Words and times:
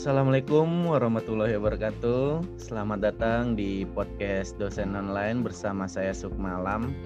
Assalamualaikum 0.00 0.88
warahmatullahi 0.88 1.60
wabarakatuh. 1.60 2.56
Selamat 2.56 3.04
datang 3.04 3.52
di 3.52 3.84
podcast 3.84 4.56
dosen 4.56 4.96
online 4.96 5.44
bersama 5.44 5.84
saya 5.84 6.16
Sukmalam. 6.16 6.96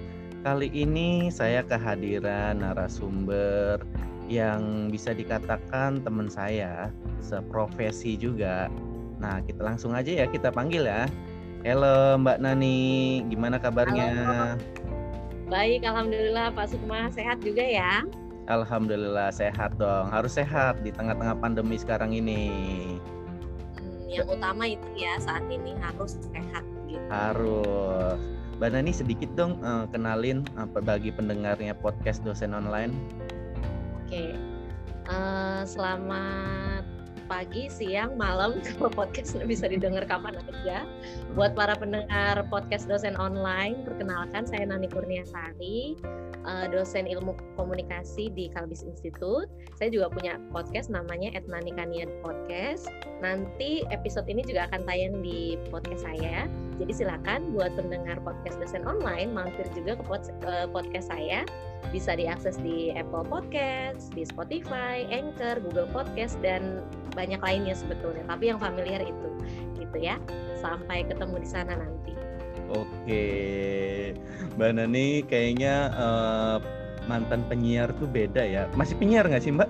Kali 0.47 0.71
ini 0.71 1.27
saya 1.27 1.59
kehadiran 1.67 2.63
narasumber 2.63 3.83
yang 4.31 4.87
bisa 4.87 5.11
dikatakan 5.11 6.07
teman 6.07 6.31
saya, 6.31 6.87
seprofesi 7.19 8.15
juga. 8.15 8.71
Nah, 9.19 9.43
kita 9.43 9.59
langsung 9.59 9.91
aja 9.91 10.23
ya 10.23 10.25
kita 10.31 10.47
panggil 10.55 10.87
ya. 10.87 11.03
Halo 11.67 12.15
Mbak 12.23 12.47
Nani, 12.47 12.79
gimana 13.27 13.59
kabarnya? 13.59 14.07
Halo. 14.07 14.55
Baik, 15.51 15.83
alhamdulillah 15.83 16.55
Pak 16.55 16.71
Sukma 16.71 17.11
sehat 17.11 17.43
juga 17.43 17.59
ya. 17.59 18.07
Alhamdulillah 18.45 19.33
sehat 19.33 19.79
dong. 19.79 20.11
Harus 20.11 20.37
sehat 20.37 20.81
di 20.85 20.93
tengah-tengah 20.93 21.39
pandemi 21.41 21.79
sekarang 21.79 22.13
ini. 22.13 22.43
Hmm, 23.77 24.05
yang 24.11 24.27
utama 24.29 24.69
itu 24.69 24.85
ya 24.93 25.15
saat 25.17 25.45
ini 25.47 25.73
harus 25.79 26.19
sehat 26.29 26.65
gitu. 26.85 27.07
Harus. 27.09 28.19
Mbak 28.55 28.69
Nani 28.71 28.91
sedikit 28.95 29.29
dong 29.35 29.59
uh, 29.63 29.83
kenalin 29.91 30.47
uh, 30.55 30.67
bagi 30.67 31.11
pendengarnya 31.11 31.75
podcast 31.75 32.23
dosen 32.27 32.51
online. 32.51 32.95
Oke. 34.03 34.35
Uh, 35.05 35.61
selamat 35.63 36.74
pagi, 37.25 37.67
siang, 37.67 38.15
malam 38.15 38.61
kalau 38.65 38.89
podcast 38.93 39.37
bisa 39.43 39.65
didengar 39.69 40.05
kapan 40.05 40.37
aja. 40.39 40.85
Buat 41.33 41.57
para 41.57 41.73
pendengar 41.75 42.45
podcast 42.47 42.85
dosen 42.85 43.17
online, 43.17 43.81
perkenalkan 43.83 44.45
saya 44.45 44.65
Nani 44.65 44.87
Kurniasari 44.89 45.97
uh, 46.45 46.65
dosen 46.69 47.09
ilmu 47.09 47.33
komunikasi 47.57 48.29
di 48.31 48.47
Kalbis 48.53 48.85
Institute. 48.85 49.49
Saya 49.75 49.89
juga 49.91 50.13
punya 50.13 50.37
podcast 50.53 50.87
namanya 50.93 51.33
Etnani 51.33 51.73
Kania 51.73 52.07
Podcast. 52.21 52.87
Nanti 53.19 53.83
episode 53.89 54.29
ini 54.29 54.45
juga 54.45 54.69
akan 54.71 54.85
tayang 54.85 55.19
di 55.25 55.57
podcast 55.73 56.05
saya. 56.05 56.45
Jadi 56.75 56.91
silakan 56.91 57.55
buat 57.55 57.71
pendengar 57.79 58.19
podcast 58.19 58.59
dosen 58.59 58.83
online 58.83 59.31
mampir 59.31 59.63
juga 59.71 59.95
ke 59.95 60.03
eh, 60.43 60.67
podcast 60.67 61.07
saya. 61.07 61.47
Bisa 61.93 62.17
diakses 62.17 62.59
di 62.59 62.91
Apple 62.91 63.23
Podcast, 63.23 64.11
di 64.11 64.27
Spotify, 64.27 65.07
Anchor, 65.07 65.63
Google 65.63 65.87
Podcast 65.95 66.35
dan 66.43 66.83
banyak 67.15 67.39
lainnya 67.39 67.77
sebetulnya. 67.77 68.27
Tapi 68.27 68.51
yang 68.51 68.59
familiar 68.59 68.99
itu, 68.99 69.29
gitu 69.79 69.97
ya. 70.01 70.19
Sampai 70.59 71.07
ketemu 71.07 71.39
di 71.39 71.47
sana 71.47 71.79
nanti. 71.79 72.11
Oke, 72.73 73.25
Mbak 74.57 74.71
Nani 74.81 75.21
kayaknya 75.29 75.93
uh, 75.93 76.57
mantan 77.05 77.45
penyiar 77.47 77.93
tuh 78.01 78.09
beda 78.09 78.41
ya. 78.41 78.65
Masih 78.73 78.97
penyiar 78.97 79.29
nggak 79.29 79.45
sih 79.45 79.53
Mbak? 79.53 79.69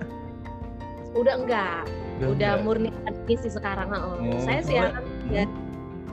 Udah 1.12 1.34
enggak, 1.36 1.84
udah, 2.18 2.28
udah 2.32 2.52
enggak. 2.56 2.64
murni 2.64 2.90
sih 3.36 3.52
sekarang. 3.52 3.92
Oh, 3.92 4.16
oh 4.16 4.40
saya 4.40 4.64
siaran 4.64 5.04
hmm. 5.28 5.65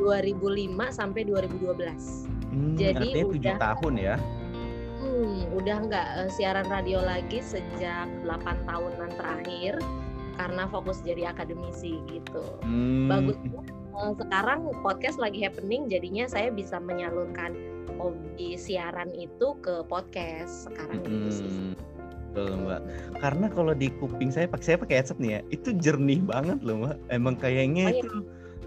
2005 0.04 0.76
sampai 0.92 1.22
2012. 1.24 2.28
Hmm, 2.52 2.76
Jadi 2.76 3.24
udah 3.24 3.56
tahun 3.56 3.94
ya? 3.96 4.16
Hmm, 5.00 5.48
udah 5.56 5.78
enggak 5.80 6.08
uh, 6.20 6.30
siaran 6.36 6.68
radio 6.68 7.00
lagi 7.00 7.40
sejak 7.40 8.12
8 8.28 8.68
tahunan 8.68 9.12
terakhir 9.16 9.80
karena 10.36 10.68
fokus 10.68 11.00
jadi 11.08 11.32
akademisi 11.32 12.04
gitu. 12.12 12.44
Hmm. 12.68 13.08
Bagus 13.08 13.40
Eh, 13.94 14.14
sekarang 14.18 14.74
podcast 14.82 15.22
lagi 15.22 15.46
happening 15.46 15.86
jadinya 15.86 16.26
saya 16.26 16.50
bisa 16.50 16.82
menyalurkan 16.82 17.54
hobi 18.02 18.58
siaran 18.58 19.14
itu 19.14 19.54
ke 19.62 19.86
podcast 19.86 20.66
sekarang 20.66 21.06
hmm. 21.06 21.10
gitu 21.14 21.30
sih. 21.30 21.52
Betul 22.34 22.66
mbak. 22.66 22.82
Karena 23.22 23.46
kalau 23.54 23.78
di 23.78 23.94
kuping 24.02 24.34
saya 24.34 24.50
pakai 24.50 24.66
saya 24.66 24.78
pakai 24.82 24.96
headset 24.98 25.22
nih 25.22 25.38
ya, 25.38 25.40
itu 25.54 25.70
jernih 25.78 26.26
banget 26.26 26.58
loh 26.66 26.90
mbak. 26.90 26.98
Emang 27.14 27.38
kayaknya 27.38 27.94
oh, 27.94 27.94
iya. 27.94 28.02
itu 28.02 28.18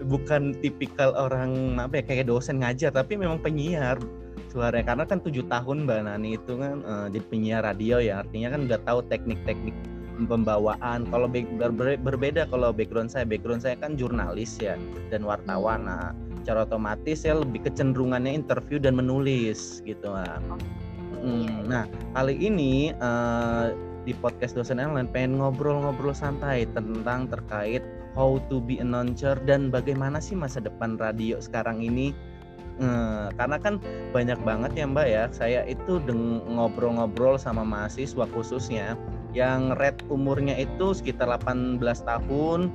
bukan 0.05 0.53
tipikal 0.61 1.15
orang 1.17 1.77
apa 1.81 2.01
ya 2.01 2.03
kayak 2.05 2.29
dosen 2.29 2.61
ngajar, 2.61 2.93
tapi 2.93 3.17
memang 3.17 3.41
penyiar 3.41 3.97
suaranya. 4.53 4.93
Karena 4.93 5.05
kan 5.09 5.19
tujuh 5.23 5.45
tahun 5.49 5.89
mbak 5.89 6.05
Nani 6.05 6.37
itu 6.37 6.53
kan 6.59 6.85
uh, 6.85 7.07
jadi 7.09 7.25
penyiar 7.31 7.61
radio 7.65 7.97
ya, 7.97 8.21
artinya 8.21 8.53
kan 8.53 8.69
udah 8.69 8.79
tahu 8.85 8.99
teknik-teknik 9.09 9.73
pembawaan. 10.25 11.05
Kalau 11.13 11.29
berbeda 12.01 12.49
kalau 12.49 12.73
background 12.73 13.13
saya, 13.13 13.25
background 13.25 13.61
saya 13.61 13.77
kan 13.77 13.93
jurnalis 13.97 14.57
ya 14.57 14.77
dan 15.13 15.21
wartawan. 15.21 15.85
Hmm. 15.85 15.89
Nah, 15.89 16.07
secara 16.41 16.63
otomatis 16.63 17.27
saya 17.27 17.43
lebih 17.43 17.67
kecenderungannya 17.67 18.31
interview 18.31 18.79
dan 18.79 18.95
menulis 18.95 19.83
gitu 19.83 20.07
lah. 20.07 20.39
Hmm, 21.17 21.67
nah 21.67 21.83
kali 22.15 22.39
ini 22.39 22.95
uh, 23.03 23.75
di 24.07 24.15
podcast 24.15 24.55
dosen 24.55 24.79
online 24.79 25.11
pengen 25.11 25.43
ngobrol-ngobrol 25.43 26.15
santai 26.15 26.63
tentang 26.71 27.27
terkait 27.27 27.83
how 28.17 28.41
to 28.49 28.57
be 28.57 28.81
announcer 28.81 29.37
dan 29.45 29.69
bagaimana 29.69 30.17
sih 30.17 30.33
masa 30.33 30.57
depan 30.57 30.97
radio 30.97 31.37
sekarang 31.37 31.85
ini? 31.85 32.17
Hmm, 32.77 33.33
karena 33.37 33.57
kan 33.57 33.81
banyak 34.13 34.37
banget 34.41 34.71
ya 34.73 34.85
Mbak 34.89 35.07
ya. 35.09 35.23
Saya 35.29 35.61
itu 35.69 36.01
ngobrol-ngobrol 36.49 37.37
sama 37.37 37.61
mahasiswa 37.61 38.25
khususnya 38.33 38.97
yang 39.33 39.77
red 39.77 39.97
umurnya 40.09 40.57
itu 40.57 40.93
sekitar 40.93 41.29
18 41.29 41.81
tahun 41.81 42.73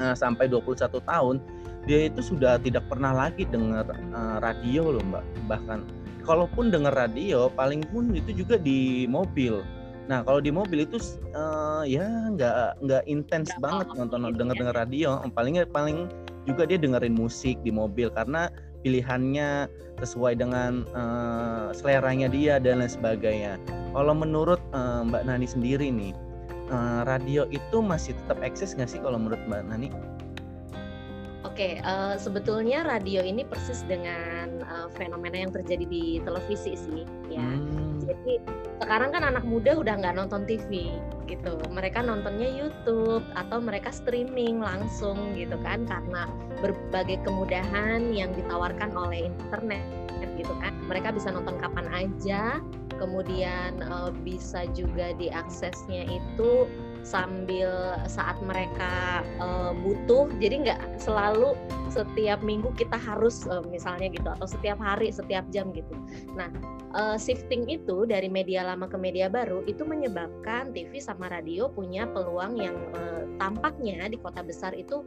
uh, 0.00 0.16
sampai 0.16 0.48
21 0.48 0.88
tahun. 1.04 1.36
Dia 1.84 2.08
itu 2.08 2.20
sudah 2.22 2.60
tidak 2.60 2.86
pernah 2.88 3.12
lagi 3.12 3.44
dengar 3.48 3.88
uh, 4.12 4.36
radio 4.40 4.96
loh 4.96 5.04
mbak. 5.08 5.24
Bahkan 5.48 5.78
kalaupun 6.28 6.68
dengar 6.68 6.92
radio 6.92 7.48
paling 7.52 7.84
pun 7.88 8.12
itu 8.12 8.44
juga 8.44 8.60
di 8.60 9.08
mobil 9.08 9.64
nah 10.12 10.20
kalau 10.20 10.44
di 10.44 10.52
mobil 10.52 10.84
itu 10.84 11.00
uh, 11.32 11.88
ya 11.88 12.04
nggak 12.04 12.84
nggak 12.84 13.02
intens 13.08 13.48
banget 13.64 13.88
nonton 13.96 14.28
dengar 14.36 14.52
dengar 14.60 14.76
radio 14.76 15.16
palingnya 15.32 15.64
paling 15.64 16.12
juga 16.44 16.68
dia 16.68 16.76
dengerin 16.76 17.16
musik 17.16 17.56
di 17.64 17.72
mobil 17.72 18.12
karena 18.12 18.52
pilihannya 18.84 19.70
sesuai 20.02 20.42
dengan 20.42 20.82
uh, 20.92 21.70
seleranya 21.70 22.26
dia 22.26 22.58
dan 22.58 22.82
lain 22.82 22.90
sebagainya. 22.90 23.56
Kalau 23.94 24.12
menurut 24.12 24.58
uh, 24.74 25.06
Mbak 25.06 25.22
Nani 25.30 25.46
sendiri 25.46 25.88
nih, 25.88 26.12
uh, 26.74 27.06
radio 27.06 27.46
itu 27.54 27.78
masih 27.78 28.18
tetap 28.26 28.42
eksis 28.42 28.74
nggak 28.74 28.90
sih 28.90 28.98
kalau 28.98 29.22
menurut 29.22 29.38
Mbak 29.46 29.62
Nani? 29.70 29.88
Oke, 31.42 31.78
okay, 31.78 31.84
uh, 31.84 32.16
sebetulnya 32.16 32.82
radio 32.82 33.20
ini 33.20 33.44
persis 33.44 33.84
dengan 33.84 34.64
uh, 34.64 34.88
fenomena 34.96 35.36
yang 35.36 35.52
terjadi 35.52 35.84
di 35.84 36.04
televisi 36.24 36.74
sih, 36.74 37.02
ya. 37.28 37.44
Hmm. 37.44 37.71
Jadi 38.12 38.44
sekarang 38.84 39.16
kan 39.16 39.24
anak 39.24 39.44
muda 39.48 39.72
udah 39.72 39.96
nggak 39.96 40.20
nonton 40.20 40.44
TV 40.44 40.92
gitu. 41.24 41.56
Mereka 41.72 42.04
nontonnya 42.04 42.52
YouTube 42.52 43.24
atau 43.32 43.58
mereka 43.58 43.88
streaming 43.88 44.60
langsung 44.60 45.32
gitu 45.32 45.56
kan. 45.64 45.88
Karena 45.88 46.28
berbagai 46.60 47.24
kemudahan 47.24 48.12
yang 48.12 48.36
ditawarkan 48.36 48.92
oleh 48.92 49.32
internet 49.32 49.84
gitu 50.36 50.52
kan. 50.60 50.76
Mereka 50.92 51.16
bisa 51.16 51.32
nonton 51.32 51.56
kapan 51.56 51.88
aja 51.92 52.60
kemudian 53.02 53.82
uh, 53.82 54.14
bisa 54.22 54.70
juga 54.78 55.10
diaksesnya 55.18 56.06
itu 56.06 56.70
sambil 57.02 57.98
saat 58.06 58.38
mereka 58.42 59.22
uh, 59.42 59.74
butuh. 59.74 60.30
Jadi 60.38 60.66
nggak 60.66 61.02
selalu 61.02 61.54
setiap 61.92 62.40
minggu 62.40 62.72
kita 62.72 62.96
harus 62.96 63.44
uh, 63.50 63.60
misalnya 63.68 64.08
gitu 64.08 64.26
atau 64.26 64.48
setiap 64.48 64.80
hari 64.80 65.12
setiap 65.12 65.44
jam 65.52 65.70
gitu. 65.76 65.92
Nah 66.32 66.48
uh, 66.96 67.16
shifting 67.20 67.68
itu 67.68 68.08
dari 68.08 68.32
media 68.32 68.64
lama 68.64 68.88
ke 68.88 68.96
media 68.96 69.28
baru 69.28 69.66
itu 69.68 69.84
menyebabkan 69.84 70.72
TV 70.72 71.02
sama 71.02 71.28
radio 71.28 71.68
punya 71.68 72.08
peluang 72.08 72.56
yang 72.56 72.76
uh, 72.96 73.28
tampaknya 73.36 74.08
di 74.08 74.16
kota 74.16 74.40
besar 74.40 74.72
itu 74.72 75.04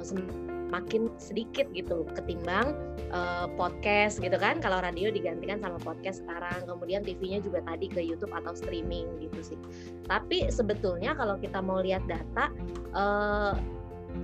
uh, 0.00 0.52
makin 0.72 1.12
sedikit 1.20 1.68
gitu 1.76 2.08
ketimbang 2.16 2.72
uh, 3.12 3.44
podcast 3.60 4.16
gitu 4.24 4.40
kan. 4.40 4.56
Kalau 4.64 4.80
radio 4.80 5.12
digantikan 5.12 5.60
sama 5.60 5.76
podcast 5.76 6.24
sekarang 6.24 6.64
kemudian 6.64 7.04
TV-nya 7.04 7.44
juga 7.44 7.60
tadi 7.68 7.92
ke 7.92 8.00
YouTube 8.00 8.32
atau 8.32 8.56
streaming 8.56 9.20
gitu 9.20 9.52
sih. 9.52 9.58
Tapi 10.08 10.48
sebetulnya 10.48 11.12
kalau 11.12 11.36
kita 11.36 11.60
mau 11.60 11.84
lihat 11.84 12.08
data 12.08 12.48
uh, 12.96 13.52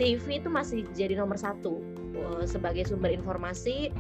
TV 0.00 0.41
itu 0.41 0.49
masih 0.49 0.88
jadi 0.97 1.20
nomor 1.20 1.37
satu 1.37 1.85
uh, 2.17 2.44
sebagai 2.49 2.88
sumber 2.88 3.12
informasi 3.12 3.93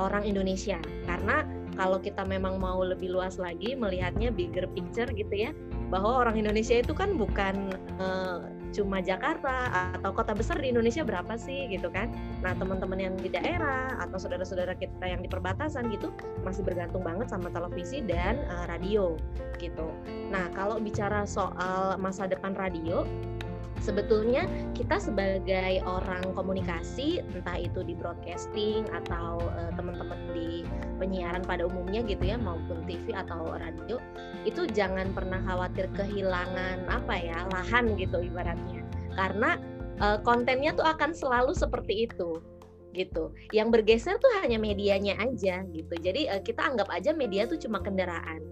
orang 0.00 0.24
Indonesia. 0.24 0.80
Karena 1.04 1.44
kalau 1.76 2.00
kita 2.00 2.24
memang 2.24 2.56
mau 2.60 2.80
lebih 2.80 3.12
luas 3.12 3.36
lagi 3.36 3.76
melihatnya 3.76 4.32
bigger 4.32 4.68
picture 4.72 5.08
gitu 5.12 5.32
ya 5.48 5.52
bahwa 5.92 6.22
orang 6.26 6.38
Indonesia 6.38 6.80
itu 6.80 6.92
kan 6.94 7.18
bukan 7.18 7.74
uh, 7.98 8.46
cuma 8.70 9.02
Jakarta 9.02 9.70
atau 9.94 10.10
kota 10.14 10.32
besar 10.32 10.58
di 10.62 10.70
Indonesia 10.70 11.02
berapa 11.02 11.34
sih 11.36 11.70
gitu 11.70 11.90
kan? 11.90 12.10
Nah 12.40 12.54
teman-teman 12.56 12.98
yang 12.98 13.14
di 13.18 13.30
daerah 13.30 13.98
atau 13.98 14.16
saudara-saudara 14.16 14.78
kita 14.78 15.06
yang 15.06 15.20
di 15.20 15.28
perbatasan 15.28 15.90
gitu 15.90 16.14
masih 16.46 16.62
bergantung 16.62 17.02
banget 17.02 17.28
sama 17.30 17.50
televisi 17.50 18.00
dan 18.00 18.40
uh, 18.48 18.64
radio 18.70 19.18
gitu. 19.58 19.90
Nah 20.32 20.48
kalau 20.56 20.78
bicara 20.80 21.26
soal 21.28 21.98
masa 22.00 22.30
depan 22.30 22.56
radio 22.56 23.04
sebetulnya 23.80 24.44
kita 24.76 25.00
sebagai 25.00 25.80
orang 25.88 26.22
komunikasi 26.36 27.24
entah 27.34 27.56
itu 27.56 27.80
di 27.82 27.96
broadcasting 27.96 28.84
atau 28.92 29.40
uh, 29.40 29.72
teman-teman 29.74 30.20
di 30.36 30.62
penyiaran 31.00 31.42
pada 31.42 31.66
umumnya 31.66 32.04
gitu 32.04 32.22
ya 32.22 32.36
maupun 32.36 32.84
TV 32.84 33.16
atau 33.16 33.56
radio 33.56 33.96
itu 34.44 34.68
jangan 34.70 35.10
pernah 35.16 35.40
khawatir 35.48 35.88
kehilangan 35.96 36.86
apa 36.86 37.14
ya 37.16 37.48
lahan 37.50 37.96
gitu 37.96 38.20
ibaratnya 38.20 38.84
karena 39.16 39.56
uh, 40.00 40.20
kontennya 40.22 40.76
tuh 40.76 40.86
akan 40.86 41.16
selalu 41.16 41.56
seperti 41.56 42.06
itu 42.06 42.40
gitu. 42.90 43.30
Yang 43.54 43.68
bergeser 43.80 44.18
tuh 44.18 44.30
hanya 44.42 44.58
medianya 44.58 45.14
aja 45.22 45.62
gitu. 45.70 45.94
Jadi 45.98 46.26
uh, 46.26 46.42
kita 46.42 46.74
anggap 46.74 46.90
aja 46.90 47.14
media 47.14 47.46
tuh 47.46 47.58
cuma 47.58 47.78
kendaraan. 47.78 48.42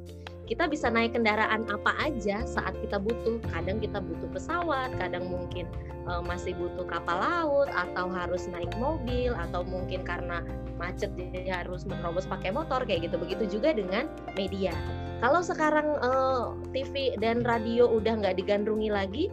Kita 0.49 0.65
bisa 0.65 0.89
naik 0.89 1.13
kendaraan 1.13 1.69
apa 1.69 1.93
aja 2.01 2.43
saat 2.49 2.73
kita 2.81 2.97
butuh. 2.97 3.37
Kadang 3.53 3.85
kita 3.85 4.01
butuh 4.01 4.33
pesawat, 4.33 4.97
kadang 4.97 5.29
mungkin 5.29 5.69
uh, 6.09 6.25
masih 6.25 6.57
butuh 6.57 6.89
kapal 6.89 7.21
laut 7.21 7.69
atau 7.69 8.09
harus 8.09 8.49
naik 8.49 8.73
mobil 8.81 9.37
atau 9.37 9.61
mungkin 9.61 10.09
karena 10.09 10.41
macet 10.81 11.13
jadi 11.15 11.63
harus 11.63 11.85
menerobos 11.85 12.25
pakai 12.25 12.49
motor 12.49 12.81
kayak 12.89 13.13
gitu. 13.13 13.21
Begitu 13.21 13.61
juga 13.61 13.77
dengan 13.77 14.09
media. 14.33 14.73
Kalau 15.21 15.45
sekarang 15.45 16.01
uh, 16.01 16.57
TV 16.73 17.13
dan 17.21 17.45
radio 17.45 17.85
udah 17.85 18.17
nggak 18.25 18.41
digandrungi 18.41 18.89
lagi, 18.89 19.29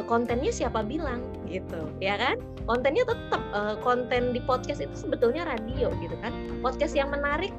kontennya 0.00 0.48
siapa 0.48 0.80
bilang 0.80 1.20
gitu 1.44 1.92
ya 2.00 2.16
kan 2.16 2.40
kontennya 2.64 3.04
tetap 3.04 3.44
uh, 3.52 3.76
konten 3.84 4.32
di 4.32 4.40
podcast 4.40 4.80
itu 4.80 4.96
sebetulnya 4.96 5.44
radio 5.44 5.92
gitu 6.00 6.16
kan 6.24 6.32
podcast 6.64 6.96
yang 6.96 7.12
menarik 7.12 7.52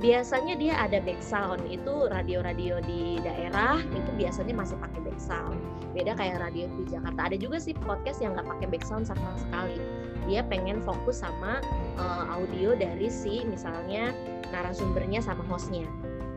biasanya 0.00 0.56
dia 0.56 0.74
ada 0.80 0.98
back 1.04 1.20
sound. 1.20 1.60
Itu 1.68 2.08
radio-radio 2.08 2.80
di 2.82 3.20
daerah 3.20 3.78
itu 3.78 4.10
biasanya 4.16 4.56
masih 4.56 4.76
pakai 4.80 5.00
back 5.04 5.20
sound. 5.20 5.60
Beda 5.92 6.16
kayak 6.16 6.40
radio 6.40 6.66
di 6.80 6.88
Jakarta. 6.88 7.30
Ada 7.30 7.36
juga 7.36 7.60
sih 7.60 7.76
podcast 7.76 8.18
yang 8.24 8.34
nggak 8.34 8.48
pakai 8.48 8.66
back 8.72 8.84
sound 8.88 9.04
sama 9.06 9.36
sekali. 9.36 9.78
Dia 10.26 10.40
pengen 10.48 10.80
fokus 10.80 11.20
sama 11.20 11.60
uh, 12.00 12.24
audio 12.32 12.72
dari 12.74 13.12
si 13.12 13.44
misalnya 13.44 14.16
narasumbernya 14.50 15.22
sama 15.22 15.44
hostnya 15.46 15.86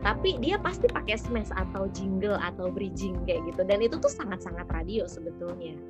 tapi 0.04 0.36
dia 0.36 0.60
pasti 0.60 0.84
pakai 0.84 1.16
smash 1.16 1.48
atau 1.56 1.88
jingle 1.96 2.36
atau 2.36 2.68
bridging 2.68 3.16
kayak 3.24 3.40
gitu. 3.48 3.64
Dan 3.64 3.80
itu 3.80 3.96
tuh 3.96 4.12
sangat-sangat 4.12 4.68
radio 4.68 5.08
sebetulnya. 5.08 5.80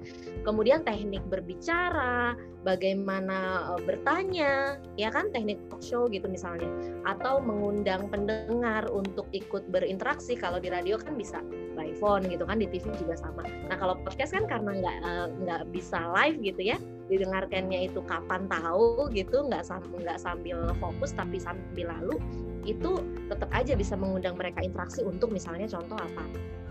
Kemudian 0.47 0.87
teknik 0.87 1.27
berbicara 1.27 2.39
bagaimana 2.63 3.69
uh, 3.75 3.81
bertanya 3.83 4.79
ya 4.95 5.11
kan? 5.11 5.35
Teknik 5.35 5.59
talk 5.67 5.83
show 5.83 6.07
gitu 6.07 6.31
misalnya. 6.31 6.71
Atau 7.03 7.43
mengundang 7.43 8.07
pendengar 8.07 8.87
untuk 8.95 9.27
ikut 9.35 9.67
berinteraksi. 9.75 10.39
Kalau 10.39 10.63
di 10.63 10.71
radio 10.71 10.95
kan 10.95 11.19
bisa 11.19 11.43
by 11.75 11.91
phone 11.99 12.23
gitu 12.31 12.47
kan 12.47 12.63
di 12.63 12.71
TV 12.71 12.87
juga 12.95 13.19
sama. 13.19 13.43
Nah 13.67 13.75
kalau 13.75 13.99
podcast 14.07 14.31
kan 14.31 14.47
karena 14.47 14.79
nggak 14.79 14.97
uh, 15.03 15.27
nggak 15.43 15.63
bisa 15.75 15.99
live 16.15 16.39
gitu 16.39 16.71
ya 16.71 16.79
didengarkannya 17.09 17.89
itu 17.93 18.01
kapan 18.09 18.49
tahu 18.49 19.13
gitu 19.13 19.45
nggak 19.45 19.65
nggak 19.69 20.19
sambil 20.19 20.73
fokus 20.81 21.13
tapi 21.13 21.37
sambil 21.37 21.93
lalu 21.93 22.17
itu 22.65 22.97
tetap 23.29 23.53
aja 23.53 23.77
bisa 23.77 23.93
mengundang 23.93 24.41
mereka 24.41 24.65
interaksi 24.65 25.05
untuk 25.05 25.29
misalnya 25.29 25.69
contoh 25.69 26.01
apa 26.01 26.25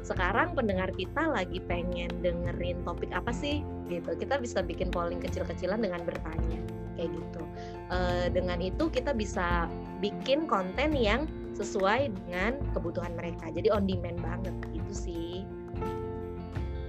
sekarang 0.04 0.52
pendengar 0.52 0.92
kita 0.92 1.32
lagi 1.32 1.64
pengen 1.64 2.12
dengerin 2.20 2.82
topik 2.84 3.14
apa 3.16 3.32
sih 3.32 3.64
gitu 3.88 4.18
kita 4.20 4.36
bisa 4.42 4.60
bikin 4.60 4.92
polling 4.92 5.22
kecil-kecilan 5.24 5.80
dengan 5.80 6.04
bertanya 6.04 6.60
kayak 6.94 7.10
gitu. 7.10 7.42
E, 7.90 7.98
dengan 8.30 8.60
itu 8.62 8.92
kita 8.92 9.16
bisa 9.16 9.66
bikin 10.04 10.46
konten 10.46 10.94
yang 10.94 11.26
sesuai 11.56 12.12
dengan 12.12 12.60
kebutuhan 12.76 13.16
mereka 13.16 13.50
jadi 13.54 13.72
on 13.72 13.86
demand 13.88 14.20
banget 14.20 14.56
itu 14.76 14.94
sih 14.94 15.23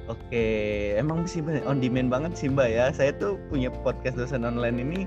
Oke, 0.05 0.45
emang 1.01 1.25
sih 1.25 1.41
on 1.65 1.81
demand 1.81 2.13
banget 2.13 2.33
sih 2.37 2.53
Mbak 2.53 2.69
ya. 2.69 2.93
Saya 2.93 3.17
tuh 3.17 3.41
punya 3.49 3.73
podcast 3.73 4.21
dosen 4.21 4.45
online 4.45 4.77
ini 4.77 5.01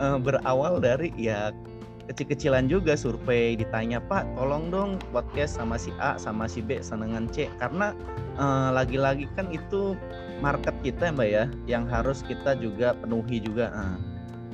uh, 0.00 0.20
berawal 0.20 0.84
dari 0.84 1.08
ya 1.16 1.48
kecil-kecilan 2.08 2.68
juga 2.68 2.92
survei 2.94 3.56
ditanya 3.56 3.96
Pak 4.04 4.36
tolong 4.36 4.68
dong 4.68 5.00
podcast 5.08 5.56
sama 5.56 5.80
si 5.80 5.88
A 6.00 6.20
sama 6.20 6.44
si 6.44 6.60
B 6.60 6.80
senengan 6.84 7.28
C 7.32 7.48
karena 7.56 7.96
uh, 8.36 8.68
lagi-lagi 8.76 9.24
kan 9.34 9.48
itu 9.48 9.96
market 10.44 10.76
kita 10.84 11.12
Mbak 11.16 11.28
ya 11.28 11.44
yang 11.64 11.88
harus 11.88 12.20
kita 12.20 12.60
juga 12.60 12.92
penuhi 13.00 13.40
juga 13.40 13.72
uh. 13.72 13.96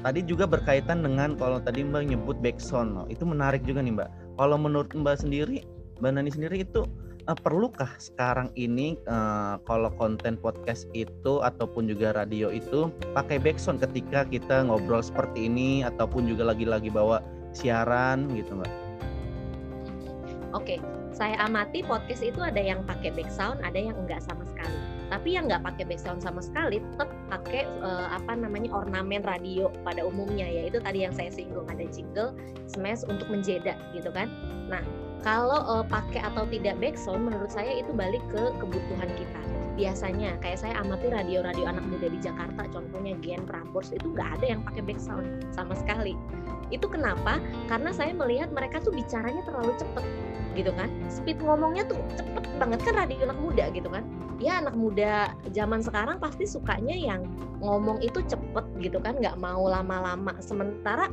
tadi 0.07 0.23
juga 0.23 0.47
berkaitan 0.47 1.03
dengan 1.03 1.35
kalau 1.35 1.59
tadi 1.59 1.83
Mbak 1.83 2.15
nyebut 2.15 2.39
backsound 2.39 2.95
oh, 2.95 3.07
itu 3.11 3.27
menarik 3.27 3.67
juga 3.67 3.83
nih 3.83 3.99
Mbak 3.99 4.39
kalau 4.39 4.55
menurut 4.55 4.91
Mbak 4.95 5.27
sendiri 5.27 5.67
Mbak 5.99 6.11
Nani 6.17 6.31
sendiri 6.31 6.63
itu 6.63 6.87
uh, 7.31 7.39
perlukah 7.39 7.91
sekarang 8.03 8.51
ini 8.59 8.99
uh, 9.07 9.63
kalau 9.63 9.95
konten 9.95 10.35
podcast 10.35 10.91
itu 10.93 11.39
ataupun 11.39 11.87
juga 11.87 12.11
radio 12.19 12.51
itu 12.51 12.91
pakai 13.15 13.39
backsound 13.39 13.79
ketika 13.79 14.27
kita 14.27 14.67
ngobrol 14.67 15.01
seperti 15.01 15.47
ini 15.47 15.87
ataupun 15.87 16.27
juga 16.27 16.51
lagi-lagi 16.51 16.91
bawa 16.91 17.23
siaran 17.55 18.27
gitu 18.35 18.59
mbak? 18.59 18.71
Oke, 20.51 20.83
saya 21.15 21.39
amati 21.47 21.87
podcast 21.87 22.27
itu 22.27 22.43
ada 22.43 22.59
yang 22.59 22.83
pakai 22.83 23.15
background, 23.15 23.63
ada 23.63 23.79
yang 23.79 23.95
enggak 23.95 24.19
sama 24.19 24.43
sekali. 24.51 24.75
Tapi 25.11 25.35
yang 25.35 25.51
nggak 25.51 25.63
pakai 25.63 25.85
background 25.91 26.23
sama 26.23 26.39
sekali 26.43 26.79
tetap 26.79 27.11
pakai 27.31 27.67
uh, 27.83 28.15
apa 28.15 28.35
namanya 28.39 28.71
ornamen 28.75 29.23
radio 29.27 29.71
pada 29.83 30.07
umumnya 30.07 30.47
yaitu 30.47 30.79
tadi 30.79 31.03
yang 31.07 31.15
saya 31.15 31.31
singgung 31.31 31.67
ada 31.67 31.83
jingle, 31.91 32.35
smash 32.71 33.03
untuk 33.07 33.27
menjeda 33.27 33.75
gitu 33.95 34.11
kan. 34.15 34.31
Nah 34.71 34.83
kalau 35.21 35.61
uh, 35.65 35.85
pakai 35.85 36.25
atau 36.25 36.49
tidak 36.49 36.81
background 36.81 37.29
menurut 37.29 37.53
saya 37.53 37.81
itu 37.81 37.93
balik 37.93 38.25
ke 38.33 38.43
kebutuhan 38.61 39.11
kita. 39.17 39.41
Biasanya 39.79 40.37
kayak 40.45 40.61
saya 40.61 40.77
amati 40.81 41.09
radio-radio 41.09 41.65
anak 41.65 41.85
muda 41.89 42.13
di 42.13 42.21
Jakarta 42.21 42.69
contohnya 42.69 43.17
Gen 43.25 43.49
Prambors 43.49 43.95
itu 43.95 44.13
nggak 44.13 44.41
ada 44.41 44.47
yang 44.57 44.61
pakai 44.65 44.83
background 44.85 45.45
sama 45.53 45.73
sekali. 45.77 46.17
Itu 46.69 46.87
kenapa? 46.87 47.41
Karena 47.67 47.91
saya 47.91 48.13
melihat 48.13 48.53
mereka 48.53 48.83
tuh 48.85 48.93
bicaranya 48.93 49.41
terlalu 49.47 49.73
cepet 49.81 50.05
gitu 50.59 50.75
kan? 50.75 50.91
Speed 51.07 51.39
ngomongnya 51.41 51.87
tuh 51.87 51.99
cepet 52.19 52.45
banget 52.59 52.81
kan 52.83 52.95
radio 53.07 53.17
anak 53.31 53.39
muda 53.41 53.65
gitu 53.73 53.89
kan? 53.89 54.05
Ya 54.41 54.61
anak 54.61 54.77
muda 54.77 55.37
zaman 55.53 55.85
sekarang 55.85 56.17
pasti 56.17 56.49
sukanya 56.49 56.97
yang 56.97 57.29
ngomong 57.61 58.01
itu 58.01 58.25
cepet 58.25 58.67
gitu 58.81 58.99
kan? 59.01 59.17
Nggak 59.21 59.37
mau 59.39 59.65
lama-lama. 59.69 60.37
Sementara 60.41 61.09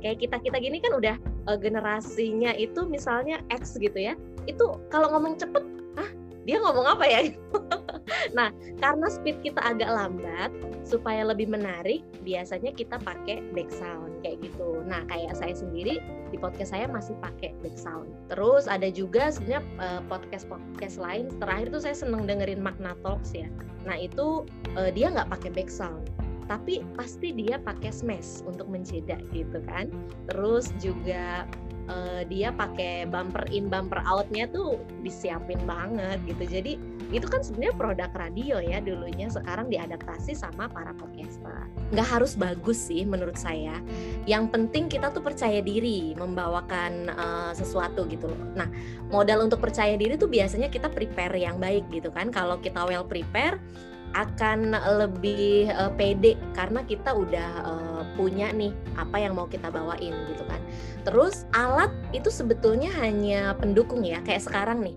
kayak 0.00 0.24
kita 0.24 0.36
kita 0.40 0.56
gini 0.58 0.80
kan 0.80 0.96
udah 0.96 1.16
uh, 1.48 1.56
generasinya 1.56 2.52
itu 2.56 2.84
misalnya 2.84 3.40
X 3.52 3.78
gitu 3.78 3.96
ya 3.96 4.14
itu 4.48 4.64
kalau 4.88 5.12
ngomong 5.12 5.36
cepet 5.36 5.64
ah 6.00 6.10
dia 6.48 6.56
ngomong 6.60 6.86
apa 6.88 7.04
ya? 7.04 7.20
Nah 8.36 8.50
karena 8.82 9.06
speed 9.06 9.42
kita 9.42 9.62
agak 9.62 9.90
lambat 9.90 10.50
supaya 10.82 11.22
lebih 11.22 11.46
menarik 11.46 12.02
biasanya 12.26 12.74
kita 12.74 12.98
pakai 13.00 13.42
back 13.54 13.70
sound 13.70 14.18
kayak 14.22 14.42
gitu. 14.44 14.82
Nah 14.86 15.06
kayak 15.08 15.38
saya 15.38 15.54
sendiri 15.54 16.02
di 16.30 16.36
podcast 16.36 16.74
saya 16.74 16.86
masih 16.90 17.14
pakai 17.22 17.54
back 17.62 17.78
sound. 17.78 18.10
Terus 18.28 18.66
ada 18.66 18.90
juga 18.90 19.30
sebenarnya 19.30 19.62
uh, 19.78 19.86
eh, 19.98 20.02
podcast 20.10 20.46
podcast 20.50 20.96
lain. 20.98 21.30
Terakhir 21.38 21.70
tuh 21.70 21.82
saya 21.82 21.96
seneng 21.96 22.26
dengerin 22.26 22.60
Magna 22.60 22.98
Talks 23.02 23.34
ya. 23.34 23.46
Nah 23.86 23.96
itu 23.96 24.44
uh, 24.74 24.90
dia 24.90 25.10
nggak 25.10 25.30
pakai 25.30 25.50
back 25.54 25.70
sound 25.70 26.06
tapi 26.50 26.82
pasti 26.98 27.30
dia 27.30 27.62
pakai 27.62 27.94
smash 27.94 28.42
untuk 28.42 28.66
menjeda 28.66 29.22
gitu 29.30 29.62
kan. 29.70 29.86
Terus 30.26 30.74
juga 30.82 31.46
uh, 31.86 32.26
dia 32.26 32.50
pakai 32.50 33.06
bumper 33.06 33.46
in 33.54 33.70
bumper 33.70 34.02
outnya 34.02 34.50
tuh 34.50 34.82
disiapin 35.06 35.62
banget 35.62 36.18
gitu. 36.26 36.58
Jadi 36.58 36.72
itu 37.14 37.26
kan 37.26 37.42
sebenarnya 37.46 37.74
produk 37.78 38.10
radio 38.18 38.58
ya 38.58 38.82
dulunya. 38.82 39.30
Sekarang 39.30 39.70
diadaptasi 39.70 40.34
sama 40.34 40.66
para 40.66 40.90
podcaster. 40.90 41.70
Nggak 41.94 42.08
harus 42.18 42.34
bagus 42.34 42.82
sih 42.82 43.06
menurut 43.06 43.38
saya. 43.38 43.78
Yang 44.26 44.50
penting 44.50 44.90
kita 44.90 45.14
tuh 45.14 45.22
percaya 45.22 45.62
diri 45.62 46.18
membawakan 46.18 47.14
uh, 47.14 47.52
sesuatu 47.54 48.10
gitu 48.10 48.26
loh. 48.26 48.42
Nah 48.58 48.66
modal 49.06 49.46
untuk 49.46 49.62
percaya 49.62 49.94
diri 49.94 50.18
tuh 50.18 50.26
biasanya 50.26 50.66
kita 50.66 50.90
prepare 50.90 51.38
yang 51.38 51.62
baik 51.62 51.86
gitu 51.94 52.10
kan. 52.10 52.34
Kalau 52.34 52.58
kita 52.58 52.82
well 52.90 53.06
prepare 53.06 53.62
akan 54.10 54.74
lebih 54.74 55.70
uh, 55.70 55.92
pede 55.94 56.34
karena 56.54 56.82
kita 56.82 57.14
udah 57.14 57.50
uh, 57.62 58.02
punya 58.18 58.50
nih 58.50 58.74
apa 58.98 59.22
yang 59.22 59.38
mau 59.38 59.46
kita 59.46 59.70
bawain 59.70 60.14
gitu 60.34 60.42
kan. 60.50 60.60
Terus 61.06 61.46
alat 61.54 61.94
itu 62.10 62.26
sebetulnya 62.28 62.90
hanya 62.98 63.54
pendukung 63.54 64.02
ya 64.02 64.18
kayak 64.26 64.42
sekarang 64.42 64.82
nih. 64.82 64.96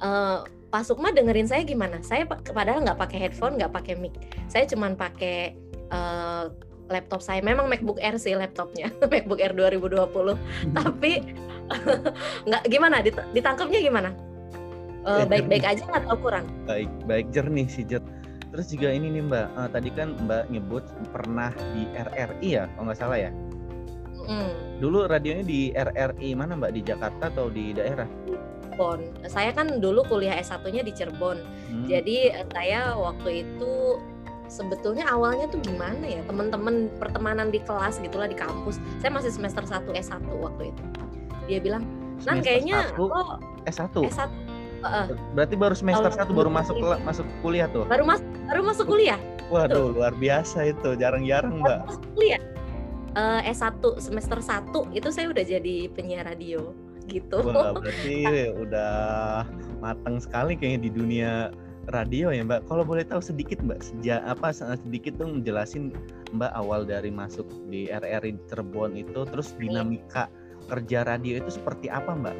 Uh, 0.00 0.44
Pak 0.72 0.90
Sukma 0.90 1.14
dengerin 1.14 1.46
saya 1.46 1.62
gimana? 1.62 2.02
Saya 2.02 2.26
padahal 2.26 2.82
nggak 2.82 2.98
pakai 2.98 3.18
headphone, 3.28 3.54
nggak 3.60 3.70
pakai 3.70 3.94
mic. 3.94 4.16
Saya 4.50 4.66
cuman 4.66 4.98
pakai 4.98 5.54
uh, 5.94 6.50
laptop 6.90 7.22
saya. 7.22 7.38
Memang 7.44 7.70
MacBook 7.70 8.02
Air 8.02 8.18
sih 8.18 8.34
laptopnya, 8.34 8.90
MacBook 9.12 9.38
Air 9.38 9.54
2020. 9.54 9.94
Hmm. 9.94 10.34
Tapi 10.74 11.22
nggak 12.48 12.64
gimana? 12.66 13.06
Ditangkapnya 13.30 13.80
gimana? 13.86 14.10
Baik-baik 15.04 15.62
uh, 15.62 15.70
aja 15.76 15.84
atau 15.94 16.16
kurang? 16.18 16.48
Baik, 16.66 16.90
baik 17.06 17.30
jernih 17.30 17.68
sih 17.70 17.86
jernih 17.86 18.23
Terus 18.54 18.66
juga 18.70 18.88
ini 18.94 19.10
nih 19.10 19.22
Mbak, 19.26 19.46
uh, 19.58 19.68
tadi 19.74 19.90
kan 19.90 20.14
Mbak 20.14 20.46
nyebut 20.54 20.86
pernah 21.10 21.50
di 21.74 21.90
RRI 21.90 22.50
ya, 22.54 22.70
kalau 22.70 22.86
nggak 22.86 22.98
salah 23.02 23.18
ya. 23.18 23.30
Mm. 24.24 24.78
Dulu 24.78 25.10
radionya 25.10 25.44
di 25.44 25.74
RRI 25.74 26.38
mana 26.38 26.54
Mbak? 26.54 26.70
Di 26.70 26.80
Jakarta 26.86 27.34
atau 27.34 27.50
di 27.50 27.74
daerah? 27.74 28.06
Cirebon. 28.74 29.00
Saya 29.30 29.54
kan 29.54 29.78
dulu 29.78 30.02
kuliah 30.10 30.34
S1-nya 30.42 30.82
di 30.82 30.92
Cirebon. 30.92 31.38
Hmm. 31.70 31.86
Jadi 31.86 32.34
eh, 32.34 32.46
saya 32.50 32.98
waktu 32.98 33.46
itu 33.46 34.02
sebetulnya 34.50 35.06
awalnya 35.06 35.46
tuh 35.46 35.62
gimana 35.62 36.02
ya? 36.02 36.20
Teman-teman 36.26 36.90
pertemanan 36.98 37.54
di 37.54 37.62
kelas 37.62 38.02
gitulah 38.02 38.26
di 38.26 38.34
kampus. 38.34 38.82
Saya 38.98 39.14
masih 39.14 39.30
semester 39.30 39.62
1 39.62 39.86
S1 39.94 40.26
waktu 40.26 40.74
itu. 40.74 40.82
Dia 41.46 41.58
bilang, 41.62 41.86
"Nan 42.26 42.42
kayaknya 42.42 42.90
oh 42.98 43.38
S1." 43.70 43.94
S1 43.94 44.53
Uh, 44.84 45.16
Berarti 45.32 45.56
baru 45.56 45.72
semester 45.72 46.12
satu 46.12 46.36
baru 46.36 46.52
masuk 46.52 46.76
masuk 47.02 47.24
kuliah 47.40 47.66
tuh. 47.72 47.88
Baru 47.88 48.04
masuk 48.04 48.28
baru 48.44 48.60
masuk 48.60 48.86
kuliah. 48.86 49.20
Waduh, 49.48 49.96
luar 49.96 50.12
biasa 50.16 50.72
itu. 50.76 50.92
Jarang-jarang, 50.96 51.64
Mbak. 51.64 51.80
Iya. 52.20 52.38
Uh, 53.14 53.40
S1 53.46 53.78
semester 54.02 54.42
1 54.42 54.74
itu 54.90 55.08
saya 55.14 55.30
udah 55.30 55.44
jadi 55.46 55.88
penyiar 55.94 56.26
radio 56.26 56.74
gitu. 57.06 57.40
Wah, 57.46 57.76
berarti 57.76 58.26
udah 58.64 58.92
matang 59.78 60.18
sekali 60.18 60.58
kayaknya 60.58 60.80
di 60.88 60.90
dunia 60.90 61.32
radio 61.92 62.32
ya 62.32 62.44
Mbak. 62.44 62.68
Kalau 62.68 62.84
boleh 62.84 63.04
tahu 63.04 63.20
sedikit 63.20 63.60
Mbak, 63.60 63.80
sejak 63.84 64.20
apa 64.24 64.52
sedikit 64.56 65.16
dong 65.20 65.44
jelasin 65.44 65.92
Mbak 66.32 66.52
awal 66.56 66.88
dari 66.88 67.12
masuk 67.12 67.44
di 67.68 67.88
RRI 67.92 68.40
Cirebon 68.48 68.96
itu, 68.96 69.24
terus 69.28 69.52
dinamika 69.60 70.28
kerja 70.68 71.04
radio 71.04 71.44
itu 71.44 71.50
seperti 71.52 71.92
apa 71.92 72.16
Mbak? 72.16 72.36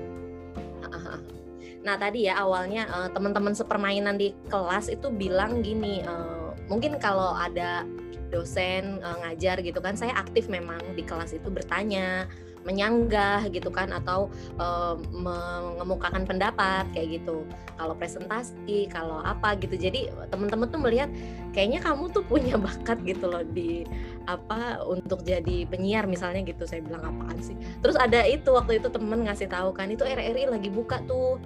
Nah 1.84 2.00
tadi 2.00 2.26
ya 2.26 2.40
awalnya 2.40 2.88
uh, 2.88 3.08
teman-teman 3.12 3.52
sepermainan 3.52 4.16
di 4.16 4.32
kelas 4.48 4.88
itu 4.88 5.12
bilang 5.12 5.60
gini, 5.60 6.00
uh, 6.02 6.56
mungkin 6.66 6.96
kalau 6.96 7.36
ada 7.36 7.84
dosen 8.32 8.98
uh, 9.04 9.20
ngajar 9.22 9.60
gitu 9.60 9.78
kan, 9.78 9.94
saya 9.94 10.16
aktif 10.16 10.48
memang 10.48 10.80
di 10.96 11.04
kelas 11.04 11.36
itu 11.36 11.52
bertanya 11.52 12.26
menyanggah 12.64 13.44
gitu 13.52 13.68
kan 13.68 13.92
atau 13.92 14.32
uh, 14.56 14.96
mengemukakan 15.12 16.24
pendapat 16.24 16.88
kayak 16.96 17.20
gitu. 17.20 17.44
Kalau 17.76 17.92
presentasi 17.94 18.88
kalau 18.88 19.20
apa 19.20 19.54
gitu. 19.60 19.76
Jadi 19.76 20.08
teman-teman 20.32 20.72
tuh 20.72 20.80
melihat 20.80 21.12
kayaknya 21.52 21.84
kamu 21.84 22.10
tuh 22.10 22.24
punya 22.24 22.56
bakat 22.64 23.04
gitu 23.04 23.28
loh 23.28 23.44
di 23.44 23.84
apa 24.24 24.80
untuk 24.88 25.20
jadi 25.22 25.68
penyiar 25.68 26.08
misalnya 26.08 26.40
gitu. 26.42 26.64
Saya 26.64 26.80
bilang 26.80 27.04
apaan 27.04 27.38
sih? 27.44 27.54
Terus 27.84 28.00
ada 28.00 28.24
itu 28.24 28.48
waktu 28.50 28.80
itu 28.80 28.88
temen 28.88 29.28
ngasih 29.28 29.52
tahu 29.52 29.76
kan 29.76 29.92
itu 29.92 30.02
RRI 30.02 30.48
lagi 30.48 30.72
buka 30.72 31.04
tuh 31.04 31.36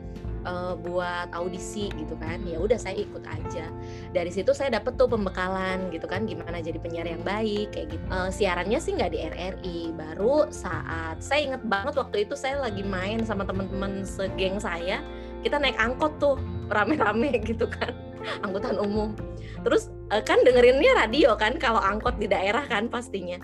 uh, 0.49 0.75
buat 0.81 1.28
audisi 1.37 1.93
gitu 1.95 2.17
kan. 2.17 2.40
Ya 2.49 2.57
udah 2.57 2.81
saya 2.81 2.97
ikut 2.97 3.21
aja. 3.28 3.69
Dari 4.17 4.33
situ 4.33 4.57
saya 4.57 4.73
dapet 4.73 4.97
tuh 4.97 5.07
pembekalan 5.12 5.93
gitu 5.93 6.09
kan 6.09 6.25
gimana 6.25 6.64
jadi 6.64 6.81
penyiar 6.81 7.05
yang 7.05 7.21
baik 7.21 7.76
kayak 7.76 7.93
gitu. 7.93 8.05
Uh, 8.09 8.33
siarannya 8.33 8.81
sih 8.81 8.97
nggak 8.97 9.12
di 9.12 9.19
RRI 9.28 9.78
baru 9.93 10.49
saat 10.49 11.21
saya 11.21 11.52
inget 11.52 11.62
banget 11.69 11.95
waktu 12.00 12.25
itu 12.25 12.35
saya 12.35 12.59
lagi 12.64 12.81
main 12.81 13.21
sama 13.28 13.45
teman-teman 13.45 14.02
segeng 14.09 14.57
saya 14.57 15.05
kita 15.45 15.61
naik 15.61 15.76
angkot 15.78 16.17
tuh 16.19 16.40
rame-rame 16.73 17.38
gitu 17.49 17.69
kan 17.69 17.93
angkutan 18.43 18.81
umum. 18.81 19.12
Terus 19.62 19.93
uh, 20.11 20.25
kan 20.25 20.40
dengerinnya 20.43 20.97
radio 20.97 21.37
kan 21.37 21.61
kalau 21.61 21.78
angkot 21.78 22.17
di 22.17 22.26
daerah 22.26 22.64
kan 22.67 22.88
pastinya 22.88 23.38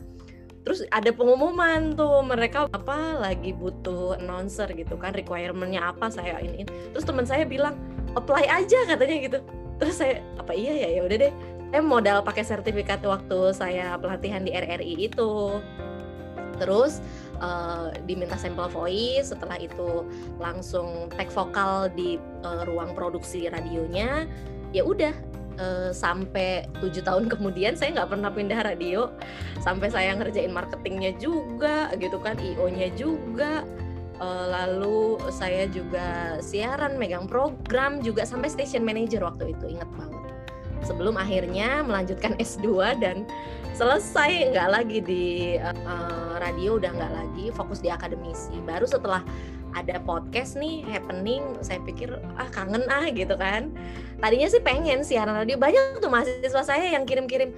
terus 0.64 0.80
ada 0.88 1.12
pengumuman 1.12 1.92
tuh 1.92 2.24
mereka 2.24 2.64
apa 2.72 3.20
lagi 3.20 3.52
butuh 3.52 4.16
announcer 4.16 4.64
gitu 4.72 4.96
kan 4.96 5.12
requirementnya 5.12 5.92
apa 5.92 6.08
saya 6.08 6.40
ini. 6.40 6.64
Terus 6.96 7.04
teman 7.04 7.28
saya 7.28 7.44
bilang 7.44 7.76
apply 8.16 8.48
aja 8.48 8.88
katanya 8.88 9.16
gitu. 9.20 9.38
Terus 9.76 9.94
saya 10.00 10.24
apa 10.40 10.56
iya 10.56 10.72
ya 10.72 10.88
ya 10.98 11.00
udah 11.04 11.16
deh. 11.28 11.32
Saya 11.68 11.82
modal 11.84 12.18
pakai 12.24 12.44
sertifikat 12.46 13.04
waktu 13.04 13.52
saya 13.52 14.00
pelatihan 14.00 14.40
di 14.40 14.56
RRI 14.56 15.12
itu. 15.12 15.60
Terus 16.56 17.04
uh, 17.44 17.92
diminta 18.08 18.40
sampel 18.40 18.70
voice 18.72 19.34
setelah 19.34 19.60
itu 19.60 20.06
langsung 20.40 21.12
tag 21.12 21.28
vokal 21.28 21.92
di 21.92 22.16
uh, 22.40 22.64
ruang 22.64 22.96
produksi 22.96 23.52
radionya. 23.52 24.24
Ya 24.72 24.82
udah 24.86 25.12
uh, 25.58 25.90
sampai 25.90 26.66
tujuh 26.78 27.02
tahun 27.04 27.30
kemudian 27.30 27.74
saya 27.74 27.94
nggak 28.00 28.10
pernah 28.10 28.30
pindah 28.30 28.60
radio. 28.64 29.10
Sampai 29.62 29.90
saya 29.90 30.14
ngerjain 30.16 30.52
marketingnya 30.52 31.16
juga 31.18 31.90
gitu 31.98 32.18
kan 32.20 32.38
io-nya 32.38 32.90
juga. 32.94 33.64
Uh, 34.22 34.46
lalu 34.46 35.18
saya 35.34 35.66
juga 35.66 36.38
siaran 36.38 36.94
megang 36.94 37.26
program 37.26 37.98
juga 37.98 38.22
sampai 38.22 38.46
station 38.46 38.86
manager 38.86 39.26
waktu 39.26 39.50
itu 39.52 39.74
inget 39.74 39.90
banget. 39.98 40.22
Sebelum 40.86 41.18
akhirnya 41.18 41.82
melanjutkan 41.82 42.38
S2 42.44 43.00
dan 43.02 43.26
selesai 43.74 44.54
nggak 44.54 44.68
lagi 44.70 44.98
di 45.02 45.24
uh, 45.58 46.38
radio 46.38 46.78
udah 46.78 46.94
nggak 46.94 47.12
lagi 47.12 47.46
fokus 47.50 47.82
di 47.82 47.90
akademisi. 47.90 48.54
Baru 48.62 48.86
setelah 48.86 49.26
ada 49.74 49.98
podcast 50.06 50.54
nih 50.54 50.86
happening 50.86 51.42
saya 51.60 51.82
pikir 51.82 52.14
ah 52.38 52.48
kangen 52.54 52.86
ah 52.86 53.10
gitu 53.10 53.34
kan 53.34 53.74
tadinya 54.18 54.48
sih 54.50 54.62
pengen 54.62 55.02
siaran 55.02 55.34
radio 55.34 55.56
banyak 55.58 56.02
tuh 56.02 56.10
mahasiswa 56.10 56.62
saya 56.62 56.94
yang 56.94 57.04
kirim-kirim 57.08 57.50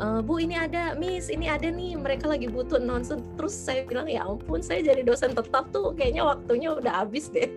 e, 0.00 0.06
bu 0.24 0.40
ini 0.40 0.56
ada 0.56 0.96
miss 0.96 1.28
ini 1.28 1.46
ada 1.46 1.68
nih 1.68 1.94
mereka 1.98 2.26
lagi 2.26 2.48
butuh 2.48 2.80
nonsen 2.80 3.22
terus 3.36 3.52
saya 3.52 3.84
bilang 3.84 4.08
ya 4.08 4.24
ampun 4.24 4.64
saya 4.64 4.80
jadi 4.80 5.04
dosen 5.04 5.36
tetap 5.36 5.68
tuh 5.70 5.92
kayaknya 5.94 6.24
waktunya 6.26 6.72
udah 6.72 7.04
habis 7.04 7.28
deh. 7.30 7.48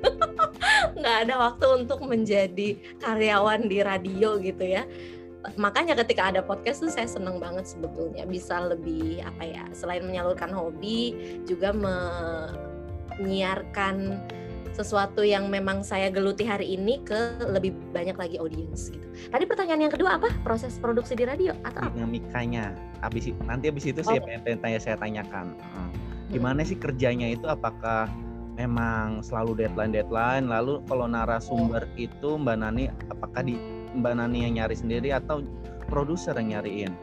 Nggak 1.00 1.18
ada 1.28 1.36
waktu 1.40 1.66
untuk 1.84 2.00
menjadi 2.04 2.78
karyawan 3.02 3.68
di 3.68 3.78
radio 3.82 4.38
gitu 4.40 4.64
ya. 4.64 4.84
Makanya 5.60 6.00
ketika 6.00 6.32
ada 6.32 6.40
podcast 6.40 6.80
tuh 6.80 6.92
saya 6.92 7.08
seneng 7.08 7.36
banget 7.36 7.68
sebetulnya 7.68 8.24
bisa 8.24 8.64
lebih 8.64 9.20
apa 9.28 9.44
ya 9.44 9.64
selain 9.76 10.08
menyalurkan 10.08 10.56
hobi 10.56 11.16
juga 11.44 11.76
me 11.76 11.96
menyiarkan 13.20 14.24
sesuatu 14.74 15.22
yang 15.22 15.48
memang 15.48 15.86
saya 15.86 16.10
geluti 16.10 16.44
hari 16.44 16.74
ini 16.74 17.00
ke 17.06 17.38
lebih 17.46 17.78
banyak 17.94 18.18
lagi 18.18 18.36
audiens 18.42 18.90
gitu. 18.90 19.06
Tadi 19.30 19.46
pertanyaan 19.46 19.88
yang 19.88 19.94
kedua 19.94 20.18
apa? 20.18 20.34
Proses 20.42 20.82
produksi 20.82 21.14
di 21.14 21.24
radio 21.30 21.54
atau 21.62 21.94
dinamikanya. 21.94 22.74
Abis 23.06 23.30
nanti 23.46 23.70
abis 23.70 23.94
itu 23.94 24.02
sih 24.02 24.18
oh. 24.18 24.26
pengen 24.26 24.60
tanya 24.60 24.80
saya 24.82 24.98
tanyakan. 24.98 25.54
Gimana 26.34 26.66
sih 26.66 26.76
kerjanya 26.76 27.38
itu 27.38 27.46
apakah 27.46 28.10
memang 28.58 29.22
selalu 29.22 29.66
deadline 29.66 29.94
deadline 29.94 30.46
lalu 30.50 30.82
kalau 30.90 31.10
narasumber 31.10 31.86
itu 31.98 32.38
Mbak 32.38 32.58
Nani 32.58 32.90
apakah 33.10 33.42
di 33.46 33.58
Mbak 33.94 34.14
Nani 34.18 34.50
yang 34.50 34.54
nyari 34.62 34.76
sendiri 34.78 35.10
atau 35.14 35.46
produser 35.86 36.34
yang 36.38 36.58
nyariin? 36.58 36.94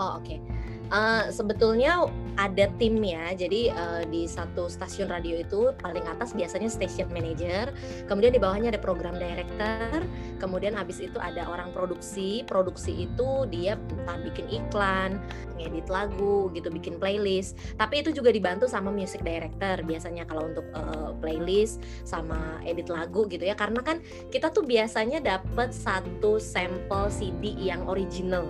Oh 0.00 0.16
oke. 0.18 0.24
Okay. 0.24 0.53
Uh, 0.92 1.32
sebetulnya 1.32 2.04
ada 2.34 2.66
tim 2.76 2.98
ya. 3.00 3.32
Jadi 3.32 3.70
uh, 3.70 4.02
di 4.10 4.26
satu 4.26 4.66
stasiun 4.66 5.08
radio 5.08 5.40
itu 5.40 5.70
paling 5.80 6.02
atas 6.04 6.34
biasanya 6.34 6.68
station 6.68 7.08
manager, 7.14 7.70
kemudian 8.10 8.34
di 8.34 8.40
bawahnya 8.42 8.74
ada 8.74 8.80
program 8.82 9.16
director, 9.16 10.02
kemudian 10.42 10.74
habis 10.74 10.98
itu 11.00 11.16
ada 11.16 11.46
orang 11.46 11.70
produksi. 11.70 12.42
Produksi 12.44 13.06
itu 13.08 13.46
dia 13.48 13.78
entah 13.78 14.18
bikin 14.20 14.46
iklan, 14.50 15.22
ngedit 15.56 15.88
lagu 15.88 16.50
gitu, 16.52 16.68
bikin 16.68 16.98
playlist. 16.98 17.56
Tapi 17.78 18.02
itu 18.02 18.10
juga 18.12 18.34
dibantu 18.34 18.66
sama 18.66 18.90
music 18.90 19.22
director 19.22 19.80
biasanya 19.86 20.26
kalau 20.26 20.50
untuk 20.50 20.66
uh, 20.74 21.14
playlist 21.22 21.80
sama 22.02 22.58
edit 22.66 22.90
lagu 22.90 23.24
gitu 23.30 23.46
ya. 23.46 23.54
Karena 23.54 23.80
kan 23.80 24.02
kita 24.28 24.50
tuh 24.50 24.66
biasanya 24.66 25.22
dapat 25.22 25.70
satu 25.70 26.36
sampel 26.42 27.08
CD 27.08 27.54
yang 27.56 27.86
original 27.86 28.44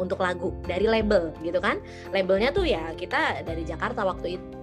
untuk 0.00 0.20
lagu 0.20 0.54
dari 0.64 0.86
label 0.86 1.34
gitu 1.42 1.58
kan? 1.62 1.78
Labelnya 2.10 2.50
tuh 2.50 2.66
ya 2.66 2.92
kita 2.94 3.44
dari 3.46 3.62
Jakarta 3.62 4.02
waktu 4.04 4.40
itu. 4.40 4.58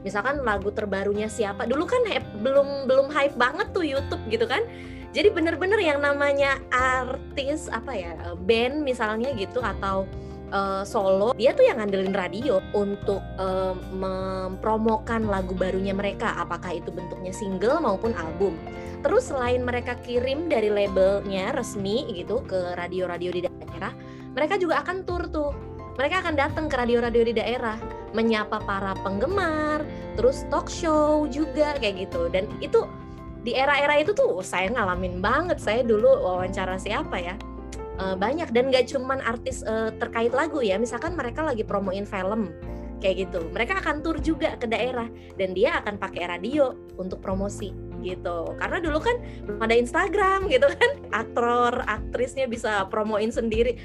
Misalkan 0.00 0.40
lagu 0.40 0.72
terbarunya 0.72 1.28
siapa? 1.28 1.68
Dulu 1.68 1.84
kan 1.84 2.00
hype, 2.08 2.28
belum 2.40 2.88
belum 2.88 3.12
hype 3.12 3.36
banget 3.36 3.68
tuh 3.76 3.84
YouTube 3.84 4.22
gitu 4.32 4.48
kan? 4.48 4.64
Jadi 5.10 5.28
bener-bener 5.34 5.76
yang 5.82 5.98
namanya 6.00 6.62
artis 6.70 7.66
apa 7.66 7.92
ya 7.92 8.14
band 8.46 8.86
misalnya 8.86 9.34
gitu 9.34 9.58
atau 9.58 10.06
uh, 10.54 10.82
solo 10.86 11.34
dia 11.34 11.50
tuh 11.50 11.66
yang 11.66 11.82
ngandelin 11.82 12.14
radio 12.14 12.62
untuk 12.74 13.18
uh, 13.38 13.74
mempromokan 13.90 15.26
lagu 15.26 15.52
barunya 15.58 15.94
mereka. 15.94 16.38
Apakah 16.38 16.78
itu 16.78 16.94
bentuknya 16.94 17.34
single 17.34 17.82
maupun 17.82 18.14
album. 18.14 18.54
Terus 19.00 19.32
selain 19.32 19.64
mereka 19.64 19.96
kirim 20.04 20.52
dari 20.52 20.68
labelnya 20.68 21.56
resmi 21.56 22.04
gitu 22.12 22.44
ke 22.44 22.76
radio-radio 22.76 23.30
di 23.32 23.40
daerah 23.48 23.92
mereka 24.34 24.54
juga 24.60 24.82
akan 24.82 25.02
tur 25.06 25.26
tuh. 25.30 25.52
Mereka 25.98 26.24
akan 26.24 26.34
datang 26.38 26.66
ke 26.70 26.74
radio-radio 26.80 27.22
di 27.28 27.34
daerah 27.36 27.76
menyapa 28.16 28.62
para 28.64 28.96
penggemar 29.04 29.84
terus 30.16 30.48
talk 30.48 30.70
show 30.70 31.28
juga 31.28 31.76
kayak 31.76 32.08
gitu. 32.08 32.30
Dan 32.32 32.48
itu 32.64 32.86
di 33.44 33.56
era-era 33.56 34.00
itu 34.00 34.16
tuh 34.16 34.40
saya 34.40 34.72
ngalamin 34.72 35.20
banget. 35.20 35.60
Saya 35.60 35.84
dulu 35.84 36.08
wawancara 36.08 36.80
siapa 36.80 37.20
ya? 37.20 37.34
Uh, 38.00 38.16
banyak. 38.16 38.48
Dan 38.54 38.72
gak 38.72 38.88
cuman 38.88 39.20
artis 39.20 39.60
uh, 39.66 39.92
terkait 40.00 40.32
lagu 40.32 40.64
ya. 40.64 40.80
Misalkan 40.80 41.18
mereka 41.18 41.44
lagi 41.44 41.66
promoin 41.66 42.08
film 42.08 42.54
kayak 43.00 43.28
gitu. 43.28 43.48
Mereka 43.52 43.80
akan 43.80 44.04
tur 44.04 44.20
juga 44.20 44.54
ke 44.60 44.68
daerah 44.68 45.08
dan 45.40 45.56
dia 45.56 45.80
akan 45.80 45.96
pakai 45.96 46.28
radio 46.28 46.76
untuk 47.00 47.20
promosi 47.24 47.72
gitu. 48.00 48.56
Karena 48.56 48.80
dulu 48.80 48.98
kan 49.00 49.16
belum 49.44 49.60
ada 49.60 49.76
Instagram 49.76 50.48
gitu 50.52 50.68
kan. 50.68 50.90
Aktor 51.12 51.84
aktrisnya 51.88 52.48
bisa 52.48 52.88
promoin 52.92 53.32
sendiri 53.32 53.76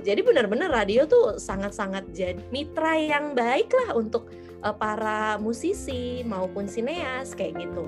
jadi 0.00 0.24
benar-benar 0.24 0.72
radio 0.72 1.04
tuh 1.04 1.36
sangat-sangat 1.36 2.08
jadi 2.16 2.40
mitra 2.48 2.96
yang 2.96 3.36
baik 3.36 3.68
lah 3.76 3.92
untuk 3.92 4.32
uh, 4.64 4.72
para 4.72 5.36
musisi 5.36 6.24
maupun 6.24 6.64
sineas 6.64 7.36
kayak 7.36 7.60
gitu. 7.60 7.84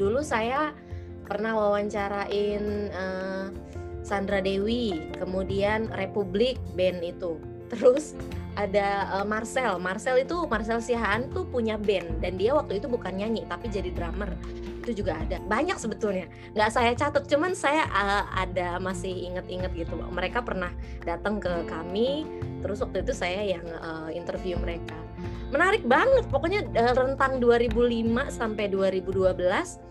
Dulu 0.00 0.24
saya 0.24 0.72
pernah 1.28 1.52
wawancarain 1.52 2.64
uh, 2.92 3.46
Sandra 4.04 4.40
Dewi, 4.44 5.12
kemudian 5.16 5.88
Republik 5.92 6.60
band 6.76 7.00
itu. 7.00 7.40
Terus 7.72 8.12
ada 8.54 9.20
uh, 9.20 9.26
Marcel. 9.26 9.78
Marcel 9.82 10.22
itu 10.22 10.46
Marcel 10.46 10.78
Sihaan 10.78 11.30
tuh 11.30 11.46
punya 11.46 11.74
band 11.74 12.22
dan 12.22 12.38
dia 12.38 12.54
waktu 12.54 12.78
itu 12.78 12.86
bukan 12.86 13.14
nyanyi 13.14 13.42
tapi 13.46 13.70
jadi 13.70 13.90
drummer. 13.90 14.30
Itu 14.84 15.04
juga 15.04 15.18
ada. 15.18 15.40
Banyak 15.44 15.80
sebetulnya. 15.80 16.28
Nggak 16.52 16.70
saya 16.70 16.92
catat, 16.94 17.24
cuman 17.26 17.56
saya 17.56 17.88
uh, 17.88 18.24
ada 18.36 18.78
masih 18.78 19.32
inget-inget 19.32 19.72
gitu. 19.74 19.96
Mereka 19.96 20.44
pernah 20.44 20.70
datang 21.02 21.40
ke 21.40 21.64
kami, 21.66 22.28
terus 22.60 22.84
waktu 22.84 23.02
itu 23.02 23.12
saya 23.16 23.42
yang 23.42 23.64
uh, 23.80 24.12
interview 24.12 24.60
mereka. 24.60 24.94
Menarik 25.48 25.82
banget. 25.88 26.28
Pokoknya 26.28 26.66
uh, 26.76 26.94
rentang 26.94 27.40
2005 27.40 27.80
sampai 28.28 28.68
2012 28.68 29.84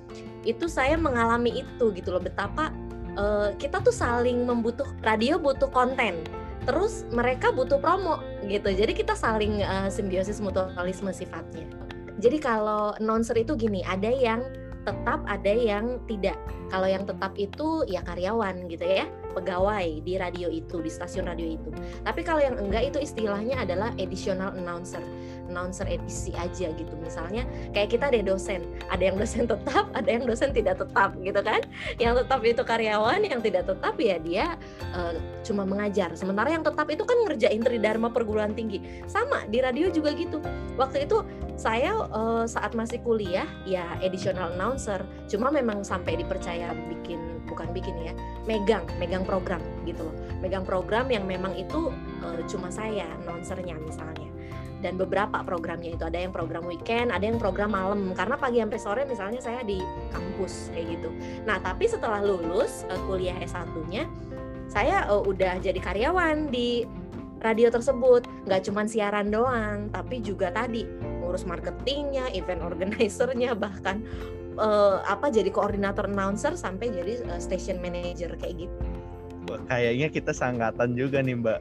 itu 0.43 0.67
saya 0.67 0.99
mengalami 0.99 1.63
itu 1.63 1.89
gitu 1.95 2.11
loh 2.11 2.19
betapa 2.19 2.69
uh, 3.15 3.55
kita 3.55 3.79
tuh 3.79 3.95
saling 3.95 4.43
membutuh 4.43 4.85
radio 5.01 5.39
butuh 5.39 5.71
konten 5.71 6.19
terus 6.63 7.07
mereka 7.11 7.51
butuh 7.51 7.79
promo 7.79 8.19
gitu. 8.47 8.71
Jadi 8.71 8.91
kita 8.95 9.15
saling 9.15 9.63
uh, 9.63 9.87
simbiosis 9.87 10.39
mutualisme 10.39 11.11
sifatnya. 11.11 11.67
Jadi 12.19 12.37
kalau 12.39 12.95
announcer 12.99 13.35
itu 13.35 13.55
gini 13.57 13.83
ada 13.83 14.07
yang 14.07 14.43
tetap 14.83 15.23
ada 15.27 15.53
yang 15.53 15.99
tidak. 16.07 16.35
Kalau 16.71 16.87
yang 16.87 17.03
tetap 17.07 17.35
itu 17.39 17.87
ya 17.87 18.03
karyawan 18.03 18.67
gitu 18.67 18.83
ya 18.83 19.05
pegawai 19.33 20.05
di 20.05 20.13
radio 20.15 20.47
itu 20.47 20.79
di 20.79 20.89
stasiun 20.89 21.27
radio 21.27 21.57
itu. 21.57 21.69
Tapi 22.05 22.21
kalau 22.21 22.39
yang 22.39 22.55
enggak 22.55 22.93
itu 22.93 23.01
istilahnya 23.01 23.65
adalah 23.65 23.91
additional 23.97 24.53
announcer. 24.53 25.01
Announcer 25.49 25.89
edisi 25.89 26.31
aja 26.37 26.71
gitu. 26.71 26.93
Misalnya 27.01 27.43
kayak 27.73 27.97
kita 27.97 28.13
ada 28.13 28.21
dosen. 28.21 28.63
Ada 28.93 29.11
yang 29.11 29.17
dosen 29.17 29.43
tetap 29.49 29.85
ada 29.91 30.09
yang 30.09 30.23
dosen 30.23 30.49
tidak 30.53 30.79
tetap 30.79 31.17
gitu 31.19 31.41
kan? 31.41 31.61
Yang 31.97 32.13
tetap 32.23 32.41
itu 32.45 32.61
karyawan 32.61 33.19
yang 33.25 33.41
tidak 33.41 33.63
tetap 33.67 33.95
ya 33.97 34.17
dia 34.21 34.45
uh, 34.93 35.17
cuma 35.43 35.67
mengajar. 35.67 36.13
Sementara 36.13 36.53
yang 36.53 36.63
tetap 36.63 36.87
itu 36.93 37.03
kan 37.03 37.17
ngerjain 37.27 37.61
tridharma 37.61 38.13
perguruan 38.13 38.53
tinggi. 38.53 38.79
Sama 39.09 39.43
di 39.49 39.59
radio 39.59 39.89
juga 39.89 40.13
gitu. 40.13 40.39
Waktu 40.77 41.09
itu 41.09 41.25
saya 41.57 41.93
uh, 42.09 42.45
saat 42.49 42.73
masih 42.73 43.01
kuliah 43.01 43.45
ya 43.65 43.85
additional 44.01 44.53
announcer. 44.53 45.01
Cuma 45.29 45.49
memang 45.49 45.81
sampai 45.81 46.17
dipercaya 46.17 46.73
bikin 46.89 47.32
bukan 47.53 47.69
bikin 47.71 47.93
ya 48.01 48.13
megang 48.49 48.83
megang 48.97 49.23
program 49.23 49.61
gitu 49.85 50.03
loh. 50.03 50.15
Megang 50.41 50.65
program 50.65 51.07
yang 51.07 51.23
memang 51.23 51.55
itu 51.55 51.93
uh, 52.25 52.41
cuma 52.49 52.73
saya 52.73 53.07
announcernya 53.21 53.77
misalnya. 53.79 54.27
Dan 54.83 54.99
beberapa 54.99 55.39
programnya 55.47 55.95
itu 55.95 56.03
ada 56.03 56.19
yang 56.19 56.35
program 56.35 56.67
weekend, 56.67 57.07
ada 57.15 57.23
yang 57.23 57.39
program 57.39 57.71
malam. 57.71 58.11
Karena 58.11 58.35
pagi 58.35 58.59
sampai 58.59 58.79
sore 58.81 59.01
misalnya 59.07 59.39
saya 59.39 59.63
di 59.63 59.79
kampus 60.11 60.75
kayak 60.75 60.99
gitu. 60.99 61.09
Nah, 61.47 61.63
tapi 61.63 61.87
setelah 61.87 62.19
lulus 62.19 62.83
uh, 62.91 62.99
kuliah 63.07 63.39
S1-nya 63.39 64.03
saya 64.67 65.07
uh, 65.07 65.23
udah 65.23 65.63
jadi 65.63 65.79
karyawan 65.79 66.51
di 66.51 66.83
radio 67.43 67.67
tersebut, 67.67 68.23
nggak 68.47 68.61
cuma 68.71 68.87
siaran 68.87 69.27
doang, 69.27 69.91
tapi 69.91 70.23
juga 70.23 70.49
tadi 70.49 70.87
ngurus 71.19 71.43
marketingnya, 71.43 72.31
event 72.31 72.63
organizernya, 72.63 73.51
bahkan 73.55 74.01
uh, 74.57 75.01
apa 75.05 75.29
jadi 75.29 75.49
koordinator 75.49 76.09
announcer 76.09 76.53
sampai 76.57 76.91
jadi 76.93 77.25
uh, 77.29 77.41
station 77.41 77.79
manager 77.79 78.33
kayak 78.37 78.67
gitu 78.67 79.02
kayaknya 79.67 80.07
kita 80.09 80.31
sangkatan 80.31 80.95
juga 80.97 81.19
nih 81.21 81.35
mbak. 81.37 81.59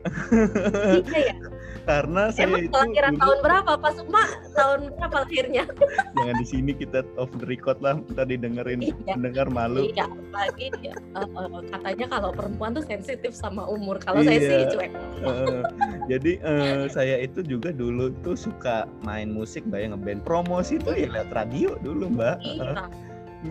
Iya 1.10 1.32
ya. 1.32 1.36
Karena 1.82 2.30
saya 2.30 2.46
Emang 2.46 2.62
itu 2.62 2.70
kelahiran 2.70 3.14
tahun 3.18 3.38
berapa 3.42 3.72
Pak 3.74 3.92
Sukma? 3.98 4.22
Tahun 4.54 4.80
berapa 4.94 5.16
lahirnya? 5.26 5.64
Jangan 6.18 6.36
di 6.38 6.46
sini 6.46 6.70
kita 6.78 7.02
off 7.18 7.30
the 7.42 7.46
record 7.46 7.82
lah, 7.82 7.98
tadi 8.14 8.38
dengerin 8.38 8.86
iya. 8.86 8.94
mendengar 9.18 9.50
malu. 9.50 9.90
Iya, 9.90 10.06
lagi 10.30 10.70
ya. 10.78 10.94
Uh, 11.18 11.26
uh, 11.34 11.62
katanya 11.74 12.06
kalau 12.18 12.30
perempuan 12.30 12.70
tuh 12.78 12.86
sensitif 12.86 13.34
sama 13.34 13.66
umur. 13.66 13.98
Kalau 13.98 14.22
iya. 14.22 14.30
saya 14.30 14.38
sih 14.46 14.66
cuek. 14.78 14.92
Uh, 15.26 15.62
jadi 16.06 16.32
uh, 16.46 16.84
saya 16.86 17.18
itu 17.18 17.42
juga 17.42 17.74
dulu 17.74 18.14
tuh 18.22 18.38
suka 18.38 18.86
main 19.02 19.34
musik, 19.34 19.66
mbak, 19.66 19.82
yang 19.82 19.92
ngeband 19.98 20.22
promosi 20.22 20.78
tuh 20.78 20.94
ya 20.94 21.10
lewat 21.10 21.34
radio 21.34 21.74
dulu 21.82 22.14
mbak. 22.14 22.38
Iya. 22.46 22.86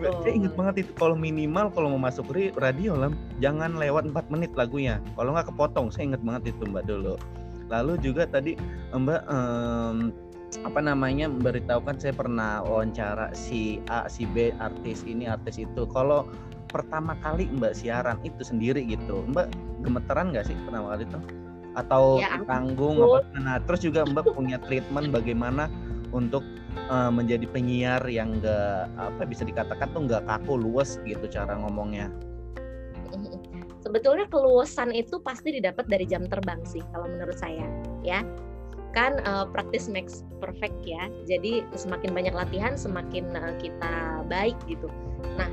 Oh. 0.00 0.24
Saya 0.24 0.32
inget 0.32 0.56
banget 0.56 0.88
itu 0.88 0.92
kalau 0.96 1.12
minimal 1.12 1.68
kalau 1.68 1.92
mau 1.92 2.08
masuk 2.08 2.32
radio 2.56 2.96
lah 2.96 3.12
jangan 3.44 3.76
lewat 3.76 4.08
4 4.08 4.32
menit 4.32 4.56
lagunya. 4.56 4.96
Kalau 5.20 5.36
nggak 5.36 5.52
kepotong, 5.52 5.92
saya 5.92 6.12
inget 6.12 6.22
banget 6.24 6.56
itu 6.56 6.64
Mbak 6.64 6.84
dulu. 6.88 7.14
Lalu 7.68 7.92
juga 8.00 8.24
tadi 8.24 8.56
Mbak 8.96 9.22
um, 9.28 10.12
apa 10.64 10.80
namanya 10.80 11.28
memberitahukan 11.28 11.96
saya 12.00 12.12
pernah 12.16 12.64
wawancara 12.64 13.32
si 13.36 13.80
A, 13.92 14.08
si 14.08 14.24
B, 14.24 14.52
artis 14.60 15.04
ini, 15.04 15.28
artis 15.28 15.60
itu. 15.60 15.84
Kalau 15.92 16.24
pertama 16.72 17.12
kali 17.20 17.52
Mbak 17.52 17.76
siaran 17.76 18.16
itu 18.24 18.40
sendiri 18.40 18.80
gitu, 18.88 19.24
Mbak 19.28 19.52
gemeteran 19.84 20.32
nggak 20.32 20.48
sih 20.48 20.56
pertama 20.68 20.96
kali 20.96 21.04
itu? 21.04 21.20
Atau 21.72 22.20
ya, 22.20 22.40
tanggung 22.48 22.96
apa? 23.00 23.20
Nah, 23.36 23.56
terus 23.64 23.84
juga 23.84 24.08
Mbak 24.08 24.32
punya 24.32 24.56
treatment 24.56 25.12
bagaimana 25.12 25.68
untuk 26.12 26.44
uh, 26.90 27.10
menjadi 27.12 27.44
penyiar 27.48 28.02
yang 28.08 28.40
enggak 28.40 28.88
apa 29.00 29.22
bisa 29.24 29.42
dikatakan 29.46 29.88
tuh 29.92 30.08
enggak 30.08 30.22
kaku 30.28 30.60
luwes 30.60 31.00
gitu 31.06 31.24
cara 31.28 31.56
ngomongnya. 31.58 32.12
Sebetulnya 33.82 34.30
keluasan 34.30 34.94
itu 34.94 35.18
pasti 35.20 35.58
didapat 35.58 35.84
dari 35.90 36.06
jam 36.06 36.24
terbang 36.30 36.62
sih 36.62 36.80
kalau 36.94 37.10
menurut 37.10 37.36
saya, 37.36 37.66
ya. 38.00 38.22
Kan 38.92 39.24
uh, 39.24 39.48
practice 39.48 39.88
makes 39.88 40.22
perfect 40.38 40.76
ya. 40.84 41.08
Jadi 41.24 41.64
semakin 41.76 42.12
banyak 42.12 42.34
latihan 42.36 42.76
semakin 42.76 43.32
uh, 43.32 43.56
kita 43.58 44.22
baik 44.28 44.56
gitu. 44.68 44.86
Nah, 45.36 45.48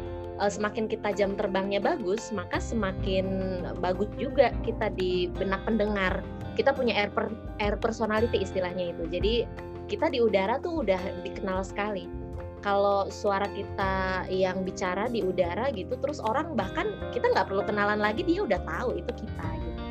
semakin 0.47 0.87
kita 0.87 1.11
jam 1.15 1.35
terbangnya 1.35 1.83
bagus, 1.83 2.31
maka 2.31 2.63
semakin 2.63 3.59
bagus 3.83 4.07
juga 4.15 4.55
kita 4.63 4.91
di 4.95 5.27
benak 5.35 5.59
pendengar. 5.67 6.23
Kita 6.55 6.71
punya 6.75 6.95
air 6.95 7.11
per, 7.11 7.31
air 7.59 7.75
personality 7.79 8.43
istilahnya 8.43 8.95
itu. 8.95 9.03
Jadi 9.07 9.33
kita 9.89 10.13
di 10.13 10.21
udara 10.21 10.61
tuh 10.61 10.85
udah 10.85 11.01
dikenal 11.25 11.65
sekali. 11.65 12.05
Kalau 12.61 13.09
suara 13.09 13.49
kita 13.49 14.27
yang 14.29 14.61
bicara 14.61 15.09
di 15.09 15.23
udara 15.25 15.71
gitu 15.73 15.95
terus 15.97 16.21
orang 16.21 16.53
bahkan 16.53 16.91
kita 17.15 17.31
nggak 17.31 17.49
perlu 17.49 17.63
kenalan 17.65 17.97
lagi 17.97 18.21
dia 18.21 18.45
udah 18.45 18.61
tahu 18.67 18.99
itu 18.99 19.11
kita 19.25 19.47
gitu. 19.57 19.81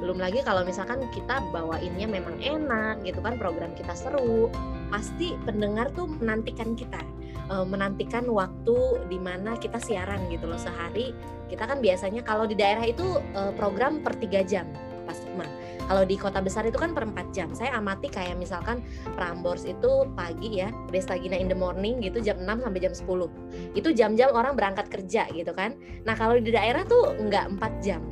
Belum 0.00 0.16
lagi 0.16 0.40
kalau 0.46 0.62
misalkan 0.62 1.02
kita 1.10 1.42
bawainnya 1.50 2.06
memang 2.06 2.38
enak 2.40 3.02
gitu 3.04 3.18
kan 3.20 3.36
program 3.36 3.74
kita 3.74 3.92
seru 3.92 4.48
pasti 4.88 5.34
pendengar 5.44 5.90
tuh 5.92 6.08
menantikan 6.08 6.78
kita. 6.78 7.02
Eh, 7.46 7.66
menantikan 7.66 8.26
waktu 8.30 9.06
di 9.10 9.18
mana 9.18 9.58
kita 9.58 9.82
siaran 9.82 10.30
gitu 10.30 10.46
loh. 10.46 10.58
Sehari 10.58 11.10
kita 11.50 11.66
kan 11.66 11.82
biasanya 11.82 12.22
kalau 12.22 12.46
di 12.46 12.54
daerah 12.54 12.86
itu 12.86 13.18
eh, 13.34 13.52
program 13.58 13.98
per 13.98 14.14
tiga 14.22 14.46
jam 14.46 14.66
pas 15.06 15.18
rumah 15.26 15.46
kalau 15.86 16.02
di 16.02 16.18
kota 16.18 16.42
besar 16.42 16.66
itu 16.66 16.76
kan 16.76 16.92
per 16.92 17.06
4 17.06 17.30
jam. 17.30 17.48
Saya 17.54 17.78
amati 17.78 18.10
kayak 18.10 18.36
misalkan 18.36 18.82
Prambors 19.14 19.62
itu 19.62 20.06
pagi 20.18 20.62
ya, 20.62 20.70
Bestagina 20.90 21.38
in 21.38 21.46
the 21.46 21.58
morning 21.58 22.02
gitu 22.02 22.18
jam 22.20 22.42
6 22.42 22.66
sampai 22.66 22.80
jam 22.82 22.94
10. 22.94 23.78
Itu 23.78 23.88
jam-jam 23.94 24.34
orang 24.34 24.58
berangkat 24.58 24.90
kerja 24.90 25.30
gitu 25.30 25.54
kan. 25.54 25.78
Nah, 26.02 26.18
kalau 26.18 26.36
di 26.38 26.50
daerah 26.50 26.82
tuh 26.84 27.14
enggak 27.16 27.48
4 27.54 27.86
jam 27.86 28.02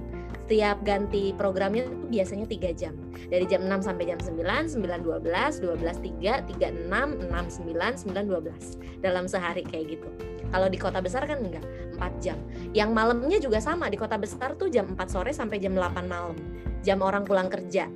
setiap 0.45 0.77
ganti 0.85 1.33
programnya 1.33 1.89
tuh 1.89 1.97
biasanya 2.13 2.45
3 2.45 2.77
jam 2.77 2.93
dari 3.33 3.49
jam 3.49 3.65
6 3.65 3.81
sampai 3.81 4.13
jam 4.13 4.21
9, 4.21 4.77
9 4.77 4.77
12, 4.77 5.25
12 5.25 5.81
3, 6.21 6.45
3 6.61 6.85
6, 6.85 7.33
6 7.33 7.65
9, 7.65 8.13
9 8.13 8.29
12 8.29 9.01
dalam 9.01 9.25
sehari 9.25 9.65
kayak 9.65 9.97
gitu 9.97 10.09
kalau 10.53 10.69
di 10.69 10.77
kota 10.77 11.01
besar 11.01 11.25
kan 11.25 11.41
enggak 11.41 11.65
4 11.94 11.94
jam. 12.21 12.39
Yang 12.73 12.91
malamnya 12.93 13.39
juga 13.41 13.59
sama 13.63 13.89
di 13.89 13.97
kota 14.01 14.19
besar 14.19 14.57
tuh 14.57 14.69
jam 14.73 14.93
4 14.93 14.99
sore 15.09 15.31
sampai 15.31 15.61
jam 15.61 15.77
8 15.77 16.05
malam. 16.05 16.37
Jam 16.85 17.01
orang 17.01 17.25
pulang 17.25 17.49
kerja 17.49 17.89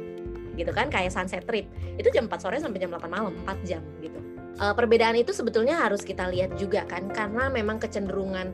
gitu 0.59 0.75
kan 0.75 0.90
kayak 0.90 1.14
sunset 1.14 1.47
trip. 1.47 1.71
Itu 1.97 2.11
jam 2.11 2.27
4 2.27 2.35
sore 2.42 2.59
sampai 2.59 2.83
jam 2.83 2.90
8 2.90 3.07
malam 3.07 3.33
4 3.47 3.62
jam 3.62 3.83
gitu. 4.03 4.18
Uh, 4.59 4.75
perbedaan 4.75 5.14
itu 5.14 5.31
sebetulnya 5.31 5.79
harus 5.79 6.03
kita 6.03 6.27
lihat 6.27 6.59
juga 6.59 6.83
kan 6.83 7.07
karena 7.14 7.47
memang 7.47 7.79
kecenderungan 7.79 8.51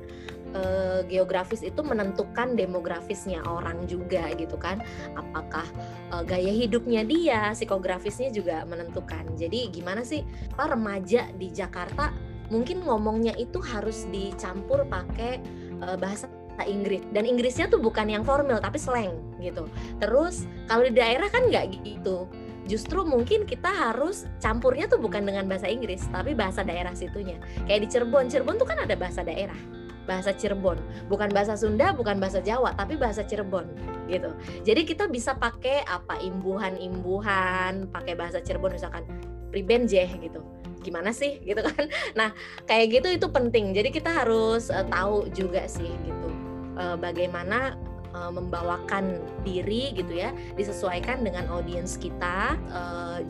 uh, 0.53 1.01
geografis 1.09 1.65
itu 1.65 1.81
menentukan 1.81 2.53
demografisnya 2.53 3.41
orang 3.49 3.89
juga 3.89 4.29
gitu 4.37 4.61
kan. 4.61 4.85
Apakah 5.17 5.65
uh, 6.13 6.21
gaya 6.21 6.53
hidupnya 6.53 7.09
dia 7.09 7.57
psikografisnya 7.57 8.29
juga 8.29 8.69
menentukan. 8.69 9.33
Jadi 9.33 9.73
gimana 9.73 10.05
sih 10.05 10.21
apa 10.53 10.77
remaja 10.77 11.33
di 11.41 11.49
Jakarta 11.49 12.13
mungkin 12.53 12.85
ngomongnya 12.85 13.33
itu 13.41 13.61
harus 13.61 14.05
dicampur 14.13 14.85
pakai 14.89 15.41
uh, 15.81 15.97
bahasa 15.97 16.29
Inggris 16.63 17.03
dan 17.11 17.27
Inggrisnya 17.27 17.67
tuh 17.67 17.83
bukan 17.83 18.07
yang 18.07 18.23
formal 18.23 18.63
tapi 18.63 18.79
slang 18.79 19.19
gitu. 19.43 19.67
Terus 19.99 20.47
kalau 20.71 20.87
di 20.87 20.95
daerah 20.95 21.27
kan 21.33 21.51
nggak 21.51 21.83
gitu. 21.83 22.31
Justru 22.65 23.05
mungkin 23.05 23.45
kita 23.45 23.69
harus 23.69 24.25
campurnya 24.41 24.89
tuh 24.89 24.97
bukan 24.97 25.21
dengan 25.29 25.45
bahasa 25.45 25.69
Inggris 25.69 26.07
tapi 26.09 26.33
bahasa 26.33 26.65
daerah 26.65 26.97
situnya. 26.97 27.37
Kayak 27.69 27.81
di 27.85 27.89
Cirebon, 27.93 28.25
Cirebon 28.31 28.57
tuh 28.57 28.69
kan 28.69 28.79
ada 28.81 28.95
bahasa 28.97 29.21
daerah 29.21 29.59
bahasa 30.05 30.37
Cirebon, 30.37 30.77
bukan 31.09 31.33
bahasa 31.33 31.57
Sunda, 31.57 31.97
bukan 31.97 32.21
bahasa 32.21 32.45
Jawa, 32.45 32.77
tapi 32.77 33.01
bahasa 33.01 33.25
Cirebon 33.25 33.65
gitu. 34.05 34.37
Jadi 34.61 34.85
kita 34.85 35.09
bisa 35.09 35.33
pakai 35.33 35.81
apa 35.89 36.21
imbuhan-imbuhan, 36.21 37.89
pakai 37.89 38.13
bahasa 38.13 38.45
Cirebon 38.45 38.77
misalkan 38.77 39.09
priben 39.49 39.89
jeh 39.89 40.09
gitu 40.21 40.45
gimana 40.85 41.11
sih 41.11 41.41
gitu 41.41 41.65
kan 41.65 41.89
nah 42.19 42.31
kayak 42.69 43.01
gitu 43.01 43.09
itu 43.17 43.27
penting 43.33 43.73
jadi 43.73 43.89
kita 43.89 44.11
harus 44.13 44.69
uh, 44.69 44.85
tahu 44.93 45.33
juga 45.33 45.65
sih 45.65 45.89
gitu 45.89 46.29
uh, 46.77 47.01
bagaimana 47.01 47.81
uh, 48.15 48.31
membawakan 48.31 49.19
diri 49.43 49.97
gitu 49.97 50.15
ya, 50.15 50.31
disesuaikan 50.55 51.27
dengan 51.27 51.51
audiens 51.51 51.99
kita, 51.99 52.57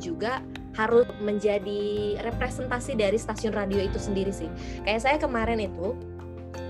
juga 0.03 0.45
harus 0.75 1.07
menjadi 1.23 2.19
representasi 2.27 2.99
dari 2.99 3.15
stasiun 3.15 3.55
radio 3.55 3.79
itu 3.79 3.97
sendiri 3.97 4.35
sih. 4.35 4.51
Kayak 4.83 5.01
saya 5.07 5.17
kemarin 5.23 5.63
itu 5.63 5.95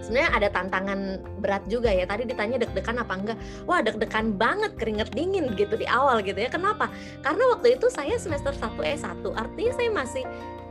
sebenarnya 0.05 0.31
ada 0.37 0.49
tantangan 0.53 1.01
berat 1.41 1.65
juga 1.67 1.89
ya. 1.89 2.05
Tadi 2.05 2.29
ditanya 2.29 2.61
deg-degan 2.61 3.01
apa 3.01 3.15
enggak? 3.17 3.39
Wah, 3.65 3.81
deg-degan 3.81 4.37
banget, 4.37 4.77
keringet 4.77 5.09
dingin 5.17 5.57
gitu 5.57 5.81
di 5.81 5.89
awal 5.89 6.21
gitu 6.21 6.37
ya. 6.37 6.53
Kenapa? 6.53 6.93
Karena 7.25 7.57
waktu 7.57 7.81
itu 7.81 7.89
saya 7.89 8.21
semester 8.21 8.53
1 8.53 8.77
E1, 8.85 9.25
artinya 9.33 9.73
saya 9.73 9.91
masih 9.91 10.25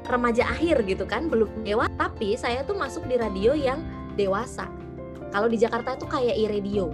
remaja 0.07 0.47
akhir 0.47 0.83
gitu 0.87 1.07
kan, 1.07 1.31
belum 1.31 1.63
dewa, 1.63 1.87
tapi 1.95 2.35
saya 2.35 2.63
tuh 2.67 2.75
masuk 2.75 3.07
di 3.07 3.15
radio 3.15 3.55
yang 3.55 3.83
dewasa. 4.19 4.67
Kalau 5.33 5.49
di 5.49 5.57
Jakarta 5.57 5.97
itu 5.97 6.05
kayak 6.05 6.35
e-radio 6.37 6.93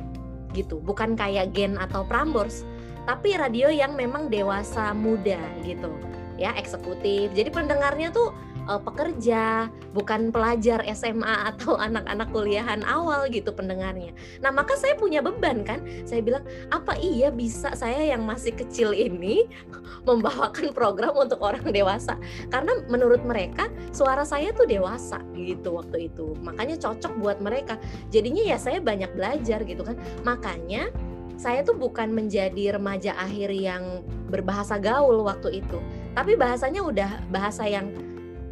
gitu, 0.56 0.82
bukan 0.82 1.14
kayak 1.14 1.52
Gen 1.54 1.78
atau 1.78 2.08
Prambors, 2.08 2.64
tapi 3.06 3.36
radio 3.36 3.70
yang 3.70 3.98
memang 3.98 4.30
dewasa 4.30 4.94
muda 4.94 5.40
gitu 5.66 5.92
ya 6.40 6.56
eksekutif. 6.56 7.36
Jadi 7.36 7.52
pendengarnya 7.52 8.16
tuh 8.16 8.32
uh, 8.70 8.78
pekerja, 8.78 9.68
bukan 9.98 10.30
pelajar 10.30 10.86
SMA 10.94 11.36
atau 11.50 11.76
anak-anak 11.82 12.30
kuliahan 12.30 12.86
awal 12.86 13.26
gitu 13.34 13.50
pendengarnya. 13.50 14.14
Nah, 14.46 14.54
maka 14.54 14.78
saya 14.78 14.94
punya 14.94 15.26
beban 15.26 15.66
kan. 15.66 15.82
Saya 16.06 16.22
bilang, 16.22 16.46
apa 16.70 16.94
iya 17.02 17.34
bisa 17.34 17.74
saya 17.74 18.14
yang 18.14 18.22
masih 18.24 18.54
kecil 18.54 18.94
ini 18.94 19.50
membawakan 20.08 20.70
program 20.72 21.18
untuk 21.18 21.42
orang 21.42 21.66
dewasa? 21.74 22.16
Karena 22.54 22.78
menurut 22.86 23.26
mereka 23.26 23.68
suara 23.90 24.22
saya 24.22 24.54
tuh 24.54 24.70
dewasa 24.70 25.18
gitu 25.34 25.82
waktu 25.82 26.14
itu. 26.14 26.38
Makanya 26.46 26.78
cocok 26.78 27.18
buat 27.18 27.42
mereka. 27.42 27.82
Jadinya 28.14 28.46
ya 28.46 28.62
saya 28.62 28.78
banyak 28.78 29.10
belajar 29.18 29.66
gitu 29.66 29.82
kan. 29.82 29.98
Makanya 30.22 30.94
saya 31.40 31.64
tuh 31.64 31.80
bukan 31.80 32.12
menjadi 32.12 32.76
remaja 32.76 33.16
akhir 33.16 33.56
yang 33.56 34.04
berbahasa 34.28 34.76
gaul 34.76 35.24
waktu 35.24 35.64
itu, 35.64 35.80
tapi 36.12 36.36
bahasanya 36.36 36.84
udah 36.84 37.12
bahasa 37.32 37.64
yang 37.64 37.96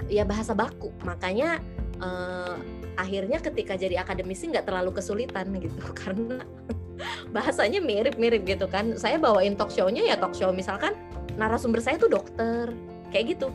ya 0.08 0.24
bahasa 0.28 0.58
baku. 0.58 0.91
Makanya 1.04 1.62
eh, 2.00 2.56
akhirnya 2.98 3.38
ketika 3.39 3.78
jadi 3.78 4.02
akademisi 4.02 4.50
nggak 4.50 4.65
terlalu 4.67 4.98
kesulitan 4.98 5.54
gitu 5.62 5.82
karena 6.02 6.41
bahasanya 7.36 7.80
mirip-mirip 7.84 8.43
gitu 8.48 8.65
kan. 8.67 8.96
Saya 9.00 9.22
bawain 9.22 9.56
talk 9.56 9.72
show-nya 9.72 10.04
ya 10.04 10.15
talk 10.17 10.34
show 10.34 10.50
misalkan 10.50 10.98
narasumber 11.38 11.80
saya 11.84 12.02
tuh 12.02 12.10
dokter 12.10 12.74
kayak 13.13 13.38
gitu, 13.38 13.54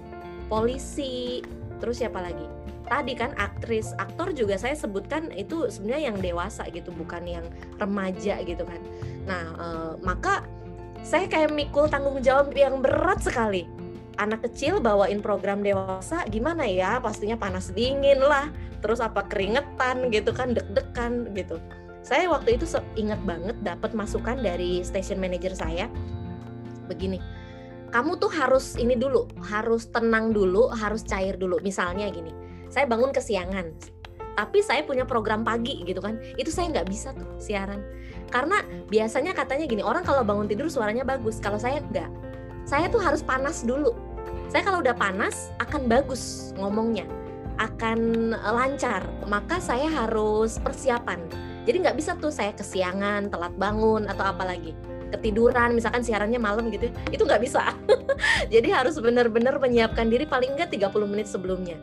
polisi, 0.49 1.45
terus 1.83 2.01
siapa 2.01 2.25
lagi? 2.25 2.63
tadi 2.93 3.17
kan 3.17 3.33
aktris 3.41 3.97
aktor 3.97 4.37
juga 4.37 4.61
saya 4.61 4.77
sebutkan 4.77 5.33
itu 5.33 5.73
sebenarnya 5.73 6.13
yang 6.13 6.19
dewasa 6.21 6.69
gitu 6.69 6.93
bukan 6.93 7.25
yang 7.25 7.47
remaja 7.81 8.45
gitu 8.45 8.69
kan 8.69 8.81
nah 9.25 9.45
e, 9.57 9.67
maka 10.05 10.45
saya 11.01 11.25
kayak 11.25 11.57
mikul 11.57 11.89
tanggung 11.89 12.21
jawab 12.21 12.53
yang 12.53 12.85
berat 12.85 13.25
sekali 13.25 13.65
anak 14.23 14.47
kecil 14.47 14.79
bawain 14.79 15.19
program 15.19 15.61
dewasa 15.61 16.23
gimana 16.31 16.63
ya? 16.65 17.03
Pastinya 17.03 17.35
panas 17.35 17.75
dingin 17.75 18.23
lah. 18.23 18.49
Terus 18.79 19.03
apa 19.03 19.27
keringetan 19.27 20.09
gitu 20.15 20.31
kan 20.31 20.55
deg-degan 20.55 21.35
gitu. 21.35 21.59
Saya 22.03 22.31
waktu 22.31 22.59
itu 22.59 22.67
ingat 22.99 23.23
banget 23.23 23.55
dapat 23.63 23.95
masukan 23.95 24.39
dari 24.39 24.83
station 24.87 25.19
manager 25.19 25.55
saya. 25.55 25.91
Begini 26.87 27.19
kamu 27.93 28.17
tuh 28.17 28.33
harus 28.33 28.73
ini 28.81 28.97
dulu 28.97 29.29
harus 29.45 29.85
tenang 29.93 30.33
dulu 30.33 30.71
harus 30.71 31.03
cair 31.03 31.35
dulu. 31.37 31.59
Misalnya 31.61 32.09
gini 32.09 32.31
saya 32.73 32.89
bangun 32.89 33.13
kesiangan 33.13 33.69
tapi 34.33 34.65
saya 34.65 34.81
punya 34.81 35.05
program 35.05 35.45
pagi 35.45 35.85
gitu 35.85 36.01
kan. 36.01 36.17
Itu 36.41 36.49
saya 36.49 36.73
nggak 36.73 36.89
bisa 36.89 37.13
tuh 37.13 37.29
siaran. 37.37 37.85
Karena 38.33 38.65
biasanya 38.89 39.37
katanya 39.37 39.69
gini 39.69 39.85
orang 39.85 40.03
kalau 40.07 40.25
bangun 40.25 40.49
tidur 40.49 40.73
suaranya 40.73 41.05
bagus 41.05 41.37
kalau 41.37 41.61
saya 41.61 41.85
nggak. 41.93 42.09
Saya 42.65 42.89
tuh 42.89 43.03
harus 43.03 43.21
panas 43.21 43.67
dulu 43.67 43.93
saya 44.53 44.69
kalau 44.69 44.85
udah 44.85 44.93
panas 44.93 45.49
akan 45.65 45.89
bagus 45.89 46.53
ngomongnya. 46.61 47.09
Akan 47.57 48.33
lancar. 48.37 49.01
Maka 49.25 49.57
saya 49.65 49.89
harus 49.89 50.61
persiapan. 50.61 51.25
Jadi 51.65 51.81
nggak 51.81 51.97
bisa 51.97 52.13
tuh 52.21 52.29
saya 52.29 52.53
kesiangan 52.53 53.33
telat 53.33 53.57
bangun 53.57 54.05
atau 54.13 54.29
apa 54.29 54.45
lagi 54.45 54.77
ketiduran 55.13 55.77
misalkan 55.77 56.01
siarannya 56.01 56.41
malam 56.41 56.73
gitu 56.73 56.89
itu 57.13 57.23
nggak 57.23 57.43
bisa. 57.45 57.77
Jadi 58.55 58.69
harus 58.73 58.97
benar-benar 58.99 59.61
menyiapkan 59.61 60.09
diri 60.09 60.25
paling 60.25 60.57
nggak 60.57 60.73
30 60.73 61.13
menit 61.13 61.29
sebelumnya. 61.29 61.77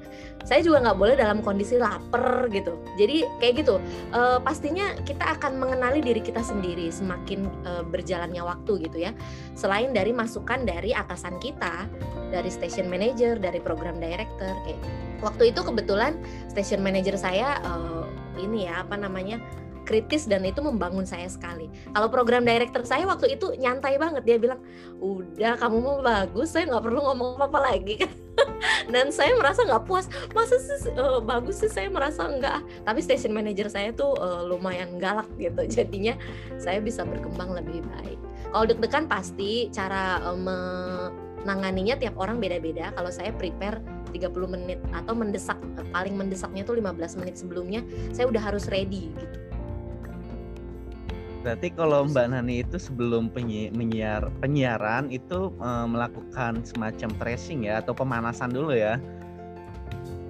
Saya 0.43 0.65
juga 0.65 0.81
nggak 0.89 0.97
boleh 0.97 1.15
dalam 1.15 1.39
kondisi 1.45 1.77
lapar 1.77 2.49
gitu. 2.49 2.79
Jadi 2.97 3.23
kayak 3.37 3.53
gitu. 3.65 3.75
E, 4.09 4.21
pastinya 4.41 4.97
kita 5.05 5.37
akan 5.37 5.61
mengenali 5.61 6.01
diri 6.01 6.19
kita 6.23 6.41
sendiri 6.41 6.89
semakin 6.89 7.45
e, 7.63 7.71
berjalannya 7.85 8.41
waktu 8.41 8.89
gitu 8.89 8.97
ya. 8.97 9.11
Selain 9.53 9.93
dari 9.93 10.09
masukan 10.09 10.65
dari 10.65 10.95
atasan 10.95 11.37
kita 11.37 11.85
dari 12.33 12.49
station 12.49 12.89
manager 12.89 13.37
dari 13.37 13.61
program 13.61 13.97
director 13.97 14.53
kayak 14.65 14.77
gitu. 14.77 14.87
waktu 15.19 15.51
itu 15.51 15.59
kebetulan 15.67 16.15
station 16.47 16.79
manager 16.79 17.19
saya 17.19 17.59
e, 17.59 17.73
ini 18.39 18.71
ya 18.71 18.87
apa 18.87 18.95
namanya 18.95 19.43
kritis 19.89 20.29
dan 20.29 20.45
itu 20.45 20.61
membangun 20.61 21.01
saya 21.01 21.25
sekali. 21.25 21.65
Kalau 21.89 22.13
program 22.13 22.45
director 22.45 22.85
saya 22.85 23.09
waktu 23.09 23.33
itu 23.33 23.57
nyantai 23.57 23.97
banget 23.97 24.21
dia 24.21 24.37
bilang, 24.37 24.61
udah 25.01 25.57
kamu 25.57 25.77
mau 25.81 25.97
bagus, 26.05 26.53
saya 26.53 26.69
nggak 26.69 26.85
perlu 26.85 27.01
ngomong 27.01 27.41
apa-apa 27.41 27.73
lagi 27.73 28.05
dan 28.93 29.09
saya 29.09 29.33
merasa 29.33 29.65
nggak 29.65 29.89
puas, 29.89 30.05
masa 30.37 30.61
sih 30.61 30.93
uh, 30.93 31.17
bagus 31.17 31.65
sih 31.65 31.73
saya 31.73 31.89
merasa 31.89 32.29
enggak. 32.29 32.61
Tapi 32.85 33.01
station 33.01 33.33
manager 33.33 33.65
saya 33.65 33.89
tuh 33.89 34.13
uh, 34.21 34.45
lumayan 34.45 35.01
galak 35.01 35.25
gitu, 35.41 35.65
jadinya 35.81 36.13
saya 36.61 36.77
bisa 36.77 37.01
berkembang 37.01 37.57
lebih 37.57 37.81
baik. 37.97 38.21
Kalau 38.53 38.65
deg-degan 38.69 39.09
pasti 39.09 39.73
cara 39.73 40.21
uh, 40.21 40.37
menanganinya 40.37 41.97
tiap 41.97 42.13
orang 42.21 42.37
beda-beda. 42.37 42.93
Kalau 42.93 43.09
saya 43.09 43.33
prepare 43.33 43.81
30 44.13 44.53
menit 44.53 44.79
atau 44.93 45.13
mendesak 45.13 45.57
paling 45.93 46.17
mendesaknya 46.17 46.65
tuh 46.65 46.77
15 46.77 47.21
menit 47.21 47.37
sebelumnya 47.37 47.81
saya 48.09 48.25
udah 48.25 48.41
harus 48.41 48.65
ready 48.65 49.13
gitu 49.13 49.48
Berarti 51.39 51.71
kalau 51.71 52.03
Mbak 52.03 52.35
Nani 52.35 52.67
itu 52.67 52.75
sebelum 52.75 53.31
penyi 53.31 53.71
menyiar 53.71 54.27
penyiaran 54.43 55.07
itu 55.07 55.55
uh, 55.63 55.87
melakukan 55.87 56.59
semacam 56.67 57.09
tracing 57.15 57.63
ya 57.71 57.79
atau 57.79 57.95
pemanasan 57.95 58.51
dulu 58.51 58.75
ya? 58.75 58.99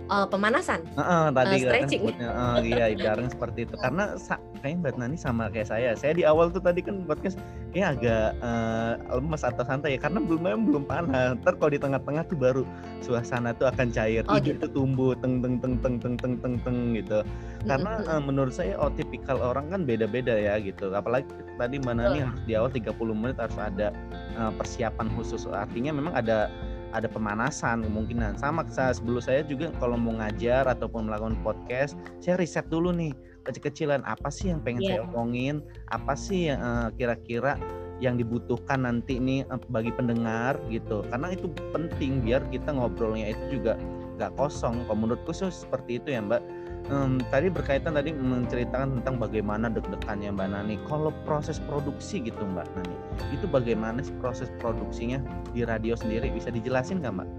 Uh, 0.10 0.26
pemanasan. 0.28 0.84
Uh, 0.98 1.02
uh, 1.02 1.26
tadi 1.32 1.56
uh, 1.56 1.70
stretching. 1.70 2.02
Kan 2.10 2.18
uh, 2.26 2.58
iya, 2.66 2.92
ibaratnya 2.92 3.32
seperti 3.32 3.70
itu. 3.70 3.76
Karena 3.80 4.18
kayaknya 4.60 4.78
Mbak 4.84 4.96
Nani 5.00 5.18
sama 5.18 5.48
kayak 5.54 5.70
saya. 5.70 5.90
Saya 5.96 6.18
di 6.18 6.24
awal 6.26 6.52
tuh 6.52 6.60
tadi 6.60 6.82
kan 6.84 7.06
podcast 7.06 7.38
kayak 7.72 8.02
agak 8.02 8.36
uh, 8.42 8.98
lemas 9.16 9.46
atau 9.46 9.64
santai 9.64 9.96
ya 9.96 10.00
karena 10.02 10.20
belum 10.20 10.42
memang 10.42 10.64
belum 10.68 10.84
panas. 10.90 11.38
Ntar 11.40 11.54
kalau 11.62 11.72
di 11.72 11.80
tengah-tengah 11.80 12.24
tuh 12.28 12.38
baru 12.38 12.64
suasana 13.06 13.56
tuh 13.56 13.70
akan 13.70 13.94
cair, 13.94 14.26
oh, 14.28 14.42
ide 14.42 14.58
gitu. 14.58 14.68
tuh 14.68 14.84
tumbuh 14.84 15.14
teng 15.22 15.40
teng 15.40 15.62
teng 15.62 15.78
teng 15.80 15.96
teng 16.02 16.16
teng 16.18 16.34
teng 16.42 16.56
teng 16.66 16.78
gitu. 16.98 17.24
Karena 17.64 18.04
uh, 18.10 18.22
menurut 18.22 18.52
saya 18.52 18.76
oh 18.82 18.92
tipikal 18.92 19.40
orang 19.40 19.72
kan 19.72 19.86
beda-beda 19.86 20.34
ya 20.34 20.58
gitu. 20.60 20.92
Apalagi 20.92 21.30
tadi 21.56 21.78
Mbak 21.80 21.96
Nani 21.96 22.18
harus 22.26 22.42
di 22.44 22.54
awal 22.58 22.72
30 22.74 22.94
menit 23.14 23.38
harus 23.38 23.58
ada 23.60 23.94
uh, 24.36 24.52
persiapan 24.58 25.08
khusus. 25.16 25.46
Artinya 25.50 25.96
memang 25.96 26.16
ada 26.18 26.50
ada 26.94 27.06
pemanasan 27.06 27.86
kemungkinan. 27.86 28.38
Sama 28.42 28.66
saya 28.70 28.96
sebelum 28.96 29.22
saya 29.22 29.42
juga 29.46 29.70
kalau 29.78 29.98
mau 29.98 30.18
ngajar 30.18 30.66
ataupun 30.66 31.10
melakukan 31.10 31.38
podcast 31.46 31.94
saya 32.22 32.38
riset 32.42 32.66
dulu 32.68 32.90
nih 32.94 33.14
kecil-kecilan 33.46 34.06
apa 34.06 34.30
sih 34.30 34.52
yang 34.54 34.62
pengen 34.62 34.82
yeah. 34.86 34.90
saya 34.98 35.02
omongin 35.10 35.56
apa 35.90 36.14
sih 36.14 36.54
yang 36.54 36.60
uh, 36.62 36.88
kira-kira 36.94 37.58
yang 38.00 38.16
dibutuhkan 38.16 38.88
nanti 38.88 39.20
nih 39.20 39.44
uh, 39.52 39.60
bagi 39.70 39.92
pendengar 39.94 40.58
gitu. 40.72 41.04
Karena 41.10 41.36
itu 41.36 41.52
penting 41.76 42.24
biar 42.24 42.42
kita 42.50 42.74
ngobrolnya 42.74 43.34
itu 43.36 43.60
juga 43.60 43.76
nggak 44.20 44.36
kosong. 44.36 44.84
Kalau 44.88 44.98
menurutku 44.98 45.32
sih 45.32 45.52
seperti 45.52 46.00
itu 46.04 46.16
ya 46.16 46.22
mbak 46.24 46.44
um, 46.90 47.22
tadi 47.30 47.48
berkaitan 47.48 47.96
tadi 47.96 48.12
menceritakan 48.14 49.00
tentang 49.00 49.16
bagaimana 49.22 49.70
deg-degannya 49.72 50.34
Mbak 50.34 50.48
Nani. 50.52 50.76
Kalau 50.90 51.14
proses 51.24 51.62
produksi 51.70 52.22
gitu 52.26 52.42
Mbak 52.42 52.68
Nani, 52.76 52.96
itu 53.34 53.46
bagaimana 53.46 54.02
sih 54.04 54.14
proses 54.20 54.50
produksinya 54.60 55.22
di 55.54 55.64
radio 55.64 55.94
sendiri? 55.94 56.34
Bisa 56.34 56.50
dijelasin 56.50 57.02
nggak 57.02 57.14
Mbak? 57.16 57.30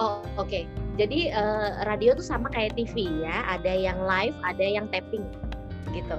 Oh 0.00 0.24
oke, 0.40 0.48
okay. 0.48 0.64
jadi 0.96 1.28
uh, 1.36 1.84
radio 1.84 2.16
tuh 2.16 2.24
sama 2.24 2.48
kayak 2.48 2.72
TV 2.72 3.20
ya, 3.20 3.44
ada 3.44 3.68
yang 3.68 4.00
live, 4.00 4.32
ada 4.48 4.64
yang 4.64 4.88
tapping 4.88 5.28
gitu. 5.92 6.16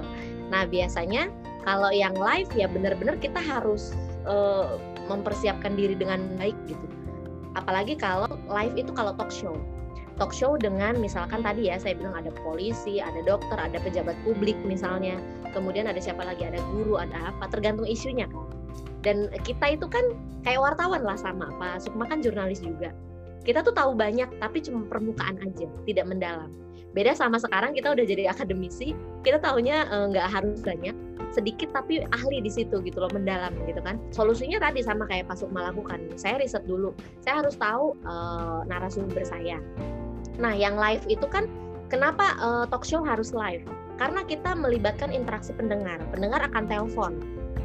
Nah 0.54 0.68
biasanya 0.70 1.26
kalau 1.66 1.90
yang 1.90 2.14
live 2.14 2.46
ya 2.54 2.70
benar-benar 2.70 3.18
kita 3.18 3.42
harus 3.42 3.90
uh, 4.22 4.78
mempersiapkan 5.10 5.74
diri 5.74 5.98
dengan 5.98 6.30
baik 6.38 6.54
gitu. 6.70 6.86
Apalagi 7.58 7.98
kalau 7.98 8.30
live 8.46 8.74
itu 8.78 8.94
kalau 8.94 9.18
talk 9.18 9.34
show 9.34 9.58
talk 10.22 10.30
show 10.30 10.54
dengan 10.54 10.94
misalkan 11.02 11.42
tadi 11.42 11.66
ya 11.66 11.82
saya 11.82 11.98
bilang 11.98 12.14
ada 12.14 12.30
polisi, 12.46 13.02
ada 13.02 13.26
dokter, 13.26 13.58
ada 13.58 13.74
pejabat 13.82 14.14
publik 14.22 14.54
misalnya, 14.62 15.18
kemudian 15.50 15.90
ada 15.90 15.98
siapa 15.98 16.22
lagi, 16.22 16.46
ada 16.46 16.62
guru, 16.70 16.94
ada 16.94 17.34
apa, 17.34 17.50
tergantung 17.50 17.90
isunya 17.90 18.30
kan. 18.30 18.46
Dan 19.02 19.26
kita 19.42 19.74
itu 19.74 19.90
kan 19.90 20.14
kayak 20.46 20.62
wartawan 20.62 21.02
lah 21.02 21.18
sama 21.18 21.50
Pak 21.58 21.82
Sukma 21.82 22.06
kan 22.06 22.22
jurnalis 22.22 22.62
juga. 22.62 22.94
Kita 23.42 23.66
tuh 23.66 23.74
tahu 23.74 23.98
banyak 23.98 24.30
tapi 24.38 24.62
cuma 24.62 24.86
permukaan 24.86 25.42
aja, 25.42 25.66
tidak 25.90 26.06
mendalam. 26.06 26.54
Beda 26.94 27.18
sama 27.18 27.42
sekarang 27.42 27.74
kita 27.74 27.90
udah 27.90 28.06
jadi 28.06 28.30
akademisi, 28.30 28.94
kita 29.26 29.42
tahunya 29.42 29.90
eh, 29.90 30.06
nggak 30.14 30.26
uh, 30.28 30.32
harus 30.38 30.62
banyak, 30.62 30.94
sedikit 31.34 31.74
tapi 31.74 32.04
ahli 32.14 32.38
di 32.38 32.52
situ 32.52 32.78
gitu 32.78 33.02
loh, 33.02 33.10
mendalam 33.10 33.50
gitu 33.66 33.82
kan. 33.82 33.98
Solusinya 34.14 34.62
tadi 34.62 34.86
sama 34.86 35.10
kayak 35.10 35.26
Pak 35.26 35.42
Sukma 35.42 35.66
lakukan. 35.74 36.14
Saya 36.14 36.38
riset 36.38 36.62
dulu, 36.62 36.94
saya 37.18 37.42
harus 37.42 37.58
tahu 37.58 37.98
uh, 38.06 38.62
narasumber 38.70 39.26
saya. 39.26 39.58
Nah, 40.40 40.56
yang 40.56 40.80
live 40.80 41.04
itu 41.08 41.24
kan 41.28 41.48
kenapa 41.92 42.36
uh, 42.40 42.64
talk 42.68 42.84
show 42.86 43.04
harus 43.04 43.36
live? 43.36 43.64
Karena 44.00 44.24
kita 44.24 44.56
melibatkan 44.56 45.12
interaksi 45.12 45.52
pendengar. 45.52 46.00
Pendengar 46.08 46.40
akan 46.48 46.64
telepon 46.64 47.20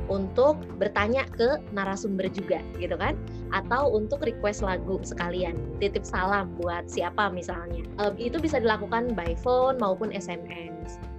untuk 0.08 0.60
bertanya 0.80 1.28
ke 1.36 1.60
narasumber 1.76 2.32
juga 2.32 2.64
gitu 2.80 2.96
kan? 3.00 3.16
Atau 3.56 3.92
untuk 3.96 4.24
request 4.24 4.64
lagu 4.64 5.00
sekalian 5.04 5.56
titip 5.80 6.04
salam 6.04 6.52
buat 6.60 6.88
siapa 6.92 7.32
misalnya. 7.32 7.84
Uh, 8.00 8.12
itu 8.20 8.40
bisa 8.40 8.60
dilakukan 8.60 9.16
by 9.16 9.36
phone 9.40 9.80
maupun 9.80 10.12
SMS 10.12 10.68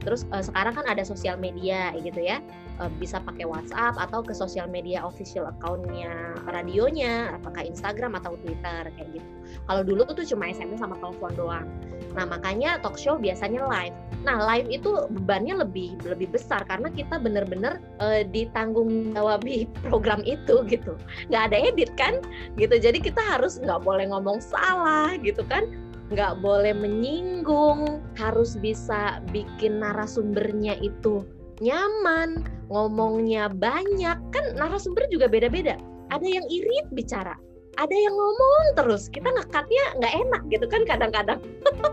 terus 0.08 0.24
uh, 0.32 0.40
sekarang 0.40 0.72
kan 0.72 0.88
ada 0.88 1.04
sosial 1.04 1.36
media 1.36 1.92
gitu 2.00 2.24
ya. 2.24 2.40
Uh, 2.80 2.88
bisa 2.96 3.20
pakai 3.20 3.44
WhatsApp 3.44 3.98
atau 4.00 4.24
ke 4.24 4.32
sosial 4.32 4.70
media 4.70 5.02
official 5.04 5.50
accountnya 5.50 6.32
radionya 6.48 7.34
apakah 7.34 7.66
Instagram 7.66 8.16
atau 8.16 8.38
Twitter 8.40 8.88
kayak 8.94 9.20
gitu 9.20 9.37
kalau 9.68 9.84
dulu 9.84 10.08
tuh 10.10 10.24
cuma 10.24 10.48
SMS 10.50 10.80
sama 10.80 10.96
telepon 10.98 11.32
doang 11.36 11.68
nah 12.16 12.24
makanya 12.24 12.80
talk 12.80 12.98
show 12.98 13.20
biasanya 13.20 13.62
live 13.68 13.94
Nah, 14.26 14.42
live 14.42 14.66
itu 14.66 15.06
bebannya 15.14 15.62
lebih 15.62 15.94
lebih 16.02 16.34
besar 16.34 16.66
karena 16.66 16.90
kita 16.90 17.22
benar-benar 17.22 17.78
uh, 18.02 18.26
ditanggung 18.26 19.14
jawabi 19.14 19.70
program 19.86 20.26
itu 20.26 20.66
gitu. 20.66 20.98
Nggak 21.30 21.42
ada 21.52 21.56
edit 21.70 21.90
kan, 21.94 22.18
gitu. 22.58 22.74
Jadi 22.74 22.98
kita 22.98 23.22
harus 23.22 23.62
nggak 23.62 23.86
boleh 23.86 24.10
ngomong 24.10 24.42
salah 24.42 25.14
gitu 25.22 25.46
kan, 25.46 25.70
nggak 26.10 26.42
boleh 26.42 26.74
menyinggung, 26.74 28.02
harus 28.18 28.58
bisa 28.58 29.22
bikin 29.30 29.78
narasumbernya 29.78 30.74
itu 30.82 31.22
nyaman, 31.62 32.46
ngomongnya 32.70 33.50
banyak 33.50 34.18
kan 34.34 34.44
narasumber 34.58 35.06
juga 35.10 35.30
beda-beda. 35.30 35.78
Ada 36.10 36.26
yang 36.26 36.46
irit 36.48 36.86
bicara, 36.90 37.36
ada 37.78 37.94
yang 37.94 38.10
ngomong 38.10 38.74
terus 38.74 39.06
kita 39.06 39.30
ngekatnya 39.30 39.84
nggak 40.02 40.14
enak 40.26 40.42
gitu 40.50 40.66
kan 40.66 40.82
kadang-kadang. 40.82 41.38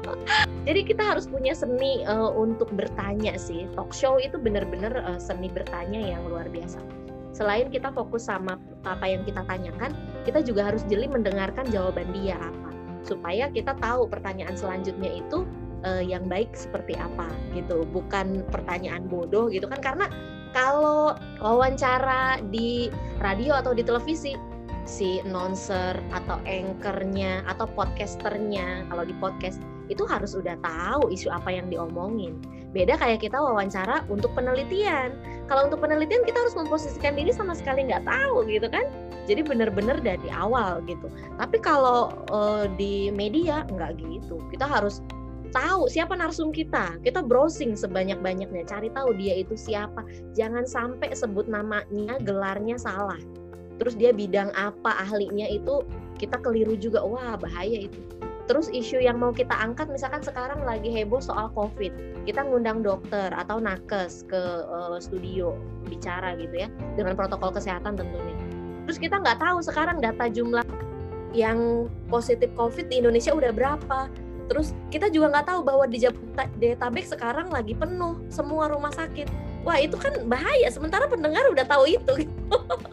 Jadi 0.67 0.81
kita 0.81 1.05
harus 1.05 1.29
punya 1.29 1.53
seni 1.53 2.01
uh, 2.09 2.33
untuk 2.33 2.73
bertanya 2.73 3.37
sih. 3.37 3.69
Talk 3.77 3.93
show 3.93 4.17
itu 4.17 4.41
benar-benar 4.41 4.97
uh, 5.05 5.21
seni 5.21 5.45
bertanya 5.45 6.01
yang 6.01 6.25
luar 6.25 6.49
biasa. 6.49 6.81
Selain 7.37 7.69
kita 7.69 7.93
fokus 7.93 8.25
sama 8.25 8.57
apa 8.89 9.05
yang 9.05 9.21
kita 9.29 9.45
tanyakan 9.45 9.93
kita 10.25 10.41
juga 10.41 10.73
harus 10.73 10.81
jeli 10.89 11.05
mendengarkan 11.05 11.69
jawaban 11.69 12.09
dia 12.17 12.41
apa. 12.41 12.69
Supaya 13.05 13.53
kita 13.53 13.77
tahu 13.77 14.09
pertanyaan 14.09 14.57
selanjutnya 14.57 15.21
itu 15.21 15.45
uh, 15.85 16.01
yang 16.01 16.25
baik 16.25 16.49
seperti 16.57 16.97
apa 16.97 17.29
gitu. 17.53 17.85
Bukan 17.93 18.41
pertanyaan 18.49 19.05
bodoh 19.05 19.53
gitu 19.53 19.69
kan. 19.69 19.77
Karena 19.85 20.09
kalau 20.49 21.13
wawancara 21.37 22.41
di 22.49 22.89
radio 23.21 23.61
atau 23.61 23.77
di 23.77 23.85
televisi 23.85 24.54
si 24.85 25.19
announcer 25.25 25.97
atau 26.13 26.37
anchornya 26.45 27.41
atau 27.49 27.65
podcasternya 27.73 28.85
kalau 28.87 29.03
di 29.03 29.13
podcast 29.17 29.59
itu 29.89 30.01
harus 30.05 30.33
udah 30.33 30.57
tahu 30.65 31.13
isu 31.13 31.29
apa 31.29 31.53
yang 31.53 31.69
diomongin. 31.69 32.41
Beda 32.73 32.97
kayak 32.97 33.21
kita 33.21 33.37
wawancara 33.37 34.01
untuk 34.09 34.33
penelitian. 34.33 35.13
Kalau 35.45 35.69
untuk 35.69 35.85
penelitian 35.85 36.25
kita 36.25 36.41
harus 36.41 36.57
memposisikan 36.57 37.13
diri 37.13 37.29
sama 37.29 37.53
sekali 37.53 37.85
nggak 37.85 38.05
tahu 38.05 38.45
gitu 38.49 38.65
kan. 38.65 38.85
Jadi 39.29 39.45
benar-benar 39.45 40.01
dari 40.01 40.29
awal 40.33 40.81
gitu. 40.89 41.09
Tapi 41.37 41.57
kalau 41.61 42.13
uh, 42.33 42.65
di 42.77 43.13
media 43.13 43.65
nggak 43.69 44.01
gitu. 44.01 44.41
Kita 44.49 44.65
harus 44.65 45.05
tahu 45.53 45.85
siapa 45.87 46.17
narsum 46.17 46.49
kita. 46.49 46.97
Kita 47.05 47.21
browsing 47.21 47.77
sebanyak-banyaknya, 47.77 48.65
cari 48.67 48.89
tahu 48.91 49.13
dia 49.15 49.39
itu 49.39 49.53
siapa. 49.53 50.01
Jangan 50.33 50.65
sampai 50.65 51.13
sebut 51.13 51.45
namanya, 51.47 52.17
gelarnya 52.25 52.75
salah 52.75 53.21
terus 53.77 53.95
dia 53.95 54.15
bidang 54.15 54.51
apa 54.55 55.03
ahlinya 55.03 55.47
itu 55.51 55.83
kita 56.15 56.39
keliru 56.39 56.79
juga 56.79 57.03
wah 57.03 57.35
bahaya 57.35 57.87
itu. 57.87 57.99
Terus 58.45 58.69
isu 58.69 59.01
yang 59.01 59.17
mau 59.17 59.33
kita 59.33 59.57
angkat 59.57 59.89
misalkan 59.89 60.21
sekarang 60.21 60.61
lagi 60.61 60.93
heboh 60.93 61.17
soal 61.17 61.49
covid 61.57 61.89
kita 62.29 62.45
ngundang 62.45 62.85
dokter 62.85 63.33
atau 63.33 63.57
nakes 63.57 64.21
ke 64.29 64.37
uh, 64.69 65.01
studio 65.01 65.57
bicara 65.89 66.37
gitu 66.37 66.65
ya 66.65 66.69
dengan 66.93 67.17
protokol 67.17 67.49
kesehatan 67.49 67.97
tentunya. 67.97 68.37
Terus 68.85 69.01
kita 69.01 69.17
nggak 69.17 69.41
tahu 69.41 69.57
sekarang 69.65 69.97
data 69.97 70.29
jumlah 70.29 70.65
yang 71.33 71.89
positif 72.07 72.53
covid 72.53 72.85
di 72.87 73.01
Indonesia 73.01 73.33
udah 73.33 73.49
berapa. 73.49 73.99
Terus 74.45 74.77
kita 74.93 75.09
juga 75.09 75.33
nggak 75.33 75.47
tahu 75.49 75.59
bahwa 75.65 75.89
di 75.89 76.05
Jabodetabek 76.05 77.05
sekarang 77.09 77.49
lagi 77.49 77.73
penuh 77.73 78.21
semua 78.29 78.69
rumah 78.69 78.93
sakit 78.93 79.25
wah 79.65 79.81
itu 79.81 79.97
kan 79.97 80.13
bahaya. 80.29 80.69
Sementara 80.69 81.09
pendengar 81.09 81.49
udah 81.49 81.65
tahu 81.65 81.89
itu 81.89 82.29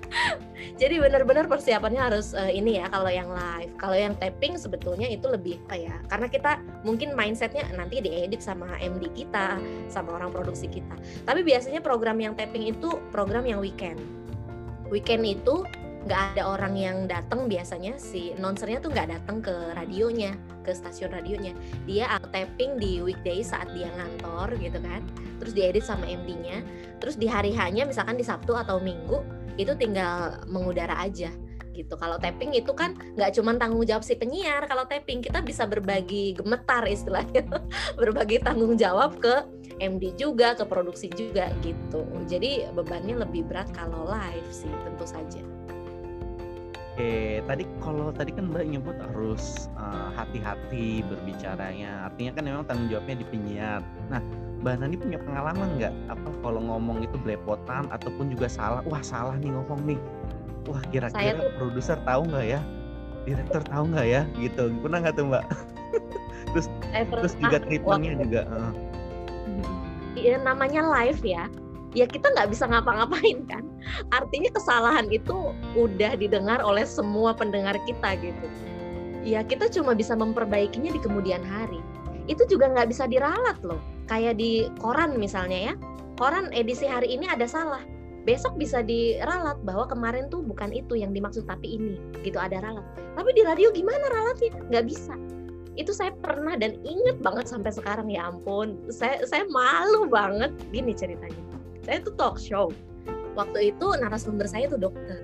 jadi 0.82 0.98
benar-benar 0.98 1.46
persiapannya 1.46 2.00
harus 2.00 2.32
uh, 2.32 2.48
ini 2.48 2.80
ya 2.80 2.88
kalau 2.88 3.12
yang 3.12 3.28
live. 3.30 3.72
Kalau 3.76 3.94
yang 3.94 4.16
tapping 4.16 4.56
sebetulnya 4.56 5.06
itu 5.06 5.28
lebih 5.28 5.61
apa 5.68 5.76
ya 5.78 5.94
karena 6.08 6.26
kita 6.32 6.52
mungkin 6.82 7.12
mindsetnya 7.12 7.68
nanti 7.76 8.00
diedit 8.00 8.40
sama 8.40 8.66
MD 8.80 9.12
kita 9.12 9.61
sama 9.92 10.16
orang 10.16 10.32
produksi 10.32 10.66
kita. 10.66 10.96
Tapi 11.28 11.44
biasanya 11.44 11.85
program 11.85 12.18
yang 12.18 12.32
tapping 12.32 12.66
itu 12.72 12.98
program 13.12 13.44
yang 13.44 13.61
weekend. 13.61 14.00
Weekend 14.88 15.24
itu 15.28 15.64
nggak 16.02 16.34
ada 16.34 16.42
orang 16.50 16.74
yang 16.74 17.06
datang 17.06 17.46
biasanya 17.46 17.94
si 17.94 18.34
nonsernya 18.34 18.82
tuh 18.82 18.90
nggak 18.90 19.08
datang 19.14 19.38
ke 19.38 19.54
radionya 19.78 20.34
ke 20.66 20.74
stasiun 20.74 21.14
radionya. 21.14 21.54
Dia 21.86 22.18
tapping 22.32 22.78
di 22.78 22.98
weekday 23.02 23.42
saat 23.42 23.70
dia 23.74 23.90
ngantor 23.94 24.58
gitu 24.58 24.78
kan 24.82 25.02
terus 25.42 25.58
diedit 25.58 25.82
sama 25.82 26.06
MD-nya 26.06 26.62
terus 27.02 27.18
di 27.18 27.26
hari 27.26 27.50
hanya 27.50 27.82
misalkan 27.82 28.14
di 28.14 28.22
Sabtu 28.22 28.54
atau 28.54 28.78
Minggu 28.78 29.26
itu 29.58 29.74
tinggal 29.74 30.38
mengudara 30.46 30.94
aja 31.02 31.28
gitu. 31.72 31.96
Kalau 31.96 32.20
tapping 32.20 32.52
itu 32.52 32.70
kan 32.76 32.94
nggak 33.16 33.32
cuma 33.36 33.56
tanggung 33.56 33.82
jawab 33.82 34.04
si 34.04 34.14
penyiar 34.14 34.68
kalau 34.68 34.84
tapping 34.84 35.24
kita 35.24 35.40
bisa 35.40 35.64
berbagi 35.64 36.36
gemetar 36.36 36.84
istilahnya 36.84 37.42
berbagi 38.00 38.38
tanggung 38.44 38.76
jawab 38.76 39.16
ke 39.18 39.42
MD 39.80 40.14
juga 40.14 40.54
ke 40.54 40.68
produksi 40.68 41.08
juga 41.10 41.48
gitu. 41.64 42.04
Jadi 42.28 42.68
bebannya 42.76 43.24
lebih 43.24 43.48
berat 43.48 43.72
kalau 43.72 44.04
live 44.04 44.48
sih 44.52 44.70
tentu 44.84 45.08
saja 45.08 45.42
Oke, 46.92 47.40
tadi 47.48 47.64
kalau 47.81 48.12
tadi 48.12 48.37
kan 48.37 48.52
Mbak 48.52 48.68
nyebut 48.68 48.92
harus 49.00 49.72
uh, 49.81 50.12
hati-hati 50.12 51.00
berbicaranya. 51.09 52.05
Artinya 52.05 52.37
kan 52.37 52.42
memang 52.44 52.68
tanggung 52.68 52.92
jawabnya 52.92 53.16
di 53.16 53.26
penyiar. 53.33 53.81
Nah, 54.12 54.20
Mbak 54.61 54.74
Nani 54.76 54.96
punya 55.00 55.16
pengalaman 55.24 55.81
nggak 55.81 55.94
apa 56.12 56.28
kalau 56.44 56.61
ngomong 56.61 57.00
itu 57.00 57.16
belepotan 57.24 57.88
ataupun 57.88 58.37
juga 58.37 58.44
salah? 58.44 58.85
Wah, 58.85 59.00
salah 59.00 59.40
nih 59.40 59.48
ngomong 59.57 59.81
nih. 59.88 60.00
Wah, 60.68 60.85
kira-kira 60.92 61.40
tuh... 61.40 61.57
produser 61.57 61.96
tahu 62.05 62.28
nggak 62.28 62.61
ya? 62.61 62.61
Direktur 63.24 63.62
tahu 63.72 63.85
nggak 63.88 64.07
ya? 64.12 64.22
Gitu. 64.37 64.62
Pernah 64.85 64.98
nggak 65.00 65.14
tuh, 65.16 65.24
Mbak? 65.33 65.44
terus 66.52 66.66
terus 66.92 67.33
juga 67.40 67.57
treatmentnya 67.64 68.20
juga. 68.20 68.40
Uh. 68.52 68.72
Ya, 70.12 70.37
namanya 70.44 70.85
live 70.85 71.24
ya 71.24 71.48
ya 71.92 72.09
kita 72.09 72.33
nggak 72.33 72.48
bisa 72.52 72.64
ngapa-ngapain 72.68 73.44
kan? 73.48 73.64
Artinya 74.12 74.50
kesalahan 74.52 75.09
itu 75.12 75.52
udah 75.76 76.16
didengar 76.16 76.61
oleh 76.64 76.85
semua 76.88 77.37
pendengar 77.37 77.76
kita 77.85 78.16
gitu. 78.20 78.46
Ya 79.22 79.44
kita 79.46 79.70
cuma 79.70 79.94
bisa 79.94 80.18
memperbaikinya 80.18 80.90
di 80.90 81.00
kemudian 81.00 81.44
hari. 81.44 81.78
Itu 82.26 82.48
juga 82.48 82.72
nggak 82.72 82.90
bisa 82.90 83.07
diralat 83.07 83.61
loh. 83.62 83.78
Kayak 84.11 84.40
di 84.40 84.66
koran 84.83 85.14
misalnya 85.20 85.72
ya. 85.72 85.74
Koran 86.18 86.50
edisi 86.52 86.88
hari 86.88 87.12
ini 87.14 87.31
ada 87.31 87.46
salah. 87.46 87.81
Besok 88.22 88.55
bisa 88.55 88.83
diralat 88.83 89.59
bahwa 89.66 89.90
kemarin 89.90 90.31
tuh 90.31 90.42
bukan 90.42 90.70
itu 90.70 90.94
yang 90.98 91.11
dimaksud 91.11 91.46
tapi 91.46 91.78
ini. 91.78 91.98
Gitu 92.22 92.38
ada 92.38 92.62
ralat. 92.62 92.87
Tapi 93.14 93.31
di 93.35 93.42
radio 93.42 93.70
gimana 93.70 94.02
ralatnya? 94.11 94.55
Nggak 94.70 94.85
bisa. 94.90 95.14
Itu 95.74 95.90
saya 95.96 96.12
pernah 96.12 96.55
dan 96.55 96.78
inget 96.85 97.18
banget 97.24 97.48
sampai 97.48 97.72
sekarang 97.74 98.11
ya 98.11 98.31
ampun. 98.31 98.78
Saya 98.90 99.22
saya 99.26 99.46
malu 99.50 100.07
banget. 100.07 100.55
Gini 100.70 100.94
ceritanya 100.94 101.51
saya 101.83 101.99
tuh 102.03 102.14
talk 102.14 102.37
show. 102.38 102.71
Waktu 103.35 103.75
itu 103.75 103.87
narasumber 103.99 104.47
saya 104.47 104.68
tuh 104.68 104.79
dokter. 104.79 105.18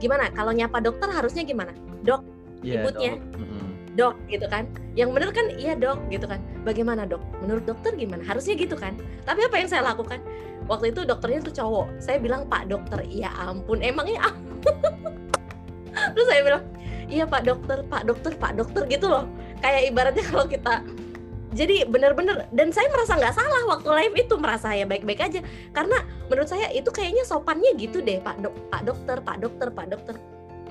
Gimana? 0.00 0.32
Kalau 0.32 0.50
nyapa 0.50 0.80
dokter 0.80 1.08
harusnya 1.12 1.44
gimana? 1.44 1.76
Dok 2.02 2.24
yeah, 2.64 2.80
nyebutnya 2.80 3.12
dok. 3.20 3.52
dok 3.94 4.14
gitu 4.32 4.46
kan? 4.48 4.64
Yang 4.96 5.10
bener 5.12 5.30
kan 5.30 5.46
iya 5.60 5.72
dok 5.76 6.00
gitu 6.08 6.26
kan. 6.26 6.40
Bagaimana 6.64 7.04
dok? 7.04 7.20
Menurut 7.44 7.64
dokter 7.68 7.92
gimana? 7.94 8.24
Harusnya 8.24 8.56
gitu 8.56 8.74
kan? 8.74 8.96
Tapi 9.28 9.44
apa 9.44 9.56
yang 9.60 9.68
saya 9.68 9.84
lakukan? 9.84 10.18
Waktu 10.66 10.96
itu 10.96 11.04
dokternya 11.04 11.40
tuh 11.44 11.54
cowok. 11.54 11.86
Saya 12.00 12.16
bilang 12.16 12.48
pak 12.48 12.72
dokter 12.72 13.04
ya 13.06 13.28
ampun. 13.36 13.84
Emangnya 13.84 14.32
terus 16.14 16.26
saya 16.30 16.40
bilang 16.46 16.62
iya 17.10 17.26
pak 17.26 17.42
dokter 17.44 17.82
pak 17.90 18.06
dokter 18.08 18.32
pak 18.40 18.56
dokter 18.56 18.82
gitu 18.88 19.06
loh. 19.12 19.28
Kayak 19.60 19.92
ibaratnya 19.92 20.24
kalau 20.24 20.46
kita 20.48 20.80
jadi 21.50 21.82
benar-benar 21.86 22.46
dan 22.54 22.70
saya 22.70 22.86
merasa 22.94 23.18
nggak 23.18 23.34
salah 23.34 23.62
waktu 23.66 23.88
live 23.90 24.14
itu 24.22 24.34
merasa 24.38 24.70
ya 24.70 24.86
baik-baik 24.86 25.18
aja 25.18 25.40
karena 25.74 25.98
menurut 26.30 26.46
saya 26.46 26.70
itu 26.70 26.88
kayaknya 26.94 27.26
sopannya 27.26 27.74
gitu 27.74 27.98
deh 27.98 28.22
pak 28.22 28.38
dok 28.38 28.54
pak 28.70 28.82
dokter 28.86 29.16
pak 29.18 29.36
dokter 29.42 29.68
pak 29.70 29.88
dokter 29.90 30.16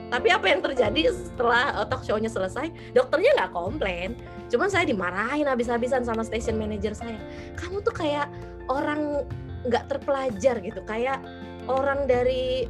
Tapi 0.09 0.33
apa 0.33 0.49
yang 0.49 0.65
terjadi 0.65 1.13
setelah 1.13 1.69
uh, 1.77 1.85
talk 1.85 2.01
show-nya 2.01 2.33
selesai, 2.33 2.73
dokternya 2.97 3.29
nggak 3.37 3.53
komplain. 3.53 4.17
Cuman 4.49 4.65
saya 4.65 4.81
dimarahin 4.89 5.45
habis-habisan 5.45 6.01
sama 6.01 6.25
station 6.25 6.57
manager 6.57 6.97
saya. 6.97 7.21
Kamu 7.53 7.85
tuh 7.85 7.93
kayak 7.93 8.25
orang 8.73 9.21
nggak 9.69 9.85
terpelajar 9.85 10.65
gitu, 10.65 10.81
kayak 10.89 11.21
orang 11.69 12.09
dari 12.09 12.65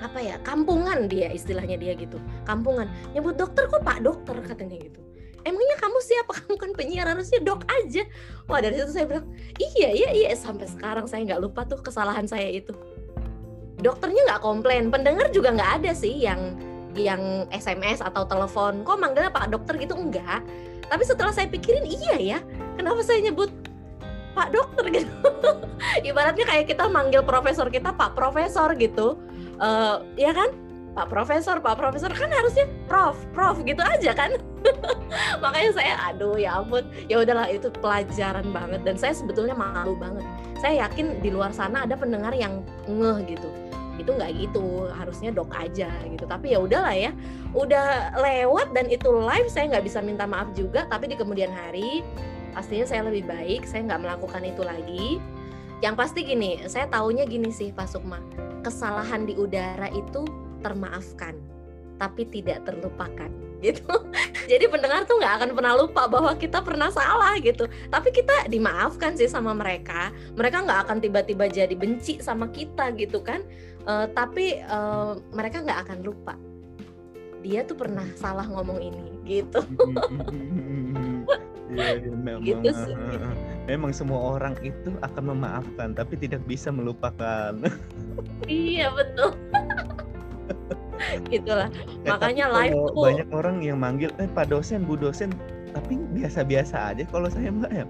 apa 0.00 0.18
ya 0.20 0.36
kampungan 0.40 1.08
dia 1.12 1.28
istilahnya 1.28 1.76
dia 1.76 1.92
gitu 1.92 2.16
kampungan 2.48 2.88
nyebut 3.12 3.36
dokter 3.36 3.68
kok 3.68 3.84
pak 3.84 4.00
dokter 4.00 4.32
katanya 4.40 4.80
gitu 4.80 5.00
emangnya 5.46 5.76
kamu 5.80 5.98
siapa 6.02 6.32
kamu 6.42 6.54
kan 6.56 6.70
penyiar? 6.76 7.06
Harusnya 7.10 7.40
dok 7.42 7.64
aja. 7.66 8.02
Wah 8.46 8.60
dari 8.60 8.78
situ 8.78 8.92
saya 8.92 9.06
bilang 9.06 9.26
iya 9.58 9.88
iya 9.92 10.10
iya. 10.12 10.28
Sampai 10.36 10.66
sekarang 10.68 11.06
saya 11.06 11.26
nggak 11.26 11.40
lupa 11.40 11.64
tuh 11.68 11.80
kesalahan 11.80 12.24
saya 12.28 12.48
itu. 12.48 12.72
Dokternya 13.80 14.22
nggak 14.28 14.42
komplain 14.44 14.92
pendengar 14.92 15.32
juga 15.32 15.56
nggak 15.56 15.82
ada 15.82 15.92
sih 15.96 16.12
yang 16.12 16.56
yang 16.98 17.46
SMS 17.54 18.02
atau 18.02 18.26
telepon 18.26 18.82
kok 18.82 18.98
manggilnya 18.98 19.30
pak 19.30 19.46
dokter? 19.46 19.78
gitu 19.78 19.94
enggak 19.94 20.42
tapi 20.90 21.06
setelah 21.06 21.30
saya 21.30 21.46
pikirin 21.46 21.86
iya 21.86 22.18
ya 22.18 22.38
kenapa 22.74 22.98
saya 23.06 23.22
nyebut 23.22 23.48
pak 24.34 24.50
dokter? 24.50 24.84
gitu. 24.98 25.30
Ibaratnya 26.02 26.46
kayak 26.46 26.66
kita 26.66 26.90
manggil 26.90 27.22
profesor 27.22 27.70
kita 27.70 27.94
pak 27.94 28.18
profesor 28.18 28.74
gitu. 28.74 29.18
Uh, 29.62 30.02
ya 30.18 30.34
kan? 30.34 30.50
Pak 30.90 31.06
Profesor, 31.06 31.62
Pak 31.62 31.78
Profesor 31.78 32.10
kan 32.10 32.26
harusnya 32.34 32.66
Prof, 32.90 33.14
Prof 33.30 33.62
gitu 33.62 33.78
aja 33.78 34.10
kan. 34.10 34.34
Makanya 35.42 35.70
saya 35.74 35.94
aduh 36.12 36.36
ya 36.36 36.60
ampun, 36.60 36.84
ya 37.08 37.20
udahlah 37.20 37.48
itu 37.50 37.68
pelajaran 37.80 38.46
banget 38.52 38.80
dan 38.84 38.96
saya 38.96 39.12
sebetulnya 39.16 39.56
malu 39.56 39.96
banget. 39.96 40.24
Saya 40.60 40.86
yakin 40.86 41.24
di 41.24 41.32
luar 41.32 41.50
sana 41.54 41.88
ada 41.88 41.96
pendengar 41.96 42.32
yang 42.36 42.60
ngeh 42.84 43.36
gitu. 43.36 43.48
Itu 43.96 44.16
nggak 44.16 44.32
gitu, 44.36 44.88
harusnya 44.92 45.32
dok 45.32 45.52
aja 45.52 45.88
gitu. 46.08 46.24
Tapi 46.24 46.56
ya 46.56 46.58
udahlah 46.60 46.94
ya, 46.96 47.12
udah 47.52 48.16
lewat 48.16 48.72
dan 48.72 48.88
itu 48.88 49.08
live 49.08 49.48
saya 49.48 49.76
nggak 49.76 49.84
bisa 49.84 49.98
minta 50.00 50.24
maaf 50.24 50.52
juga. 50.56 50.84
Tapi 50.88 51.12
di 51.12 51.16
kemudian 51.16 51.52
hari 51.52 52.04
pastinya 52.52 52.86
saya 52.88 53.08
lebih 53.08 53.28
baik, 53.28 53.68
saya 53.68 53.84
nggak 53.88 54.00
melakukan 54.00 54.42
itu 54.44 54.62
lagi. 54.64 55.06
Yang 55.80 55.94
pasti 55.96 56.20
gini, 56.28 56.60
saya 56.68 56.92
taunya 56.92 57.24
gini 57.24 57.48
sih 57.48 57.72
Pak 57.72 57.88
Sukma, 57.88 58.20
kesalahan 58.60 59.24
di 59.24 59.32
udara 59.32 59.88
itu 59.88 60.28
termaafkan 60.60 61.32
tapi 62.00 62.24
tidak 62.28 62.64
terlupakan 62.64 63.28
gitu. 63.60 63.94
Jadi 64.50 64.64
pendengar 64.66 65.04
tuh 65.06 65.20
nggak 65.20 65.34
akan 65.40 65.50
pernah 65.54 65.74
lupa 65.76 66.08
bahwa 66.10 66.32
kita 66.34 66.64
pernah 66.64 66.90
salah 66.90 67.36
gitu. 67.38 67.68
Tapi 67.92 68.08
kita 68.10 68.50
dimaafkan 68.50 69.14
sih 69.14 69.30
sama 69.30 69.54
mereka. 69.54 70.10
Mereka 70.34 70.66
nggak 70.66 70.80
akan 70.88 70.98
tiba-tiba 70.98 71.46
jadi 71.46 71.76
benci 71.76 72.18
sama 72.18 72.50
kita 72.50 72.90
gitu 72.98 73.22
kan. 73.22 73.46
Uh, 73.86 74.10
tapi 74.12 74.58
uh, 74.66 75.16
mereka 75.30 75.62
nggak 75.62 75.80
akan 75.86 75.98
lupa. 76.02 76.34
Dia 77.40 77.64
tuh 77.64 77.78
pernah 77.78 78.04
salah 78.18 78.44
ngomong 78.44 78.82
ini 78.82 79.06
gitu. 79.24 79.62
ya, 81.70 81.96
memang, 82.02 82.42
gitu 82.42 82.68
sih. 82.74 82.94
memang 83.70 83.94
semua 83.94 84.34
orang 84.34 84.58
itu 84.66 84.90
akan 85.06 85.36
memaafkan 85.36 85.94
tapi 85.94 86.18
tidak 86.18 86.42
bisa 86.44 86.74
melupakan. 86.74 87.54
iya 88.50 88.90
betul. 88.90 89.38
Gitulah 91.32 91.68
eh, 92.04 92.08
makanya 92.08 92.52
live 92.52 92.76
tuh 92.92 93.04
banyak 93.04 93.28
orang 93.32 93.56
yang 93.64 93.78
manggil 93.80 94.10
eh 94.20 94.28
pak 94.30 94.52
dosen 94.52 94.84
bu 94.84 94.96
dosen 95.00 95.32
tapi 95.72 95.94
biasa-biasa 96.14 96.94
aja 96.94 97.04
kalau 97.08 97.28
saya 97.30 97.50
mbak 97.50 97.72
ya. 97.72 97.86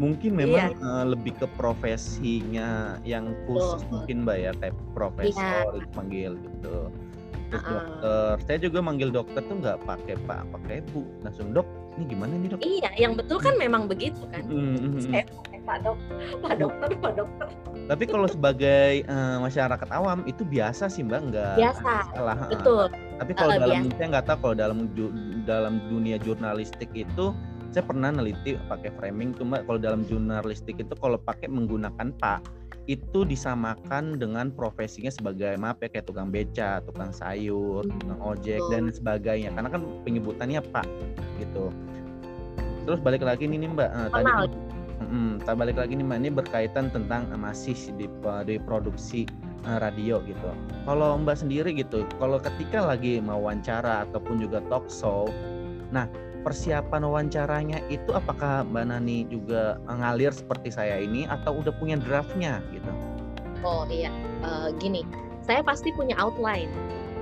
Mungkin 0.00 0.40
memang 0.40 0.72
iya. 0.72 0.80
uh, 0.80 1.04
lebih 1.04 1.36
ke 1.36 1.44
profesinya 1.60 2.96
yang 3.04 3.36
khusus 3.44 3.84
oh. 3.84 3.88
mungkin 3.92 4.24
mbak 4.24 4.36
ya 4.40 4.52
kayak 4.56 4.76
profesor 4.96 5.76
iya. 5.76 5.92
manggil 5.92 6.32
gitu. 6.40 6.76
Terus 7.52 7.60
uh 7.60 7.68
-uh. 7.68 7.72
dokter. 7.76 8.34
Saya 8.48 8.58
juga 8.64 8.78
manggil 8.80 9.08
dokter 9.12 9.44
tuh 9.44 9.56
nggak 9.60 9.84
pakai 9.84 10.16
pak 10.24 10.48
pakai 10.48 10.80
bu. 10.92 11.04
Langsung 11.20 11.52
dok 11.52 11.68
ini 12.00 12.04
gimana 12.08 12.32
nih 12.40 12.48
dok? 12.56 12.60
Iya 12.64 12.90
yang 12.96 13.12
betul 13.20 13.36
kan 13.36 13.54
memang 13.60 13.84
begitu 13.84 14.24
kan. 14.32 14.44
Mm 14.48 14.80
-hmm. 14.80 15.00
saya 15.04 15.24
pak 15.68 15.84
dok. 15.84 15.96
Pak 16.40 16.54
dokter 16.56 16.88
pak 16.96 17.12
dokter 17.20 17.48
tapi 17.90 18.04
kalau 18.06 18.26
sebagai 18.30 19.02
uh, 19.10 19.42
masyarakat 19.42 19.88
awam 19.90 20.22
itu 20.24 20.46
biasa 20.46 20.86
sih 20.86 21.02
mbak 21.02 21.34
nggak 21.34 21.54
biasa 21.58 21.92
salah 22.14 22.38
betul 22.46 22.86
tapi 23.18 23.32
kalau 23.34 23.52
dalam 23.58 23.90
biasa. 23.90 23.96
saya 23.98 24.06
nggak 24.14 24.26
tahu 24.26 24.38
kalau 24.42 24.54
dalam 24.54 24.78
dalam 25.44 25.74
dunia 25.90 26.16
jurnalistik 26.22 26.90
itu 26.94 27.34
saya 27.72 27.82
pernah 27.88 28.12
neliti 28.12 28.54
pakai 28.68 28.92
framing 29.00 29.34
tuh 29.34 29.48
mbak 29.48 29.66
kalau 29.66 29.80
dalam 29.80 30.06
jurnalistik 30.06 30.78
itu 30.78 30.94
kalau 31.00 31.18
pakai 31.18 31.48
menggunakan 31.50 32.14
pak 32.20 32.44
itu 32.90 33.22
disamakan 33.22 34.18
dengan 34.18 34.50
profesinya 34.50 35.06
sebagai 35.06 35.54
maaf 35.54 35.78
ya 35.78 35.86
kayak 35.86 36.02
tukang 36.02 36.34
beca, 36.34 36.82
tukang 36.82 37.14
sayur, 37.14 37.86
hmm. 37.86 37.94
tukang 38.02 38.20
ojek 38.26 38.58
dan 38.74 38.90
sebagainya. 38.90 39.54
Karena 39.54 39.70
kan 39.70 39.86
penyebutannya 40.02 40.58
pak 40.74 40.86
gitu. 41.38 41.70
Terus 42.82 42.98
balik 42.98 43.22
lagi 43.22 43.46
nih 43.46 43.70
mbak, 43.70 43.86
uh, 43.86 44.10
tadi 44.10 44.50
Hmm, 45.08 45.40
tak 45.42 45.58
balik 45.58 45.76
lagi 45.80 45.98
nih 45.98 46.06
mbak 46.06 46.18
ini 46.22 46.30
berkaitan 46.30 46.86
tentang 46.92 47.26
uh, 47.32 47.38
masih 47.40 47.74
di, 47.98 48.06
uh, 48.22 48.42
di 48.46 48.60
produksi 48.62 49.26
uh, 49.66 49.82
radio 49.82 50.22
gitu. 50.22 50.50
Kalau 50.86 51.18
mbak 51.18 51.40
sendiri 51.40 51.74
gitu, 51.74 52.06
kalau 52.20 52.38
ketika 52.38 52.82
lagi 52.82 53.18
mau 53.18 53.40
wawancara 53.42 54.06
ataupun 54.08 54.42
juga 54.42 54.62
talk 54.70 54.86
show, 54.86 55.26
nah 55.90 56.06
persiapan 56.42 57.06
wawancaranya 57.06 57.78
itu 57.90 58.10
apakah 58.14 58.66
mbak 58.66 58.90
Nani 58.90 59.26
juga 59.30 59.78
ngalir 59.86 60.34
seperti 60.34 60.74
saya 60.74 60.98
ini 60.98 61.26
atau 61.26 61.58
udah 61.58 61.74
punya 61.78 61.98
draftnya 61.98 62.62
gitu? 62.70 62.90
Oh 63.62 63.86
iya, 63.86 64.10
uh, 64.42 64.74
gini, 64.78 65.06
saya 65.42 65.62
pasti 65.62 65.94
punya 65.94 66.18
outline. 66.18 66.70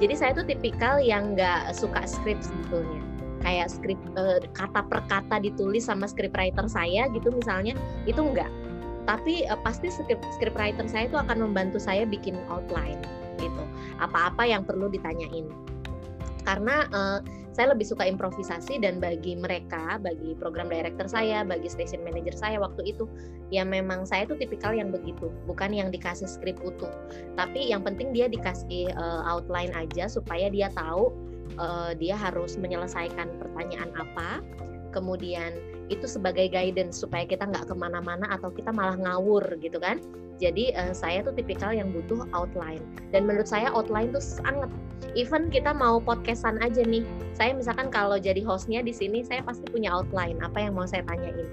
Jadi 0.00 0.14
saya 0.16 0.32
tuh 0.32 0.48
tipikal 0.48 0.96
yang 0.96 1.36
nggak 1.36 1.76
suka 1.76 2.08
skrip 2.08 2.40
sebetulnya 2.40 3.09
kayak 3.40 3.68
skrip 3.72 4.00
uh, 4.16 4.40
kata 4.52 4.84
per 4.86 5.00
kata 5.08 5.40
ditulis 5.40 5.88
sama 5.88 6.06
scriptwriter 6.06 6.68
saya 6.68 7.08
gitu 7.12 7.32
misalnya 7.32 7.74
itu 8.04 8.20
enggak. 8.20 8.50
Tapi 9.08 9.48
uh, 9.48 9.58
pasti 9.64 9.88
script 9.88 10.22
scriptwriter 10.36 10.86
saya 10.86 11.08
itu 11.08 11.18
akan 11.18 11.50
membantu 11.50 11.80
saya 11.80 12.04
bikin 12.04 12.36
outline 12.52 13.00
gitu. 13.40 13.64
Apa-apa 13.98 14.44
yang 14.44 14.62
perlu 14.62 14.92
ditanyain. 14.92 15.48
Karena 16.44 16.88
uh, 16.92 17.20
saya 17.50 17.76
lebih 17.76 17.84
suka 17.84 18.08
improvisasi 18.08 18.80
dan 18.80 19.02
bagi 19.02 19.36
mereka, 19.36 20.00
bagi 20.00 20.32
program 20.38 20.70
director 20.70 21.04
saya, 21.10 21.44
bagi 21.44 21.68
station 21.68 22.00
manager 22.00 22.32
saya 22.32 22.56
waktu 22.62 22.94
itu, 22.94 23.04
ya 23.52 23.66
memang 23.66 24.08
saya 24.08 24.24
itu 24.24 24.38
tipikal 24.38 24.72
yang 24.72 24.94
begitu, 24.94 25.28
bukan 25.44 25.74
yang 25.74 25.92
dikasih 25.92 26.30
skrip 26.30 26.56
utuh. 26.64 26.88
Tapi 27.36 27.68
yang 27.68 27.84
penting 27.84 28.16
dia 28.16 28.32
dikasih 28.32 28.94
uh, 28.96 29.26
outline 29.28 29.74
aja 29.76 30.08
supaya 30.08 30.48
dia 30.48 30.72
tahu 30.72 31.12
uh, 31.58 31.90
dia 31.96 32.14
harus 32.14 32.54
menyelesaikan 32.60 33.40
pertanyaan 33.40 33.90
apa 33.96 34.44
kemudian 34.90 35.54
itu 35.90 36.06
sebagai 36.06 36.46
guidance 36.50 37.02
supaya 37.02 37.26
kita 37.26 37.50
nggak 37.50 37.66
ke 37.66 37.74
mana-mana 37.74 38.30
atau 38.30 38.50
kita 38.54 38.70
malah 38.70 38.94
ngawur 38.94 39.42
gitu 39.58 39.82
kan? 39.82 39.98
Jadi 40.40 40.72
uh, 40.72 40.94
saya 40.96 41.20
tuh 41.20 41.36
tipikal 41.36 41.74
yang 41.74 41.92
butuh 41.92 42.24
outline. 42.32 42.80
Dan 43.12 43.28
menurut 43.28 43.50
saya 43.50 43.68
outline 43.74 44.14
tuh 44.14 44.22
sangat. 44.22 44.70
Even 45.18 45.50
kita 45.50 45.74
mau 45.74 45.98
podcastan 45.98 46.62
aja 46.62 46.86
nih 46.86 47.02
saya 47.34 47.56
misalkan 47.56 47.90
kalau 47.90 48.20
jadi 48.20 48.44
hostnya 48.46 48.84
di 48.84 48.94
sini 48.94 49.26
saya 49.26 49.42
pasti 49.42 49.66
punya 49.68 49.90
outline 49.90 50.38
apa 50.40 50.60
yang 50.62 50.78
mau 50.78 50.86
saya 50.86 51.02
tanyain. 51.08 51.48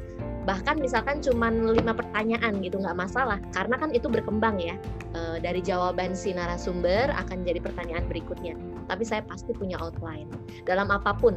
Bahkan 0.47 0.79
misalkan 0.79 1.19
cuma 1.19 1.51
lima 1.51 1.91
pertanyaan 1.91 2.63
gitu 2.63 2.79
nggak 2.79 2.95
masalah. 2.95 3.39
Karena 3.51 3.75
kan 3.75 3.91
itu 3.91 4.07
berkembang 4.07 4.59
ya. 4.63 4.79
E, 5.11 5.43
dari 5.43 5.59
jawaban 5.59 6.15
si 6.15 6.31
narasumber 6.31 7.11
akan 7.11 7.43
jadi 7.43 7.59
pertanyaan 7.59 8.07
berikutnya. 8.07 8.55
Tapi 8.87 9.03
saya 9.03 9.27
pasti 9.27 9.51
punya 9.51 9.75
outline. 9.75 10.31
Dalam 10.63 10.87
apa 10.87 11.11
pun 11.19 11.35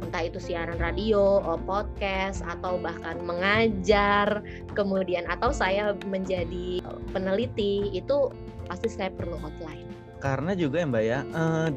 entah 0.00 0.22
itu 0.26 0.40
siaran 0.40 0.80
radio, 0.80 1.40
podcast, 1.68 2.42
atau 2.44 2.80
bahkan 2.80 3.20
mengajar, 3.22 4.42
kemudian 4.72 5.28
atau 5.28 5.52
saya 5.52 5.94
menjadi 6.08 6.80
peneliti 7.12 7.92
itu 7.92 8.32
pasti 8.66 8.88
saya 8.88 9.10
perlu 9.12 9.36
outline. 9.40 9.86
Karena 10.20 10.52
juga 10.52 10.84
ya 10.84 10.86
mbak 10.88 11.04
ya, 11.04 11.20
eh, 11.24 11.68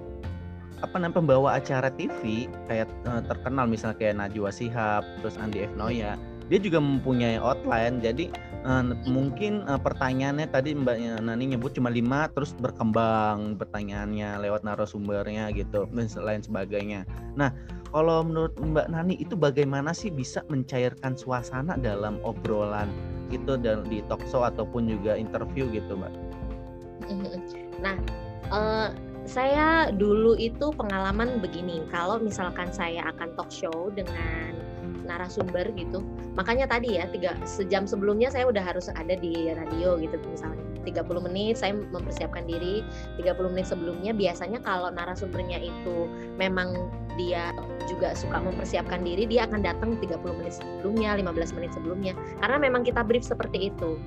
apa 0.83 0.95
namanya 0.99 1.15
pembawa 1.15 1.49
acara 1.55 1.87
TV 1.95 2.47
kayak 2.67 2.89
eh, 3.07 3.21
terkenal 3.27 3.65
misalnya 3.67 3.97
kayak 3.99 4.15
Najwa 4.19 4.51
Shihab, 4.51 5.03
terus 5.23 5.39
Andi 5.39 5.63
F 5.63 5.71
Noya, 5.79 6.19
dia 6.51 6.59
juga 6.59 6.79
mempunyai 6.83 7.39
outline 7.39 8.03
jadi 8.03 8.27
uh, 8.67 8.83
mungkin 9.07 9.63
uh, 9.67 9.79
pertanyaannya 9.79 10.47
tadi 10.51 10.75
Mbak 10.75 11.23
Nani 11.23 11.55
nyebut 11.55 11.75
cuma 11.75 11.87
lima 11.91 12.27
terus 12.31 12.51
berkembang 12.57 13.55
pertanyaannya 13.59 14.43
lewat 14.43 14.67
narasumbernya 14.67 15.51
gitu 15.55 15.87
dan 15.91 16.07
lain 16.19 16.41
sebagainya. 16.43 17.07
Nah 17.39 17.51
kalau 17.93 18.25
menurut 18.25 18.57
Mbak 18.57 18.89
Nani 18.89 19.15
itu 19.21 19.37
bagaimana 19.37 19.93
sih 19.93 20.09
bisa 20.09 20.41
mencairkan 20.49 21.13
suasana 21.13 21.77
dalam 21.77 22.17
obrolan 22.25 22.89
gitu 23.29 23.53
dan 23.55 23.85
di 23.85 24.01
talk 24.09 24.25
show 24.27 24.41
ataupun 24.41 24.89
juga 24.89 25.13
interview 25.13 25.69
gitu 25.69 25.93
Mbak? 25.93 26.13
Nah 27.85 27.95
uh, 28.49 28.89
saya 29.29 29.93
dulu 29.93 30.35
itu 30.35 30.73
pengalaman 30.73 31.39
begini 31.39 31.85
kalau 31.93 32.19
misalkan 32.19 32.67
saya 32.73 33.07
akan 33.13 33.29
talk 33.37 33.53
show 33.53 33.93
dengan 33.93 34.52
narasumber 35.05 35.69
gitu. 35.75 36.01
Makanya 36.35 36.67
tadi 36.67 36.97
ya 36.97 37.05
tiga 37.11 37.37
sejam 37.43 37.85
sebelumnya 37.85 38.31
saya 38.31 38.49
udah 38.49 38.63
harus 38.63 38.87
ada 38.89 39.13
di 39.13 39.51
radio 39.53 39.99
gitu 39.99 40.17
misalnya 40.27 40.63
30 40.83 41.25
menit 41.27 41.55
saya 41.59 41.75
mempersiapkan 41.75 42.43
diri. 42.43 42.83
30 43.19 43.53
menit 43.53 43.67
sebelumnya 43.67 44.11
biasanya 44.11 44.59
kalau 44.63 44.91
narasumbernya 44.91 45.59
itu 45.63 46.07
memang 46.35 46.91
dia 47.15 47.53
juga 47.87 48.17
suka 48.17 48.41
mempersiapkan 48.41 49.05
diri 49.05 49.29
dia 49.29 49.45
akan 49.45 49.61
datang 49.61 49.95
30 50.01 50.39
menit 50.39 50.53
sebelumnya 50.59 51.15
15 51.15 51.55
menit 51.55 51.71
sebelumnya. 51.71 52.13
Karena 52.43 52.57
memang 52.59 52.81
kita 52.83 53.01
brief 53.05 53.23
seperti 53.23 53.71
itu. 53.71 53.99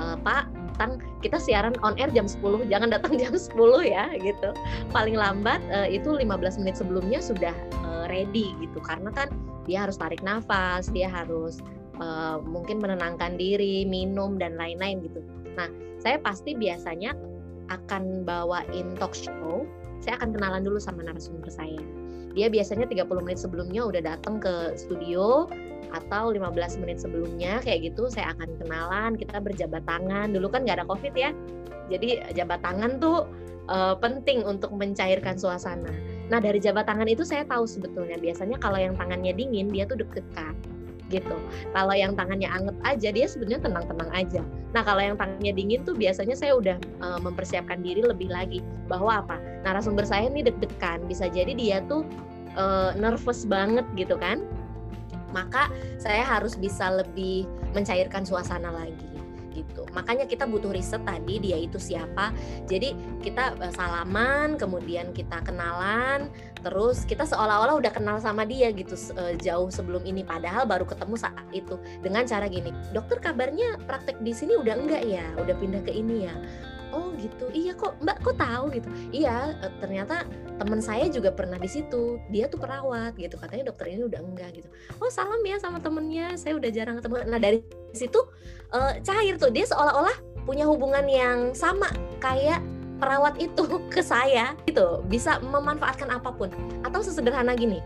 E, 0.00 0.02
Pak 0.24 0.61
Tang 0.82 0.98
kita 1.22 1.38
siaran 1.38 1.78
on 1.86 1.94
air 1.94 2.10
jam 2.10 2.26
10 2.26 2.66
jangan 2.66 2.90
datang 2.90 3.14
jam 3.22 3.38
10 3.38 3.54
ya 3.86 4.10
gitu. 4.18 4.50
Paling 4.90 5.14
lambat 5.14 5.62
e, 5.70 5.94
itu 5.94 6.18
15 6.18 6.26
menit 6.58 6.74
sebelumnya 6.74 7.22
sudah 7.22 7.54
e, 7.54 7.90
ready 8.10 8.50
gitu. 8.58 8.82
Karena 8.82 9.14
kan 9.14 9.30
dia 9.62 9.86
harus 9.86 9.94
tarik 9.94 10.26
nafas 10.26 10.90
dia 10.90 11.06
harus 11.06 11.62
e, 12.02 12.06
mungkin 12.42 12.82
menenangkan 12.82 13.38
diri 13.38 13.86
minum 13.86 14.42
dan 14.42 14.58
lain-lain 14.58 15.06
gitu. 15.06 15.22
Nah 15.54 15.70
saya 16.02 16.18
pasti 16.18 16.58
biasanya 16.58 17.14
akan 17.70 18.26
bawain 18.26 18.98
talk 18.98 19.14
show 19.14 19.62
saya 20.02 20.18
akan 20.18 20.34
kenalan 20.34 20.66
dulu 20.66 20.82
sama 20.82 21.06
narasumber 21.06 21.46
saya 21.46 21.78
dia 22.32 22.48
biasanya 22.48 22.88
30 22.88 23.24
menit 23.24 23.38
sebelumnya 23.40 23.82
udah 23.84 24.02
datang 24.02 24.40
ke 24.40 24.76
studio 24.76 25.46
atau 25.92 26.32
15 26.32 26.80
menit 26.80 27.04
sebelumnya 27.04 27.60
kayak 27.60 27.92
gitu 27.92 28.08
saya 28.08 28.32
akan 28.32 28.48
kenalan 28.56 29.12
kita 29.16 29.36
berjabat 29.38 29.84
tangan. 29.84 30.32
Dulu 30.32 30.48
kan 30.48 30.64
nggak 30.64 30.82
ada 30.82 30.86
covid 30.88 31.12
ya. 31.12 31.30
Jadi 31.92 32.32
jabat 32.32 32.64
tangan 32.64 32.96
tuh 32.96 33.28
uh, 33.68 33.94
penting 34.00 34.40
untuk 34.48 34.72
mencairkan 34.72 35.36
suasana. 35.36 35.92
Nah 36.32 36.40
dari 36.40 36.56
jabat 36.56 36.88
tangan 36.88 37.08
itu 37.08 37.22
saya 37.28 37.44
tahu 37.44 37.68
sebetulnya. 37.68 38.16
Biasanya 38.16 38.56
kalau 38.56 38.80
yang 38.80 38.96
tangannya 38.96 39.36
dingin 39.36 39.68
dia 39.68 39.84
tuh 39.84 40.00
deg-degan 40.00 40.56
gitu. 41.12 41.36
Kalau 41.76 41.92
yang 41.92 42.16
tangannya 42.16 42.48
anget 42.48 42.76
aja 42.88 43.08
dia 43.12 43.26
sebenarnya 43.28 43.68
tenang-tenang 43.68 44.10
aja. 44.16 44.42
Nah 44.72 44.80
kalau 44.80 45.04
yang 45.04 45.20
tangannya 45.20 45.52
dingin 45.52 45.84
tuh 45.84 45.92
biasanya 45.92 46.32
saya 46.32 46.56
udah 46.56 46.76
uh, 47.04 47.20
mempersiapkan 47.20 47.84
diri 47.84 48.00
lebih 48.00 48.32
lagi 48.32 48.64
bahwa 48.88 49.20
apa 49.20 49.36
narasumber 49.62 50.08
saya 50.08 50.32
ini 50.32 50.40
deg-degan 50.40 51.04
bisa 51.04 51.28
jadi 51.28 51.52
dia 51.52 51.84
tuh 51.84 52.08
uh, 52.56 52.96
nervous 52.96 53.44
banget 53.44 53.84
gitu 53.94 54.16
kan. 54.16 54.40
Maka 55.36 55.68
saya 55.96 56.24
harus 56.24 56.56
bisa 56.56 56.88
lebih 56.88 57.48
mencairkan 57.72 58.24
suasana 58.24 58.68
lagi 58.68 59.11
gitu. 59.62 59.86
Makanya 59.94 60.26
kita 60.26 60.44
butuh 60.44 60.74
riset 60.74 61.02
tadi 61.06 61.38
dia 61.38 61.58
itu 61.58 61.78
siapa. 61.78 62.34
Jadi 62.66 62.94
kita 63.22 63.54
uh, 63.58 63.72
salaman, 63.72 64.58
kemudian 64.58 65.14
kita 65.14 65.40
kenalan, 65.46 66.28
terus 66.60 67.06
kita 67.06 67.22
seolah-olah 67.26 67.78
udah 67.78 67.92
kenal 67.94 68.18
sama 68.18 68.42
dia 68.42 68.70
gitu 68.74 68.94
uh, 69.14 69.34
jauh 69.38 69.70
sebelum 69.70 70.02
ini 70.02 70.26
padahal 70.26 70.66
baru 70.66 70.84
ketemu 70.84 71.14
saat 71.16 71.46
itu 71.54 71.78
dengan 72.02 72.26
cara 72.26 72.46
gini. 72.50 72.74
Dokter 72.90 73.22
kabarnya 73.22 73.78
praktek 73.86 74.20
di 74.20 74.34
sini 74.34 74.58
udah 74.58 74.74
enggak 74.74 75.02
ya? 75.06 75.26
Udah 75.38 75.54
pindah 75.58 75.82
ke 75.86 75.92
ini 75.94 76.26
ya? 76.26 76.34
Oh 76.92 77.10
gitu. 77.18 77.48
Iya 77.50 77.72
kok 77.74 77.98
mbak 78.04 78.20
kok 78.22 78.36
tahu 78.38 78.72
gitu? 78.76 78.88
Iya 79.10 79.56
e, 79.58 79.66
ternyata 79.80 80.28
teman 80.60 80.78
saya 80.78 81.08
juga 81.08 81.32
pernah 81.32 81.58
di 81.58 81.66
situ. 81.66 82.20
Dia 82.30 82.46
tuh 82.46 82.60
perawat 82.60 83.16
gitu. 83.18 83.34
Katanya 83.40 83.72
dokter 83.72 83.90
ini 83.90 84.06
udah 84.06 84.20
enggak 84.20 84.62
gitu. 84.62 84.68
Oh 85.00 85.08
salam 85.08 85.40
ya 85.42 85.58
sama 85.58 85.80
temennya. 85.80 86.36
Saya 86.38 86.56
udah 86.60 86.70
jarang 86.70 87.00
ketemu. 87.00 87.14
Nah 87.26 87.40
dari 87.40 87.58
situ 87.96 88.20
uh, 88.70 88.92
cair 89.02 89.34
tuh. 89.40 89.50
Dia 89.50 89.66
seolah-olah 89.66 90.46
punya 90.46 90.68
hubungan 90.68 91.04
yang 91.08 91.38
sama 91.56 91.90
kayak 92.22 92.60
perawat 93.02 93.40
itu 93.40 93.66
ke 93.94 94.04
saya 94.04 94.54
gitu. 94.68 95.02
Bisa 95.08 95.40
memanfaatkan 95.42 96.12
apa 96.12 96.30
pun. 96.30 96.52
Atau 96.86 97.02
sesederhana 97.02 97.56
gini. 97.56 97.82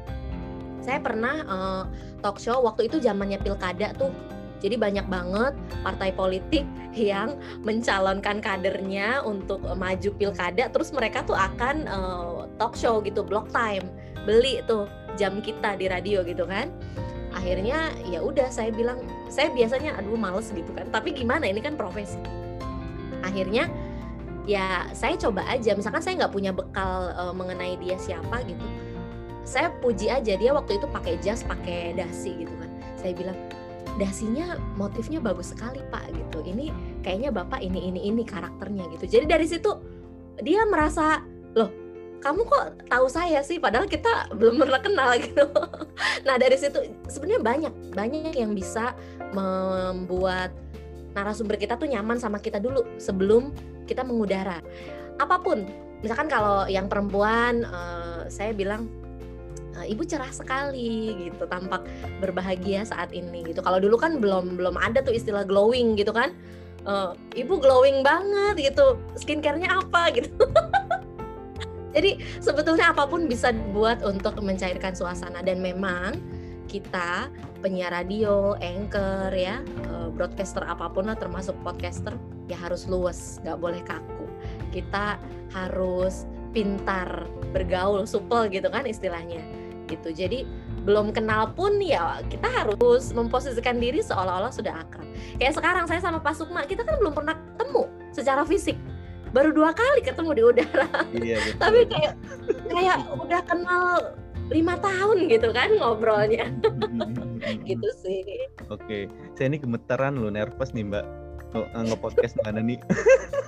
Saya 0.84 1.02
pernah 1.02 1.34
uh, 1.50 1.82
talk 2.22 2.38
show 2.38 2.62
waktu 2.62 2.86
itu 2.86 3.02
zamannya 3.02 3.42
pilkada 3.42 3.90
tuh 3.98 4.14
jadi 4.60 4.76
banyak 4.80 5.06
banget 5.06 5.52
partai 5.84 6.10
politik 6.16 6.64
yang 6.96 7.36
mencalonkan 7.62 8.40
kadernya 8.40 9.20
untuk 9.24 9.60
maju 9.64 10.10
pilkada 10.16 10.72
terus 10.72 10.90
mereka 10.90 11.22
tuh 11.24 11.36
akan 11.36 11.84
uh, 11.88 12.48
talk 12.56 12.72
show 12.74 13.00
gitu 13.04 13.20
block 13.20 13.52
time 13.52 13.84
beli 14.26 14.64
tuh 14.66 14.90
jam 15.14 15.38
kita 15.40 15.78
di 15.78 15.86
radio 15.86 16.20
gitu 16.26 16.44
kan. 16.44 16.68
Akhirnya 17.32 17.92
ya 18.08 18.24
udah 18.24 18.48
saya 18.48 18.72
bilang 18.72 18.98
saya 19.28 19.52
biasanya 19.52 19.94
aduh 20.00 20.18
males 20.18 20.50
gitu 20.50 20.72
kan. 20.74 20.88
Tapi 20.90 21.14
gimana 21.14 21.46
ini 21.46 21.62
kan 21.62 21.78
profesi. 21.78 22.18
Akhirnya 23.22 23.70
ya 24.48 24.90
saya 24.96 25.14
coba 25.14 25.46
aja 25.46 25.78
misalkan 25.78 26.02
saya 26.02 26.26
nggak 26.26 26.34
punya 26.34 26.50
bekal 26.50 27.14
uh, 27.14 27.34
mengenai 27.34 27.74
dia 27.82 27.98
siapa 27.98 28.46
gitu 28.46 28.62
saya 29.46 29.70
puji 29.78 30.10
aja 30.10 30.34
dia 30.34 30.50
waktu 30.50 30.74
itu 30.78 30.86
pakai 30.90 31.14
jas 31.22 31.46
pakai 31.46 31.94
dasi 31.94 32.42
gitu 32.42 32.50
kan. 32.58 32.70
Saya 32.98 33.14
bilang 33.14 33.38
dasinya 33.96 34.60
motifnya 34.76 35.18
bagus 35.18 35.52
sekali 35.52 35.80
pak 35.88 36.12
gitu. 36.12 36.44
Ini 36.44 36.72
kayaknya 37.00 37.30
bapak 37.32 37.60
ini 37.64 37.90
ini 37.92 38.00
ini 38.08 38.22
karakternya 38.22 38.88
gitu. 38.96 39.04
Jadi 39.18 39.24
dari 39.26 39.46
situ 39.48 39.70
dia 40.40 40.64
merasa 40.68 41.24
loh 41.56 41.72
kamu 42.20 42.40
kok 42.48 42.64
tahu 42.88 43.06
saya 43.08 43.40
sih? 43.44 43.60
Padahal 43.60 43.88
kita 43.88 44.32
belum 44.36 44.60
pernah 44.60 44.80
kenal 44.80 45.10
gitu. 45.26 45.44
Nah 46.24 46.36
dari 46.36 46.56
situ 46.56 46.78
sebenarnya 47.08 47.42
banyak 47.42 47.74
banyak 47.96 48.34
yang 48.36 48.52
bisa 48.52 48.96
membuat 49.32 50.52
narasumber 51.16 51.56
kita 51.56 51.80
tuh 51.80 51.88
nyaman 51.88 52.20
sama 52.20 52.40
kita 52.40 52.60
dulu 52.60 52.84
sebelum 53.00 53.52
kita 53.88 54.04
mengudara. 54.04 54.60
Apa 55.16 55.40
pun 55.40 55.64
misalkan 56.04 56.28
kalau 56.28 56.68
yang 56.68 56.92
perempuan 56.92 57.64
uh, 57.64 58.28
saya 58.28 58.52
bilang 58.52 58.84
Eh, 58.88 59.05
ibu 59.84 60.06
cerah 60.06 60.32
sekali 60.32 61.28
gitu 61.28 61.44
tampak 61.44 61.84
berbahagia 62.22 62.86
saat 62.88 63.12
ini 63.12 63.44
gitu. 63.44 63.60
Kalau 63.60 63.76
dulu 63.76 64.00
kan 64.00 64.16
belum 64.22 64.56
belum 64.56 64.80
ada 64.80 65.04
tuh 65.04 65.12
istilah 65.12 65.44
glowing 65.44 65.98
gitu 66.00 66.14
kan. 66.16 66.32
Uh, 66.86 67.18
ibu 67.34 67.58
glowing 67.58 68.00
banget 68.00 68.72
gitu. 68.72 68.96
Skincarenya 69.18 69.68
apa? 69.68 70.08
gitu. 70.16 70.32
Jadi 71.96 72.20
sebetulnya 72.44 72.92
apa 72.92 73.08
pun 73.08 73.24
bisa 73.24 73.52
dibuat 73.52 74.04
untuk 74.04 74.36
mencairkan 74.44 74.92
suasana 74.92 75.40
dan 75.40 75.64
memang 75.64 76.20
kita 76.68 77.32
penyiar 77.64 77.88
radio, 77.88 78.52
anchor 78.60 79.32
ya, 79.32 79.64
eh, 79.64 80.08
broadcaster 80.12 80.60
apa 80.66 80.92
pun 80.92 81.08
lah 81.08 81.16
termasuk 81.16 81.56
podcaster 81.64 82.12
ya 82.52 82.58
harus 82.60 82.84
luas, 82.84 83.40
nggak 83.40 83.58
boleh 83.58 83.80
kaku. 83.88 84.28
Kita 84.76 85.16
harus 85.56 86.28
pintar 86.52 87.24
bergaul, 87.56 88.04
supel 88.04 88.52
gitu 88.52 88.68
kan 88.68 88.84
istilahnya 88.84 89.40
gitu. 89.86 90.12
Jadi 90.12 90.46
belum 90.86 91.10
kenal 91.10 91.50
pun 91.54 91.78
ya 91.82 92.22
kita 92.30 92.46
harus 92.46 93.10
memposisikan 93.10 93.78
diri 93.82 94.02
seolah-olah 94.02 94.52
sudah 94.54 94.86
akrab. 94.86 95.06
Kayak 95.38 95.54
sekarang 95.58 95.84
saya 95.90 96.00
sama 96.02 96.22
Pak 96.22 96.34
Sukma 96.38 96.66
kita 96.66 96.86
kan 96.86 96.98
belum 97.02 97.14
pernah 97.14 97.34
ketemu 97.34 97.82
secara 98.14 98.42
fisik. 98.46 98.78
Baru 99.34 99.50
dua 99.50 99.74
kali 99.74 100.00
ketemu 100.06 100.30
di 100.32 100.42
udara. 100.42 100.88
Iya, 101.12 101.38
tapi 101.62 101.86
kayak 101.90 102.14
kayak 102.70 102.98
udah 103.18 103.40
kenal 103.46 103.84
lima 104.46 104.78
tahun 104.78 105.26
gitu 105.26 105.50
kan 105.50 105.74
ngobrolnya. 105.78 106.50
Gitu 107.66 107.88
sih. 107.98 108.22
Oke 108.70 109.10
saya 109.34 109.52
ini 109.52 109.58
gemeteran 109.58 110.18
loh 110.18 110.30
nervous 110.30 110.70
nih 110.74 110.86
mbak. 110.86 111.06
Nge-podcast 111.56 112.36
mana 112.44 112.60
nih 112.60 112.76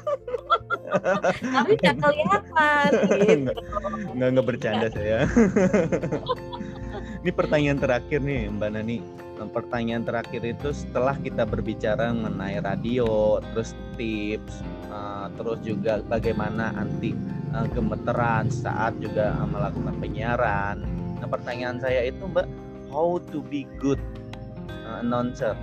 tapi 1.55 1.73
nggak 1.79 1.97
kelihatan 2.01 2.91
gitu. 3.23 3.53
nggak 4.17 4.29
nggak 4.35 4.47
bercanda 4.47 4.89
saya. 4.93 5.29
Ini 7.23 7.31
pertanyaan 7.35 7.79
terakhir 7.79 8.21
nih 8.23 8.49
mbak 8.53 8.71
Nani. 8.75 8.99
Pertanyaan 9.39 10.03
terakhir 10.03 10.43
itu 10.43 10.75
setelah 10.75 11.15
kita 11.23 11.47
berbicara 11.47 12.11
mengenai 12.11 12.59
radio 12.59 13.39
terus 13.55 13.71
tips 13.95 14.67
uh, 14.91 15.31
terus 15.39 15.63
juga 15.63 16.03
bagaimana 16.11 16.75
anti 16.75 17.15
uh, 17.55 17.71
gemeteran 17.71 18.51
saat 18.51 18.99
juga 18.99 19.39
melakukan 19.47 19.95
penyiaran. 20.03 20.83
Nah 21.23 21.29
pertanyaan 21.31 21.79
saya 21.79 22.11
itu 22.11 22.27
mbak 22.27 22.51
how 22.91 23.23
to 23.31 23.39
be 23.47 23.63
good 23.79 24.01
uh, 24.91 25.05
announcer 25.07 25.55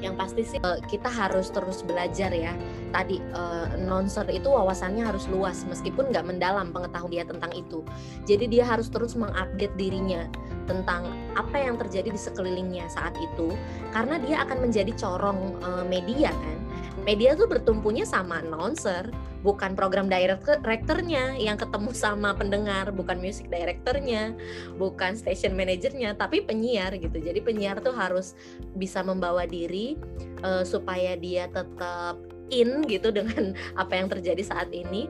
yang 0.00 0.16
pasti 0.16 0.42
sih 0.42 0.58
eh, 0.60 0.80
kita 0.88 1.06
harus 1.06 1.52
terus 1.52 1.84
belajar 1.84 2.32
ya. 2.32 2.56
Tadi 2.90 3.22
uh, 3.36 3.78
nonser 3.86 4.26
itu 4.34 4.50
wawasannya 4.50 5.06
harus 5.06 5.30
luas 5.30 5.62
meskipun 5.68 6.10
nggak 6.10 6.26
mendalam 6.26 6.74
pengetahuan 6.74 7.12
dia 7.12 7.24
tentang 7.28 7.52
itu. 7.54 7.86
Jadi 8.26 8.50
dia 8.50 8.66
harus 8.66 8.90
terus 8.90 9.14
mengupdate 9.14 9.76
dirinya 9.78 10.26
tentang 10.70 11.06
apa 11.34 11.56
yang 11.58 11.74
terjadi 11.74 12.14
di 12.14 12.20
sekelilingnya 12.20 12.86
saat 12.86 13.14
itu 13.18 13.50
karena 13.90 14.22
dia 14.22 14.46
akan 14.46 14.70
menjadi 14.70 14.94
corong 14.94 15.58
uh, 15.66 15.82
media 15.82 16.30
kan 16.30 16.58
media 17.02 17.32
tuh 17.38 17.48
bertumpunya 17.48 18.04
sama 18.04 18.42
announcer 18.42 19.08
bukan 19.40 19.72
program 19.72 20.04
directornya 20.10 21.38
yang 21.40 21.56
ketemu 21.56 21.90
sama 21.96 22.36
pendengar 22.36 22.92
bukan 22.92 23.16
music 23.16 23.48
directornya 23.48 24.36
bukan 24.76 25.16
station 25.16 25.56
manajernya 25.56 26.18
tapi 26.18 26.44
penyiar 26.44 26.92
gitu. 27.00 27.16
Jadi 27.16 27.40
penyiar 27.40 27.80
tuh 27.80 27.96
harus 27.96 28.36
bisa 28.76 29.00
membawa 29.00 29.48
diri 29.48 29.96
uh, 30.44 30.66
supaya 30.66 31.16
dia 31.16 31.48
tetap 31.48 32.20
in 32.52 32.84
gitu 32.84 33.14
dengan 33.14 33.56
apa 33.82 33.92
yang 33.96 34.08
terjadi 34.12 34.42
saat 34.44 34.68
ini. 34.74 35.08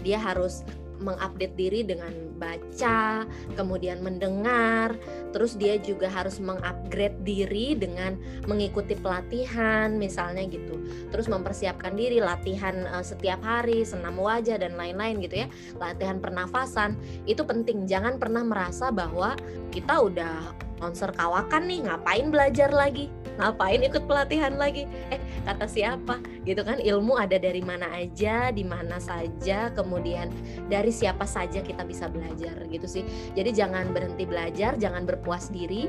Dia 0.00 0.22
harus 0.22 0.62
mengupdate 1.00 1.54
diri 1.56 1.80
dengan 1.84 2.12
baca, 2.36 3.24
kemudian 3.56 4.04
mendengar, 4.04 4.96
terus 5.32 5.56
dia 5.56 5.80
juga 5.80 6.08
harus 6.08 6.36
mengupgrade 6.40 7.16
diri 7.24 7.72
dengan 7.76 8.16
mengikuti 8.44 8.92
pelatihan 8.96 9.96
misalnya 9.96 10.44
gitu. 10.48 10.76
Terus 11.12 11.26
mempersiapkan 11.26 11.96
diri 11.96 12.20
latihan 12.20 12.84
uh, 12.92 13.04
setiap 13.04 13.40
hari, 13.40 13.82
senam 13.82 14.20
wajah 14.20 14.60
dan 14.60 14.76
lain-lain 14.76 15.20
gitu 15.24 15.44
ya. 15.44 15.48
Latihan 15.80 16.20
pernafasan 16.20 16.96
itu 17.24 17.40
penting. 17.44 17.88
Jangan 17.88 18.20
pernah 18.20 18.44
merasa 18.44 18.92
bahwa 18.92 19.36
kita 19.72 19.96
udah 19.96 20.52
konser 20.76 21.08
kawakan 21.16 21.64
nih, 21.68 21.88
ngapain 21.88 22.28
belajar 22.28 22.68
lagi? 22.68 23.08
Ngapain 23.36 23.80
ikut 23.84 24.04
pelatihan 24.08 24.56
lagi? 24.56 24.88
Eh 25.12 25.20
kata 25.44 25.68
siapa? 25.68 26.20
Gitu 26.42 26.60
kan 26.64 26.80
ilmu 26.80 27.16
ada 27.16 27.36
dari 27.36 27.60
mana 27.60 27.88
aja 27.92 28.50
di 28.50 28.64
mana 28.64 28.96
saja 28.96 29.70
kemudian 29.72 30.32
dari 30.66 30.90
siapa 30.90 31.28
saja 31.28 31.60
kita 31.60 31.84
bisa 31.84 32.08
belajar 32.08 32.64
gitu 32.68 32.88
sih. 32.88 33.04
Jadi 33.36 33.52
jangan 33.52 33.92
berhenti 33.92 34.24
belajar 34.24 34.76
jangan 34.80 35.04
berpuas 35.04 35.52
diri 35.52 35.88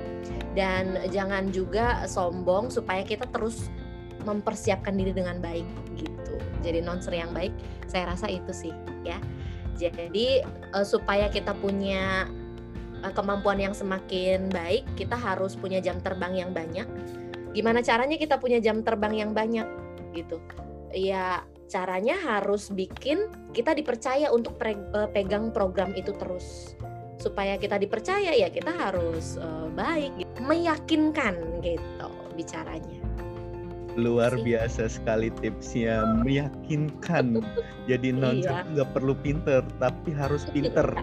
dan 0.54 1.10
jangan 1.10 1.50
juga 1.50 2.06
sombong 2.06 2.70
supaya 2.70 3.02
kita 3.04 3.26
terus 3.32 3.72
mempersiapkan 4.28 4.96
diri 4.96 5.16
dengan 5.16 5.40
baik 5.40 5.68
gitu. 5.96 6.36
Jadi 6.62 6.84
nonser 6.84 7.16
yang 7.16 7.32
baik 7.32 7.56
saya 7.88 8.12
rasa 8.12 8.28
itu 8.28 8.52
sih 8.52 8.74
ya. 9.08 9.18
Jadi 9.78 10.42
uh, 10.74 10.82
supaya 10.82 11.30
kita 11.30 11.54
punya 11.54 12.26
uh, 13.06 13.14
kemampuan 13.14 13.62
yang 13.62 13.74
semakin 13.78 14.50
baik 14.50 14.84
kita 14.98 15.14
harus 15.14 15.54
punya 15.54 15.78
jam 15.80 16.02
terbang 16.02 16.34
yang 16.34 16.52
banyak 16.52 16.88
gimana 17.58 17.82
caranya 17.82 18.22
kita 18.22 18.38
punya 18.38 18.62
jam 18.62 18.86
terbang 18.86 19.26
yang 19.26 19.32
banyak 19.34 19.66
gitu. 20.14 20.38
Ya 20.94 21.42
caranya 21.66 22.14
harus 22.22 22.70
bikin 22.70 23.34
kita 23.52 23.74
dipercaya 23.74 24.30
untuk 24.30 24.62
eh, 24.62 24.78
pegang 25.10 25.50
program 25.50 25.98
itu 25.98 26.14
terus. 26.14 26.78
Supaya 27.18 27.58
kita 27.58 27.82
dipercaya 27.82 28.30
ya 28.30 28.54
kita 28.54 28.70
harus 28.70 29.42
uh, 29.42 29.66
baik 29.74 30.14
gitu. 30.22 30.30
meyakinkan 30.46 31.34
gitu 31.66 32.10
bicaranya 32.38 33.07
luar 33.98 34.38
biasa 34.46 34.88
sekali 34.88 35.34
tipsnya 35.42 36.06
meyakinkan. 36.22 37.42
Jadi 37.90 38.14
non 38.14 38.44
iya. 38.44 38.62
nggak 38.68 38.94
perlu 38.94 39.18
pinter 39.26 39.66
tapi 39.82 40.14
harus 40.14 40.46
pinter. 40.54 40.86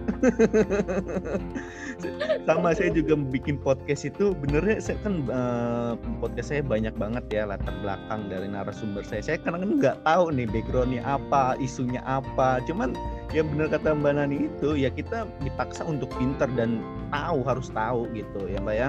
Sama 2.47 2.77
saya 2.77 2.93
juga 2.93 3.17
bikin 3.17 3.57
podcast 3.59 4.07
itu 4.07 4.31
benernya 4.37 4.79
saya 4.79 4.97
kan 5.01 5.25
uh, 5.27 5.93
podcast 6.21 6.53
saya 6.53 6.61
banyak 6.61 6.93
banget 6.95 7.25
ya 7.33 7.49
latar 7.49 7.73
belakang 7.83 8.29
dari 8.29 8.47
narasumber 8.47 9.01
saya. 9.01 9.25
Saya 9.25 9.37
kadang-kadang 9.41 9.81
nggak 9.81 9.97
tahu 10.05 10.25
nih 10.31 10.47
backgroundnya 10.47 11.01
apa 11.03 11.57
isunya 11.57 11.99
apa. 12.05 12.61
Cuman 12.69 12.93
ya 13.33 13.41
bener 13.41 13.73
kata 13.73 13.97
mbak 13.97 14.15
Nani 14.15 14.47
itu 14.47 14.77
ya 14.77 14.93
kita 14.93 15.25
dipaksa 15.41 15.83
untuk 15.83 16.07
pinter 16.15 16.47
dan 16.53 16.79
tahu 17.09 17.41
harus 17.43 17.67
tahu 17.73 18.07
gitu 18.13 18.45
ya 18.45 18.61
mbak 18.61 18.77
ya. 18.77 18.87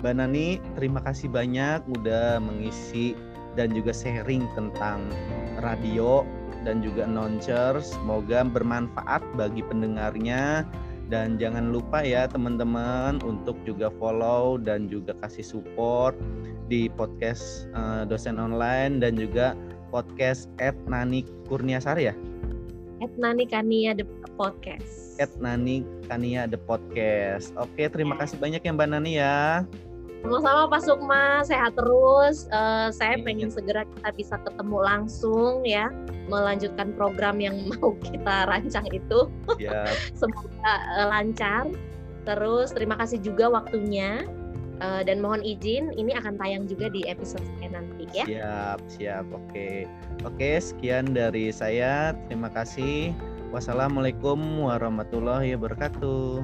Mbak 0.00 0.16
Nani, 0.16 0.56
terima 0.80 1.04
kasih 1.04 1.28
banyak 1.28 1.84
udah 1.92 2.40
mengisi 2.40 3.12
dan 3.58 3.74
juga 3.74 3.90
sharing 3.94 4.46
tentang 4.54 5.02
radio 5.62 6.22
dan 6.62 6.84
juga 6.84 7.08
announcer. 7.08 7.80
Semoga 7.80 8.44
bermanfaat 8.44 9.24
bagi 9.34 9.64
pendengarnya 9.64 10.68
dan 11.10 11.36
jangan 11.36 11.74
lupa 11.74 12.06
ya 12.06 12.30
teman-teman 12.30 13.18
untuk 13.26 13.58
juga 13.66 13.90
follow 13.98 14.56
dan 14.56 14.86
juga 14.86 15.12
kasih 15.26 15.42
support 15.42 16.14
di 16.70 16.86
podcast 16.86 17.66
uh, 17.74 18.06
dosen 18.06 18.38
online 18.38 19.02
dan 19.02 19.18
juga 19.18 19.58
podcast 19.90 20.46
at 20.62 20.78
Nani 20.86 21.26
Kurniasari 21.50 22.14
ya. 22.14 22.14
At 23.02 23.10
Nani 23.18 23.44
Kania 23.48 23.96
the 23.98 24.06
podcast. 24.38 25.18
At 25.18 25.34
Nani 25.42 25.82
Kania 26.06 26.46
the 26.46 26.60
podcast. 26.62 27.50
Oke, 27.58 27.90
terima 27.90 28.14
ya. 28.14 28.18
kasih 28.24 28.38
banyak 28.38 28.62
ya 28.62 28.70
Mbak 28.70 28.88
Nani 28.94 29.12
ya. 29.18 29.66
Sama-sama 30.20 30.68
Pak 30.68 30.80
Sukma, 30.84 31.40
sehat 31.48 31.72
terus. 31.80 32.44
Uh, 32.52 32.92
saya 32.92 33.16
pengen 33.24 33.48
segera 33.48 33.88
kita 33.88 34.12
bisa 34.12 34.36
ketemu 34.44 34.78
langsung 34.84 35.64
ya, 35.64 35.88
melanjutkan 36.28 36.92
program 36.92 37.40
yang 37.40 37.56
mau 37.72 37.96
kita 38.04 38.44
rancang 38.46 38.84
itu. 38.92 39.32
Yep. 39.56 39.96
Semoga 40.20 40.74
uh, 41.00 41.06
lancar. 41.08 41.72
Terus 42.28 42.70
terima 42.76 43.00
kasih 43.00 43.18
juga 43.24 43.48
waktunya. 43.48 44.28
Uh, 44.80 45.04
dan 45.04 45.20
mohon 45.20 45.44
izin, 45.44 45.92
ini 45.92 46.16
akan 46.16 46.40
tayang 46.40 46.64
juga 46.64 46.88
di 46.88 47.04
episode 47.04 47.44
nanti 47.68 48.08
ya. 48.16 48.24
Siap, 48.24 48.80
siap. 48.88 49.28
Oke. 49.28 49.84
Oke, 50.24 50.56
sekian 50.56 51.12
dari 51.12 51.52
saya. 51.52 52.16
Terima 52.32 52.48
kasih. 52.48 53.12
Wassalamualaikum 53.52 54.40
warahmatullahi 54.64 55.52
wabarakatuh. 55.52 56.40